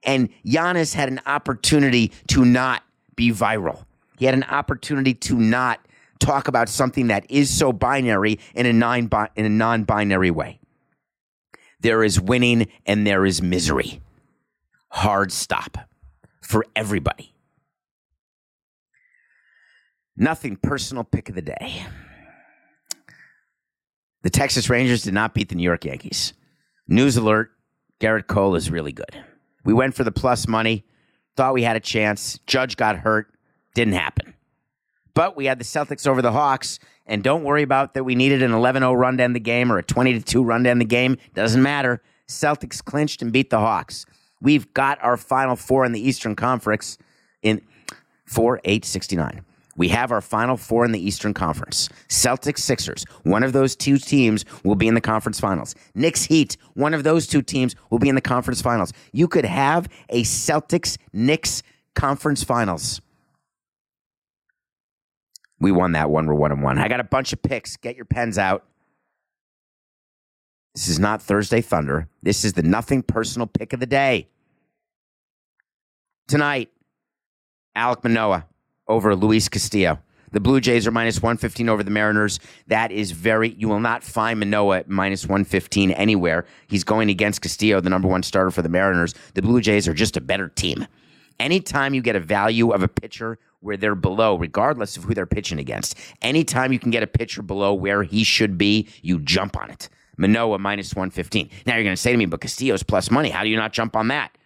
And 0.02 0.28
Giannis 0.44 0.94
had 0.94 1.08
an 1.08 1.20
opportunity 1.26 2.12
to 2.28 2.44
not 2.44 2.82
be 3.16 3.32
viral. 3.32 3.85
He 4.18 4.24
had 4.24 4.34
an 4.34 4.44
opportunity 4.44 5.14
to 5.14 5.36
not 5.36 5.80
talk 6.18 6.48
about 6.48 6.68
something 6.68 7.08
that 7.08 7.30
is 7.30 7.50
so 7.50 7.72
binary 7.72 8.38
in 8.54 8.66
a 8.66 8.72
non 8.72 9.10
in 9.36 9.44
a 9.44 9.50
non-binary 9.50 10.30
way. 10.30 10.60
There 11.80 12.02
is 12.02 12.20
winning 12.20 12.68
and 12.86 13.06
there 13.06 13.26
is 13.26 13.42
misery. 13.42 14.00
Hard 14.88 15.30
stop 15.32 15.76
for 16.40 16.64
everybody. 16.74 17.34
Nothing 20.16 20.56
personal 20.56 21.04
pick 21.04 21.28
of 21.28 21.34
the 21.34 21.42
day. 21.42 21.84
The 24.22 24.30
Texas 24.30 24.70
Rangers 24.70 25.02
did 25.02 25.14
not 25.14 25.34
beat 25.34 25.50
the 25.50 25.54
New 25.54 25.62
York 25.62 25.84
Yankees. 25.84 26.32
News 26.88 27.16
alert 27.16 27.52
Gerrit 28.00 28.26
Cole 28.26 28.54
is 28.54 28.70
really 28.70 28.92
good. 28.92 29.22
We 29.64 29.74
went 29.74 29.94
for 29.94 30.04
the 30.04 30.12
plus 30.12 30.48
money, 30.48 30.84
thought 31.36 31.54
we 31.54 31.62
had 31.62 31.76
a 31.76 31.80
chance. 31.80 32.38
Judge 32.46 32.76
got 32.76 32.96
hurt. 32.96 33.35
Didn't 33.76 33.92
happen. 33.92 34.32
But 35.12 35.36
we 35.36 35.44
had 35.44 35.58
the 35.58 35.64
Celtics 35.64 36.06
over 36.06 36.22
the 36.22 36.32
Hawks, 36.32 36.78
and 37.04 37.22
don't 37.22 37.44
worry 37.44 37.62
about 37.62 37.92
that 37.92 38.04
we 38.04 38.14
needed 38.14 38.42
an 38.42 38.52
11-0 38.52 38.98
run 38.98 39.18
down 39.18 39.34
the 39.34 39.38
game 39.38 39.70
or 39.70 39.76
a 39.76 39.82
20-2 39.82 40.42
run 40.42 40.62
down 40.62 40.78
the 40.78 40.86
game. 40.86 41.18
Doesn't 41.34 41.62
matter. 41.62 42.00
Celtics 42.26 42.82
clinched 42.82 43.20
and 43.20 43.30
beat 43.30 43.50
the 43.50 43.58
Hawks. 43.58 44.06
We've 44.40 44.72
got 44.72 44.98
our 45.04 45.18
final 45.18 45.56
four 45.56 45.84
in 45.84 45.92
the 45.92 46.00
Eastern 46.00 46.34
Conference 46.34 46.96
in 47.42 47.60
4 48.24 48.62
8 48.64 48.86
69. 48.86 49.44
We 49.76 49.88
have 49.88 50.10
our 50.10 50.22
final 50.22 50.56
four 50.56 50.86
in 50.86 50.92
the 50.92 51.06
Eastern 51.06 51.34
Conference. 51.34 51.90
Celtics, 52.08 52.60
Sixers. 52.60 53.04
One 53.24 53.42
of 53.42 53.52
those 53.52 53.76
two 53.76 53.98
teams 53.98 54.46
will 54.64 54.74
be 54.74 54.88
in 54.88 54.94
the 54.94 55.02
conference 55.02 55.38
finals. 55.38 55.74
Knicks, 55.94 56.24
Heat. 56.24 56.56
One 56.72 56.94
of 56.94 57.04
those 57.04 57.26
two 57.26 57.42
teams 57.42 57.76
will 57.90 57.98
be 57.98 58.08
in 58.08 58.14
the 58.14 58.22
conference 58.22 58.62
finals. 58.62 58.94
You 59.12 59.28
could 59.28 59.44
have 59.44 59.86
a 60.08 60.22
Celtics, 60.22 60.96
Knicks 61.12 61.62
conference 61.94 62.42
finals. 62.42 63.02
We 65.60 65.72
won 65.72 65.92
that 65.92 66.10
one. 66.10 66.26
We're 66.26 66.34
one 66.34 66.52
and 66.52 66.62
one. 66.62 66.78
I 66.78 66.88
got 66.88 67.00
a 67.00 67.04
bunch 67.04 67.32
of 67.32 67.42
picks. 67.42 67.76
Get 67.76 67.96
your 67.96 68.04
pens 68.04 68.38
out. 68.38 68.64
This 70.74 70.88
is 70.88 70.98
not 70.98 71.22
Thursday 71.22 71.62
Thunder. 71.62 72.08
This 72.22 72.44
is 72.44 72.52
the 72.52 72.62
nothing 72.62 73.02
personal 73.02 73.46
pick 73.46 73.72
of 73.72 73.80
the 73.80 73.86
day. 73.86 74.28
Tonight, 76.28 76.70
Alek 77.76 78.04
Manoah 78.04 78.46
over 78.86 79.16
Luis 79.16 79.48
Castillo. 79.48 80.00
The 80.32 80.40
Blue 80.40 80.60
Jays 80.60 80.86
are 80.86 80.90
minus 80.90 81.22
115 81.22 81.68
over 81.68 81.82
the 81.82 81.90
Mariners. 81.90 82.40
That 82.66 82.92
is 82.92 83.12
very, 83.12 83.50
you 83.50 83.68
will 83.68 83.80
not 83.80 84.02
find 84.02 84.38
Manoah 84.40 84.80
at 84.80 84.88
minus 84.88 85.24
115 85.24 85.92
anywhere. 85.92 86.44
He's 86.66 86.84
going 86.84 87.08
against 87.08 87.40
Castillo, 87.40 87.80
the 87.80 87.88
number 87.88 88.08
one 88.08 88.22
starter 88.22 88.50
for 88.50 88.60
the 88.60 88.68
Mariners. 88.68 89.14
The 89.34 89.40
Blue 89.40 89.60
Jays 89.60 89.88
are 89.88 89.94
just 89.94 90.16
a 90.16 90.20
better 90.20 90.48
team. 90.48 90.86
Anytime 91.38 91.94
you 91.94 92.02
get 92.02 92.16
a 92.16 92.20
value 92.20 92.70
of 92.70 92.82
a 92.82 92.88
pitcher 92.88 93.38
where 93.60 93.76
they're 93.76 93.94
below, 93.94 94.36
regardless 94.36 94.96
of 94.96 95.04
who 95.04 95.14
they're 95.14 95.26
pitching 95.26 95.58
against. 95.58 95.98
Anytime 96.22 96.72
you 96.72 96.78
can 96.78 96.90
get 96.90 97.02
a 97.02 97.06
pitcher 97.06 97.42
below 97.42 97.74
where 97.74 98.02
he 98.02 98.24
should 98.24 98.56
be, 98.58 98.88
you 99.02 99.18
jump 99.20 99.56
on 99.56 99.70
it. 99.70 99.88
Manoah 100.16 100.58
minus 100.58 100.94
115. 100.94 101.50
Now 101.66 101.74
you're 101.74 101.84
going 101.84 101.96
to 101.96 102.00
say 102.00 102.12
to 102.12 102.18
me, 102.18 102.26
but 102.26 102.40
Castillo's 102.40 102.82
plus 102.82 103.10
money. 103.10 103.30
How 103.30 103.42
do 103.42 103.48
you 103.48 103.56
not 103.56 103.72
jump 103.72 103.96
on 103.96 104.08
that? 104.08 104.36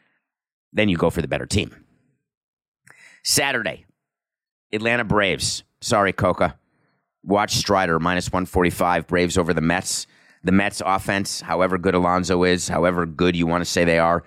Then 0.73 0.89
you 0.89 0.97
go 0.97 1.11
for 1.11 1.23
the 1.23 1.29
better 1.29 1.47
team. 1.47 1.75
Saturday, 3.23 3.85
Atlanta 4.73 5.05
Braves. 5.05 5.63
Sorry, 5.81 6.13
Coca. 6.13 6.59
Watch 7.23 7.55
Strider 7.55 7.99
minus 7.99 8.29
145. 8.29 9.07
Braves 9.07 9.37
over 9.37 9.53
the 9.53 9.61
Mets. 9.61 10.07
The 10.43 10.53
Mets 10.53 10.81
offense, 10.85 11.43
however 11.43 11.77
good 11.77 11.95
Alonso 11.95 12.45
is, 12.45 12.67
however 12.69 13.05
good 13.05 13.37
you 13.37 13.47
want 13.47 13.61
to 13.61 13.71
say 13.71 13.85
they 13.85 13.99
are, 13.99 14.25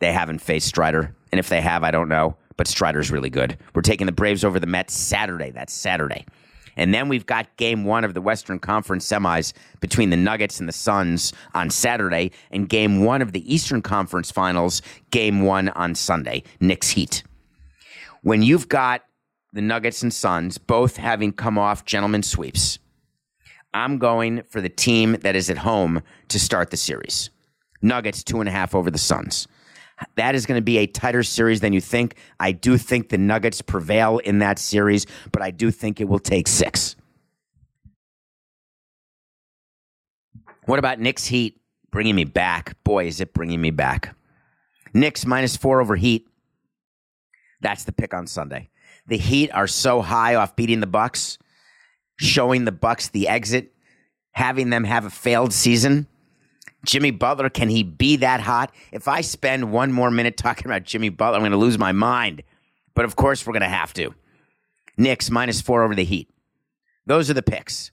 they 0.00 0.12
haven't 0.12 0.40
faced 0.40 0.68
Strider. 0.68 1.16
And 1.30 1.38
if 1.38 1.48
they 1.48 1.62
have, 1.62 1.82
I 1.84 1.90
don't 1.90 2.10
know. 2.10 2.36
But 2.56 2.66
Strider's 2.66 3.10
really 3.10 3.30
good. 3.30 3.56
We're 3.74 3.82
taking 3.82 4.06
the 4.06 4.12
Braves 4.12 4.44
over 4.44 4.60
the 4.60 4.66
Mets 4.66 4.94
Saturday. 4.94 5.50
That's 5.50 5.72
Saturday. 5.72 6.26
And 6.76 6.94
then 6.94 7.08
we've 7.08 7.26
got 7.26 7.54
game 7.56 7.84
one 7.84 8.04
of 8.04 8.14
the 8.14 8.22
Western 8.22 8.58
Conference 8.58 9.06
semis 9.06 9.52
between 9.80 10.10
the 10.10 10.16
Nuggets 10.16 10.58
and 10.58 10.68
the 10.68 10.72
Suns 10.72 11.32
on 11.54 11.70
Saturday, 11.70 12.32
and 12.50 12.68
game 12.68 13.04
one 13.04 13.20
of 13.20 13.32
the 13.32 13.52
Eastern 13.52 13.82
Conference 13.82 14.30
finals, 14.30 14.80
game 15.10 15.42
one 15.42 15.68
on 15.70 15.94
Sunday, 15.94 16.42
Knicks 16.60 16.90
Heat. 16.90 17.22
When 18.22 18.42
you've 18.42 18.68
got 18.68 19.02
the 19.52 19.60
Nuggets 19.60 20.02
and 20.02 20.14
Suns 20.14 20.56
both 20.56 20.96
having 20.96 21.32
come 21.32 21.58
off 21.58 21.84
gentlemen 21.84 22.22
sweeps, 22.22 22.78
I'm 23.74 23.98
going 23.98 24.42
for 24.48 24.60
the 24.60 24.68
team 24.68 25.16
that 25.22 25.36
is 25.36 25.50
at 25.50 25.58
home 25.58 26.02
to 26.28 26.38
start 26.38 26.70
the 26.70 26.76
series. 26.76 27.30
Nuggets 27.82 28.22
two 28.22 28.40
and 28.40 28.48
a 28.48 28.52
half 28.52 28.74
over 28.74 28.90
the 28.90 28.98
Suns. 28.98 29.48
That 30.16 30.34
is 30.34 30.46
going 30.46 30.58
to 30.58 30.62
be 30.62 30.78
a 30.78 30.86
tighter 30.86 31.22
series 31.22 31.60
than 31.60 31.72
you 31.72 31.80
think. 31.80 32.16
I 32.40 32.52
do 32.52 32.78
think 32.78 33.08
the 33.08 33.18
Nuggets 33.18 33.62
prevail 33.62 34.18
in 34.18 34.38
that 34.40 34.58
series, 34.58 35.06
but 35.30 35.42
I 35.42 35.50
do 35.50 35.70
think 35.70 36.00
it 36.00 36.08
will 36.08 36.18
take 36.18 36.48
six. 36.48 36.96
What 40.66 40.78
about 40.78 41.00
Knicks 41.00 41.26
Heat 41.26 41.60
bringing 41.90 42.14
me 42.14 42.24
back? 42.24 42.82
Boy, 42.84 43.06
is 43.06 43.20
it 43.20 43.34
bringing 43.34 43.60
me 43.60 43.70
back. 43.70 44.14
Knicks 44.94 45.26
minus 45.26 45.56
four 45.56 45.80
over 45.80 45.96
Heat. 45.96 46.28
That's 47.60 47.84
the 47.84 47.92
pick 47.92 48.14
on 48.14 48.26
Sunday. 48.26 48.70
The 49.06 49.18
Heat 49.18 49.50
are 49.50 49.66
so 49.66 50.02
high 50.02 50.34
off 50.34 50.54
beating 50.54 50.80
the 50.80 50.86
Bucks, 50.86 51.38
showing 52.16 52.64
the 52.64 52.72
Bucks 52.72 53.08
the 53.08 53.28
exit, 53.28 53.72
having 54.32 54.70
them 54.70 54.84
have 54.84 55.04
a 55.04 55.10
failed 55.10 55.52
season. 55.52 56.06
Jimmy 56.84 57.10
Butler, 57.10 57.48
can 57.48 57.68
he 57.68 57.82
be 57.82 58.16
that 58.16 58.40
hot? 58.40 58.74
If 58.90 59.08
I 59.08 59.20
spend 59.20 59.72
one 59.72 59.92
more 59.92 60.10
minute 60.10 60.36
talking 60.36 60.66
about 60.66 60.84
Jimmy 60.84 61.10
Butler, 61.10 61.36
I'm 61.36 61.42
going 61.42 61.52
to 61.52 61.58
lose 61.58 61.78
my 61.78 61.92
mind. 61.92 62.42
But 62.94 63.04
of 63.04 63.16
course, 63.16 63.46
we're 63.46 63.52
going 63.52 63.62
to 63.62 63.68
have 63.68 63.94
to. 63.94 64.14
Knicks 64.96 65.30
minus 65.30 65.60
four 65.60 65.82
over 65.82 65.94
the 65.94 66.04
Heat. 66.04 66.28
Those 67.06 67.30
are 67.30 67.34
the 67.34 67.42
picks. 67.42 67.90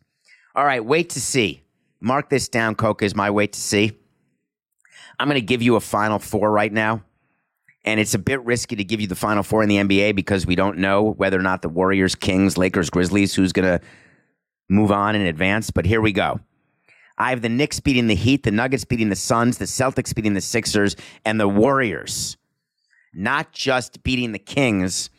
All 0.55 0.65
right, 0.65 0.83
wait 0.83 1.09
to 1.11 1.21
see. 1.21 1.61
Mark 2.01 2.29
this 2.29 2.49
down, 2.49 2.75
Coca, 2.75 3.05
is 3.05 3.15
my 3.15 3.29
wait 3.29 3.53
to 3.53 3.59
see. 3.59 3.97
I'm 5.19 5.27
going 5.27 5.35
to 5.35 5.45
give 5.45 5.61
you 5.61 5.75
a 5.75 5.81
final 5.81 6.19
four 6.19 6.51
right 6.51 6.71
now. 6.71 7.03
And 7.85 7.99
it's 7.99 8.13
a 8.13 8.19
bit 8.19 8.43
risky 8.43 8.75
to 8.75 8.83
give 8.83 8.99
you 8.99 9.07
the 9.07 9.15
final 9.15 9.43
four 9.43 9.63
in 9.63 9.69
the 9.69 9.77
NBA 9.77 10.15
because 10.15 10.45
we 10.45 10.55
don't 10.55 10.77
know 10.77 11.11
whether 11.13 11.39
or 11.39 11.41
not 11.41 11.61
the 11.61 11.69
Warriors, 11.69 12.13
Kings, 12.13 12.57
Lakers, 12.57 12.89
Grizzlies, 12.89 13.33
who's 13.33 13.53
going 13.53 13.79
to 13.79 13.85
move 14.67 14.91
on 14.91 15.15
in 15.15 15.21
advance. 15.21 15.71
But 15.71 15.85
here 15.85 16.01
we 16.01 16.11
go. 16.11 16.39
I 17.19 17.31
have 17.31 17.41
the 17.41 17.49
Knicks 17.49 17.79
beating 17.79 18.07
the 18.07 18.15
Heat, 18.15 18.43
the 18.43 18.51
Nuggets 18.51 18.85
beating 18.85 19.09
the 19.09 19.15
Suns, 19.15 19.57
the 19.57 19.65
Celtics 19.65 20.15
beating 20.15 20.33
the 20.33 20.41
Sixers, 20.41 20.95
and 21.25 21.39
the 21.39 21.47
Warriors 21.47 22.37
not 23.13 23.51
just 23.51 24.03
beating 24.03 24.31
the 24.31 24.39
Kings, 24.39 25.09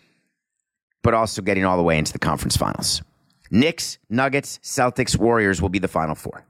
but 1.03 1.15
also 1.15 1.43
getting 1.43 1.65
all 1.65 1.77
the 1.77 1.83
way 1.83 1.99
into 1.99 2.13
the 2.13 2.19
conference 2.19 2.57
finals. 2.57 3.03
Knicks, 3.51 3.99
Nuggets, 4.09 4.61
Celtics, 4.63 5.17
Warriors 5.17 5.61
will 5.61 5.69
be 5.69 5.79
the 5.79 5.89
final 5.89 6.15
four. 6.15 6.45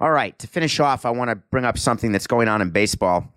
All 0.00 0.10
right, 0.10 0.38
to 0.38 0.46
finish 0.46 0.80
off, 0.80 1.04
I 1.04 1.10
want 1.10 1.30
to 1.30 1.36
bring 1.36 1.64
up 1.64 1.78
something 1.78 2.12
that's 2.12 2.26
going 2.26 2.48
on 2.48 2.60
in 2.60 2.70
baseball 2.70 3.32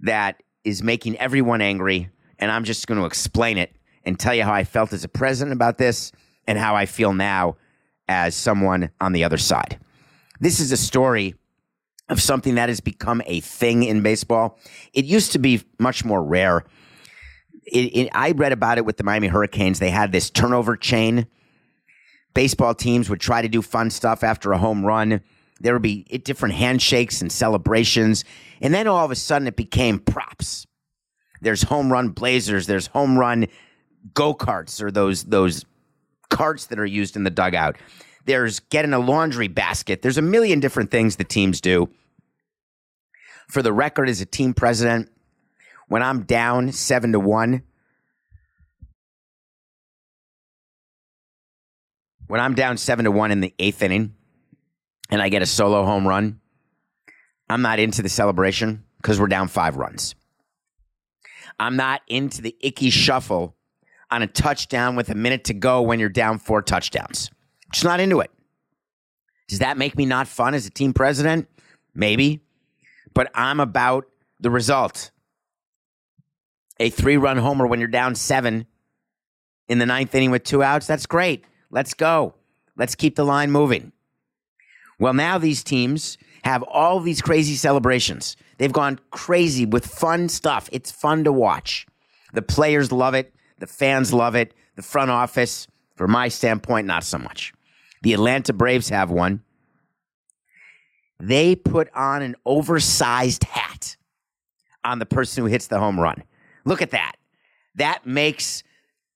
that 0.00 0.42
is 0.64 0.82
making 0.82 1.16
everyone 1.18 1.60
angry, 1.60 2.08
and 2.38 2.50
I'm 2.50 2.64
just 2.64 2.86
going 2.86 2.98
to 2.98 3.06
explain 3.06 3.58
it 3.58 3.74
and 4.04 4.18
tell 4.18 4.34
you 4.34 4.42
how 4.42 4.52
I 4.52 4.64
felt 4.64 4.92
as 4.92 5.04
a 5.04 5.08
president 5.08 5.52
about 5.52 5.78
this 5.78 6.12
and 6.46 6.58
how 6.58 6.74
I 6.74 6.86
feel 6.86 7.12
now 7.12 7.56
as 8.08 8.34
someone 8.34 8.90
on 9.00 9.12
the 9.12 9.24
other 9.24 9.38
side. 9.38 9.78
This 10.42 10.58
is 10.58 10.72
a 10.72 10.76
story 10.76 11.36
of 12.08 12.20
something 12.20 12.56
that 12.56 12.68
has 12.68 12.80
become 12.80 13.22
a 13.26 13.38
thing 13.38 13.84
in 13.84 14.02
baseball. 14.02 14.58
It 14.92 15.04
used 15.04 15.30
to 15.32 15.38
be 15.38 15.62
much 15.78 16.04
more 16.04 16.20
rare. 16.20 16.64
It, 17.64 17.96
it, 17.96 18.08
I 18.12 18.32
read 18.32 18.50
about 18.50 18.76
it 18.76 18.84
with 18.84 18.96
the 18.96 19.04
Miami 19.04 19.28
Hurricanes. 19.28 19.78
They 19.78 19.90
had 19.90 20.10
this 20.10 20.30
turnover 20.30 20.76
chain. 20.76 21.28
Baseball 22.34 22.74
teams 22.74 23.08
would 23.08 23.20
try 23.20 23.40
to 23.40 23.48
do 23.48 23.62
fun 23.62 23.88
stuff 23.88 24.24
after 24.24 24.50
a 24.50 24.58
home 24.58 24.84
run. 24.84 25.20
There 25.60 25.74
would 25.74 25.82
be 25.82 26.08
eh, 26.10 26.18
different 26.24 26.56
handshakes 26.56 27.22
and 27.22 27.30
celebrations. 27.30 28.24
And 28.60 28.74
then 28.74 28.88
all 28.88 29.04
of 29.04 29.12
a 29.12 29.16
sudden 29.16 29.46
it 29.46 29.54
became 29.54 30.00
props. 30.00 30.66
There's 31.40 31.62
home 31.62 31.92
run 31.92 32.08
blazers, 32.08 32.66
there's 32.66 32.88
home 32.88 33.16
run 33.16 33.46
go 34.12 34.34
karts 34.34 34.82
or 34.82 34.90
those, 34.90 35.22
those 35.22 35.64
carts 36.30 36.66
that 36.66 36.80
are 36.80 36.84
used 36.84 37.14
in 37.14 37.22
the 37.22 37.30
dugout. 37.30 37.76
There's 38.24 38.60
getting 38.60 38.92
a 38.92 38.98
laundry 38.98 39.48
basket. 39.48 40.02
There's 40.02 40.18
a 40.18 40.22
million 40.22 40.60
different 40.60 40.90
things 40.90 41.16
the 41.16 41.24
teams 41.24 41.60
do. 41.60 41.88
For 43.48 43.62
the 43.62 43.72
record, 43.72 44.08
as 44.08 44.20
a 44.20 44.26
team 44.26 44.54
president, 44.54 45.10
when 45.88 46.02
I'm 46.02 46.22
down 46.22 46.72
seven 46.72 47.12
to 47.12 47.20
one, 47.20 47.62
when 52.28 52.40
I'm 52.40 52.54
down 52.54 52.78
seven 52.78 53.04
to 53.04 53.10
one 53.10 53.30
in 53.30 53.40
the 53.40 53.52
eighth 53.58 53.82
inning 53.82 54.14
and 55.10 55.20
I 55.20 55.28
get 55.28 55.42
a 55.42 55.46
solo 55.46 55.84
home 55.84 56.06
run, 56.08 56.40
I'm 57.48 57.60
not 57.60 57.78
into 57.78 58.00
the 58.00 58.08
celebration 58.08 58.84
because 58.96 59.20
we're 59.20 59.26
down 59.26 59.48
five 59.48 59.76
runs. 59.76 60.14
I'm 61.60 61.76
not 61.76 62.00
into 62.06 62.40
the 62.40 62.56
Ickey 62.60 62.88
Shuffle 62.88 63.54
on 64.10 64.22
a 64.22 64.26
touchdown 64.26 64.96
with 64.96 65.10
a 65.10 65.14
minute 65.14 65.44
to 65.44 65.54
go 65.54 65.82
when 65.82 66.00
you're 66.00 66.08
down 66.08 66.38
four 66.38 66.62
touchdowns. 66.62 67.30
Just 67.72 67.84
not 67.84 68.00
into 68.00 68.20
it. 68.20 68.30
Does 69.48 69.58
that 69.58 69.76
make 69.76 69.96
me 69.96 70.06
not 70.06 70.28
fun 70.28 70.54
as 70.54 70.66
a 70.66 70.70
team 70.70 70.92
president? 70.92 71.48
Maybe. 71.94 72.40
But 73.14 73.30
I'm 73.34 73.60
about 73.60 74.06
the 74.40 74.50
result. 74.50 75.10
A 76.80 76.90
three 76.90 77.16
run 77.16 77.36
homer 77.36 77.66
when 77.66 77.78
you're 77.78 77.88
down 77.88 78.14
seven 78.14 78.66
in 79.68 79.78
the 79.78 79.86
ninth 79.86 80.14
inning 80.14 80.30
with 80.30 80.44
two 80.44 80.62
outs, 80.62 80.86
that's 80.86 81.06
great. 81.06 81.44
Let's 81.70 81.94
go. 81.94 82.34
Let's 82.76 82.94
keep 82.94 83.16
the 83.16 83.24
line 83.24 83.50
moving. 83.50 83.92
Well, 84.98 85.14
now 85.14 85.38
these 85.38 85.62
teams 85.62 86.18
have 86.44 86.62
all 86.64 87.00
these 87.00 87.22
crazy 87.22 87.54
celebrations. 87.54 88.36
They've 88.58 88.72
gone 88.72 88.98
crazy 89.10 89.64
with 89.66 89.86
fun 89.86 90.28
stuff. 90.28 90.68
It's 90.72 90.90
fun 90.90 91.24
to 91.24 91.32
watch. 91.32 91.86
The 92.32 92.42
players 92.42 92.92
love 92.92 93.14
it. 93.14 93.34
The 93.58 93.66
fans 93.66 94.12
love 94.12 94.34
it. 94.34 94.54
The 94.76 94.82
front 94.82 95.10
office, 95.10 95.68
from 95.96 96.10
my 96.10 96.28
standpoint, 96.28 96.86
not 96.86 97.04
so 97.04 97.18
much. 97.18 97.52
The 98.02 98.12
Atlanta 98.12 98.52
Braves 98.52 98.88
have 98.90 99.10
one. 99.10 99.42
They 101.18 101.54
put 101.54 101.88
on 101.94 102.22
an 102.22 102.34
oversized 102.44 103.44
hat 103.44 103.96
on 104.84 104.98
the 104.98 105.06
person 105.06 105.44
who 105.44 105.48
hits 105.48 105.68
the 105.68 105.78
home 105.78 105.98
run. 105.98 106.24
Look 106.64 106.82
at 106.82 106.90
that. 106.90 107.12
That 107.76 108.04
makes 108.04 108.64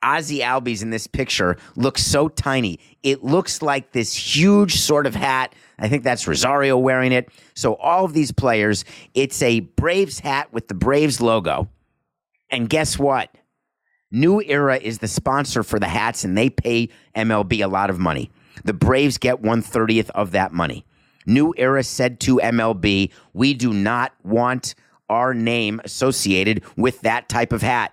Ozzy 0.04 0.38
Albies 0.38 0.82
in 0.82 0.90
this 0.90 1.08
picture 1.08 1.56
look 1.74 1.98
so 1.98 2.28
tiny. 2.28 2.78
It 3.02 3.24
looks 3.24 3.60
like 3.60 3.92
this 3.92 4.14
huge 4.14 4.76
sort 4.76 5.06
of 5.06 5.16
hat. 5.16 5.54
I 5.78 5.88
think 5.88 6.04
that's 6.04 6.28
Rosario 6.28 6.78
wearing 6.78 7.12
it. 7.12 7.28
So 7.54 7.74
all 7.74 8.04
of 8.04 8.12
these 8.12 8.30
players, 8.30 8.84
it's 9.14 9.42
a 9.42 9.60
Braves 9.60 10.20
hat 10.20 10.52
with 10.52 10.68
the 10.68 10.74
Braves 10.74 11.20
logo. 11.20 11.68
And 12.50 12.68
guess 12.68 12.98
what? 12.98 13.34
New 14.12 14.40
Era 14.40 14.78
is 14.78 14.98
the 14.98 15.08
sponsor 15.08 15.64
for 15.64 15.80
the 15.80 15.88
hats, 15.88 16.24
and 16.24 16.38
they 16.38 16.48
pay 16.48 16.88
MLB 17.16 17.64
a 17.64 17.66
lot 17.66 17.90
of 17.90 17.98
money. 17.98 18.30
The 18.64 18.74
Braves 18.74 19.18
get 19.18 19.40
one 19.40 19.62
thirtieth 19.62 20.10
of 20.10 20.32
that 20.32 20.52
money. 20.52 20.84
New 21.26 21.52
Era 21.56 21.82
said 21.82 22.20
to 22.20 22.36
MLB, 22.36 23.10
we 23.32 23.54
do 23.54 23.72
not 23.72 24.12
want 24.22 24.74
our 25.08 25.34
name 25.34 25.80
associated 25.84 26.62
with 26.76 27.00
that 27.00 27.28
type 27.28 27.52
of 27.52 27.62
hat. 27.62 27.92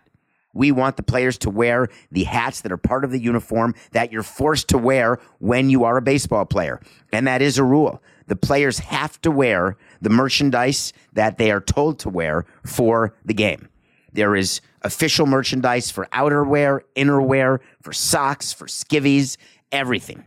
We 0.53 0.71
want 0.71 0.97
the 0.97 1.03
players 1.03 1.39
to 1.39 1.49
wear 1.49 1.89
the 2.11 2.25
hats 2.25 2.61
that 2.61 2.71
are 2.71 2.77
part 2.77 3.03
of 3.03 3.11
the 3.11 3.19
uniform 3.19 3.73
that 3.91 4.11
you're 4.11 4.21
forced 4.21 4.67
to 4.69 4.77
wear 4.77 5.19
when 5.39 5.71
you 5.71 5.83
are 5.83 5.97
a 5.97 6.01
baseball 6.01 6.45
player. 6.45 6.79
And 7.11 7.25
that 7.25 7.41
is 7.41 7.57
a 7.57 7.63
rule. 7.63 8.03
The 8.27 8.35
players 8.35 8.79
have 8.79 9.19
to 9.21 9.31
wear 9.31 9.77
the 10.01 10.11
merchandise 10.11 10.93
that 11.13 11.39
they 11.39 11.51
are 11.51 11.59
told 11.59 11.99
to 11.99 12.09
wear 12.09 12.45
for 12.63 13.15
the 13.25 13.33
game. 13.33 13.67
There 14.11 14.35
is 14.35 14.61
official 14.83 15.25
merchandise 15.25 15.89
for 15.89 16.07
outerwear, 16.13 16.81
innerwear, 16.95 17.59
for 17.81 17.91
socks, 17.93 18.53
for 18.53 18.67
skivvies, 18.67 19.37
everything. 19.71 20.23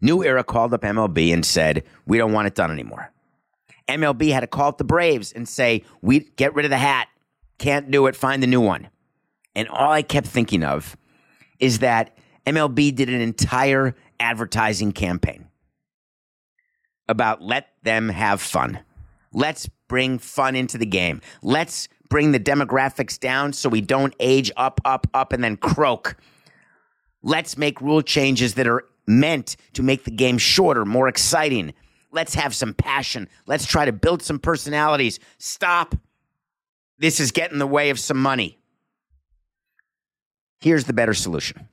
New 0.00 0.22
Era 0.22 0.44
called 0.44 0.72
up 0.74 0.82
MLB 0.82 1.32
and 1.32 1.44
said, 1.44 1.84
We 2.06 2.18
don't 2.18 2.32
want 2.32 2.46
it 2.46 2.54
done 2.54 2.70
anymore. 2.70 3.12
MLB 3.88 4.32
had 4.32 4.40
to 4.40 4.46
call 4.46 4.68
up 4.68 4.78
the 4.78 4.84
Braves 4.84 5.32
and 5.32 5.48
say, 5.48 5.82
We 6.02 6.20
get 6.20 6.54
rid 6.54 6.64
of 6.64 6.70
the 6.70 6.78
hat. 6.78 7.08
Can't 7.58 7.90
do 7.90 8.06
it. 8.06 8.14
Find 8.14 8.42
the 8.42 8.46
new 8.46 8.60
one. 8.60 8.88
And 9.54 9.68
all 9.68 9.90
I 9.90 10.02
kept 10.02 10.26
thinking 10.26 10.62
of 10.62 10.96
is 11.58 11.80
that 11.80 12.16
MLB 12.46 12.94
did 12.94 13.08
an 13.08 13.20
entire 13.20 13.96
advertising 14.20 14.92
campaign 14.92 15.48
about 17.08 17.42
let 17.42 17.68
them 17.82 18.08
have 18.08 18.40
fun. 18.40 18.80
Let's 19.32 19.68
bring 19.88 20.18
fun 20.18 20.54
into 20.54 20.78
the 20.78 20.86
game. 20.86 21.20
Let's 21.42 21.88
bring 22.08 22.32
the 22.32 22.40
demographics 22.40 23.18
down 23.18 23.52
so 23.52 23.68
we 23.68 23.80
don't 23.80 24.14
age 24.20 24.50
up, 24.56 24.80
up, 24.84 25.06
up, 25.12 25.32
and 25.32 25.42
then 25.42 25.56
croak. 25.56 26.16
Let's 27.22 27.58
make 27.58 27.80
rule 27.80 28.02
changes 28.02 28.54
that 28.54 28.66
are 28.66 28.84
meant 29.08 29.56
to 29.72 29.82
make 29.82 30.04
the 30.04 30.10
game 30.10 30.38
shorter, 30.38 30.84
more 30.84 31.08
exciting. 31.08 31.74
Let's 32.12 32.34
have 32.34 32.54
some 32.54 32.74
passion. 32.74 33.28
Let's 33.46 33.66
try 33.66 33.84
to 33.84 33.92
build 33.92 34.22
some 34.22 34.38
personalities. 34.38 35.18
Stop. 35.38 35.94
This 36.98 37.20
is 37.20 37.32
getting 37.32 37.54
in 37.54 37.58
the 37.58 37.66
way 37.66 37.90
of 37.90 37.98
some 37.98 38.18
money. 38.18 38.58
Here's 40.60 40.84
the 40.84 40.92
better 40.92 41.14
solution. 41.14 41.68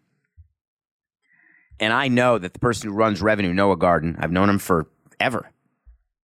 And 1.79 1.91
I 1.91 2.07
know 2.07 2.38
that 2.38 2.53
the 2.53 2.59
person 2.59 2.89
who 2.89 2.95
runs 2.95 3.21
revenue, 3.21 3.53
Noah 3.53 3.77
Garden, 3.77 4.15
I've 4.19 4.31
known 4.31 4.49
him 4.49 4.59
forever. 4.59 5.51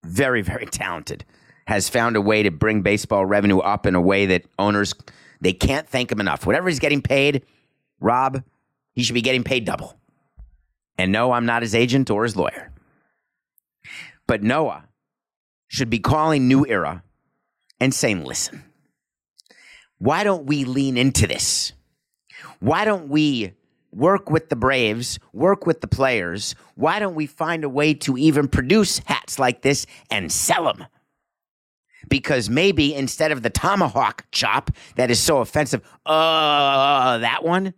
Very, 0.04 0.42
very 0.42 0.66
talented. 0.66 1.26
Has 1.68 1.90
found 1.90 2.16
a 2.16 2.22
way 2.22 2.44
to 2.44 2.52
bring 2.52 2.82
baseball 2.82 3.26
revenue 3.26 3.60
up 3.60 3.86
in 3.86 3.96
a 3.96 4.02
way 4.02 4.26
that 4.28 4.46
owners 4.58 4.94
they 5.42 5.54
can't 5.54 5.88
thank 5.88 6.12
him 6.12 6.20
enough. 6.20 6.46
Whatever 6.46 6.70
he's 6.70 6.80
getting 6.80 7.02
paid, 7.02 7.44
Rob, 8.00 8.44
he 8.94 9.04
should 9.04 9.14
be 9.14 9.22
getting 9.22 9.44
paid 9.44 9.66
double. 9.66 9.98
And 11.02 11.12
no, 11.12 11.32
I'm 11.32 11.48
not 11.48 11.64
his 11.64 11.74
agent 11.74 12.12
or 12.12 12.24
his 12.24 12.36
lawyer. 12.36 12.72
But 14.28 14.44
Noah 14.44 14.88
should 15.68 15.90
be 15.90 15.98
calling 15.98 16.48
New 16.48 16.64
Era 16.68 17.02
and 17.80 17.92
saying, 17.92 18.24
listen, 18.24 18.64
why 19.98 20.24
don't 20.24 20.46
we 20.46 20.64
lean 20.64 20.98
into 20.98 21.26
this? 21.26 21.74
Why 22.60 22.86
don't 22.86 23.10
we 23.10 23.54
work 23.92 24.30
with 24.30 24.50
the 24.50 24.56
Braves, 24.56 25.18
work 25.34 25.66
with 25.66 25.82
the 25.82 25.88
players? 25.88 26.54
Why 26.76 27.00
don't 27.00 27.16
we 27.16 27.26
find 27.26 27.64
a 27.64 27.70
way 27.70 27.96
to 27.96 28.16
even 28.16 28.48
produce 28.48 29.00
hats 29.00 29.40
like 29.40 29.64
this 29.64 29.88
and 30.12 30.32
sell 30.32 30.66
them? 30.66 30.86
Because 32.10 32.48
maybe 32.48 32.94
instead 32.94 33.32
of 33.32 33.42
the 33.42 33.50
tomahawk 33.50 34.26
chop 34.32 34.70
that 34.98 35.10
is 35.10 35.20
so 35.20 35.40
offensive, 35.40 35.82
uh, 36.06 37.18
that 37.18 37.44
one, 37.44 37.74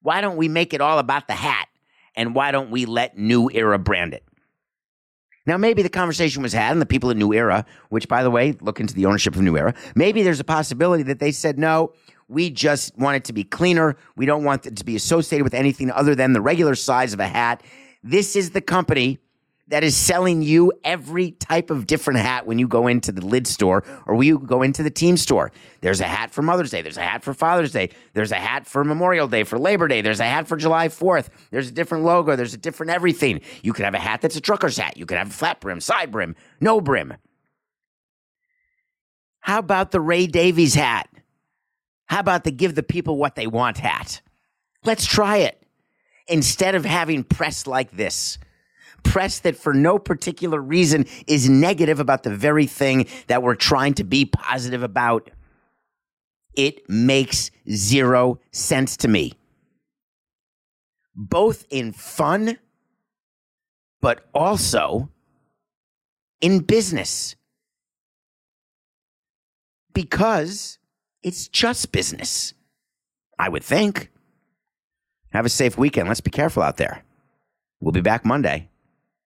why 0.00 0.22
don't 0.22 0.38
we 0.38 0.48
make 0.48 0.72
it 0.72 0.80
all 0.80 0.98
about 0.98 1.26
the 1.26 1.34
hat? 1.34 1.68
And 2.16 2.34
why 2.34 2.50
don't 2.50 2.70
we 2.70 2.86
let 2.86 3.18
New 3.18 3.50
Era 3.52 3.78
brand 3.78 4.14
it? 4.14 4.24
Now, 5.46 5.56
maybe 5.56 5.82
the 5.82 5.88
conversation 5.88 6.42
was 6.42 6.52
had, 6.52 6.72
and 6.72 6.82
the 6.82 6.86
people 6.86 7.10
at 7.10 7.16
New 7.16 7.32
Era, 7.32 7.64
which, 7.90 8.08
by 8.08 8.24
the 8.24 8.30
way, 8.30 8.56
look 8.60 8.80
into 8.80 8.94
the 8.94 9.06
ownership 9.06 9.36
of 9.36 9.42
New 9.42 9.56
Era, 9.56 9.74
maybe 9.94 10.24
there's 10.24 10.40
a 10.40 10.44
possibility 10.44 11.04
that 11.04 11.20
they 11.20 11.30
said, 11.30 11.56
no, 11.56 11.92
we 12.26 12.50
just 12.50 12.96
want 12.98 13.16
it 13.16 13.24
to 13.24 13.32
be 13.32 13.44
cleaner. 13.44 13.96
We 14.16 14.26
don't 14.26 14.42
want 14.42 14.66
it 14.66 14.76
to 14.76 14.84
be 14.84 14.96
associated 14.96 15.44
with 15.44 15.54
anything 15.54 15.90
other 15.92 16.16
than 16.16 16.32
the 16.32 16.40
regular 16.40 16.74
size 16.74 17.12
of 17.12 17.20
a 17.20 17.28
hat. 17.28 17.62
This 18.02 18.34
is 18.34 18.50
the 18.50 18.60
company 18.60 19.20
that 19.68 19.82
is 19.82 19.96
selling 19.96 20.42
you 20.42 20.72
every 20.84 21.32
type 21.32 21.70
of 21.70 21.86
different 21.86 22.20
hat 22.20 22.46
when 22.46 22.58
you 22.58 22.68
go 22.68 22.86
into 22.86 23.10
the 23.10 23.24
lid 23.24 23.46
store 23.46 23.82
or 24.06 24.14
when 24.14 24.26
you 24.26 24.38
go 24.38 24.62
into 24.62 24.82
the 24.82 24.90
team 24.90 25.16
store. 25.16 25.50
There's 25.80 26.00
a 26.00 26.04
hat 26.04 26.30
for 26.30 26.42
Mother's 26.42 26.70
Day. 26.70 26.82
There's 26.82 26.96
a 26.96 27.02
hat 27.02 27.24
for 27.24 27.34
Father's 27.34 27.72
Day. 27.72 27.90
There's 28.12 28.30
a 28.30 28.36
hat 28.36 28.66
for 28.66 28.84
Memorial 28.84 29.26
Day, 29.26 29.42
for 29.44 29.58
Labor 29.58 29.88
Day. 29.88 30.02
There's 30.02 30.20
a 30.20 30.24
hat 30.24 30.46
for 30.46 30.56
July 30.56 30.88
4th. 30.88 31.28
There's 31.50 31.68
a 31.68 31.72
different 31.72 32.04
logo. 32.04 32.36
There's 32.36 32.54
a 32.54 32.58
different 32.58 32.90
everything. 32.90 33.40
You 33.62 33.72
could 33.72 33.84
have 33.84 33.94
a 33.94 33.98
hat 33.98 34.20
that's 34.20 34.36
a 34.36 34.40
trucker's 34.40 34.76
hat. 34.76 34.96
You 34.96 35.04
could 35.04 35.18
have 35.18 35.30
a 35.30 35.34
flat 35.34 35.60
brim, 35.60 35.80
side 35.80 36.12
brim, 36.12 36.36
no 36.60 36.80
brim. 36.80 37.14
How 39.40 39.58
about 39.58 39.90
the 39.90 40.00
Ray 40.00 40.26
Davies 40.26 40.74
hat? 40.74 41.08
How 42.06 42.20
about 42.20 42.44
the 42.44 42.52
give 42.52 42.74
the 42.74 42.82
people 42.82 43.16
what 43.16 43.34
they 43.34 43.46
want 43.46 43.78
hat? 43.78 44.20
Let's 44.84 45.06
try 45.06 45.38
it. 45.38 45.60
Instead 46.28 46.74
of 46.74 46.84
having 46.84 47.24
press 47.24 47.66
like 47.66 47.92
this, 47.92 48.38
press 49.06 49.40
that 49.40 49.56
for 49.56 49.72
no 49.72 49.98
particular 49.98 50.60
reason 50.60 51.06
is 51.26 51.48
negative 51.48 52.00
about 52.00 52.22
the 52.22 52.34
very 52.34 52.66
thing 52.66 53.06
that 53.28 53.42
we're 53.42 53.54
trying 53.54 53.94
to 53.94 54.04
be 54.04 54.24
positive 54.24 54.82
about. 54.82 55.30
It 56.54 56.88
makes 56.88 57.50
zero 57.70 58.40
sense 58.50 58.96
to 58.98 59.08
me. 59.08 59.32
Both 61.14 61.66
in 61.70 61.92
fun, 61.92 62.58
but 64.00 64.26
also 64.34 65.10
in 66.40 66.60
business. 66.60 67.36
Because 69.92 70.78
it's 71.22 71.48
just 71.48 71.92
business, 71.92 72.54
I 73.38 73.48
would 73.48 73.64
think. 73.64 74.10
Have 75.30 75.46
a 75.46 75.50
safe 75.50 75.76
weekend. 75.76 76.08
Let's 76.08 76.20
be 76.20 76.30
careful 76.30 76.62
out 76.62 76.76
there. 76.76 77.02
We'll 77.80 77.92
be 77.92 78.00
back 78.00 78.24
Monday. 78.24 78.70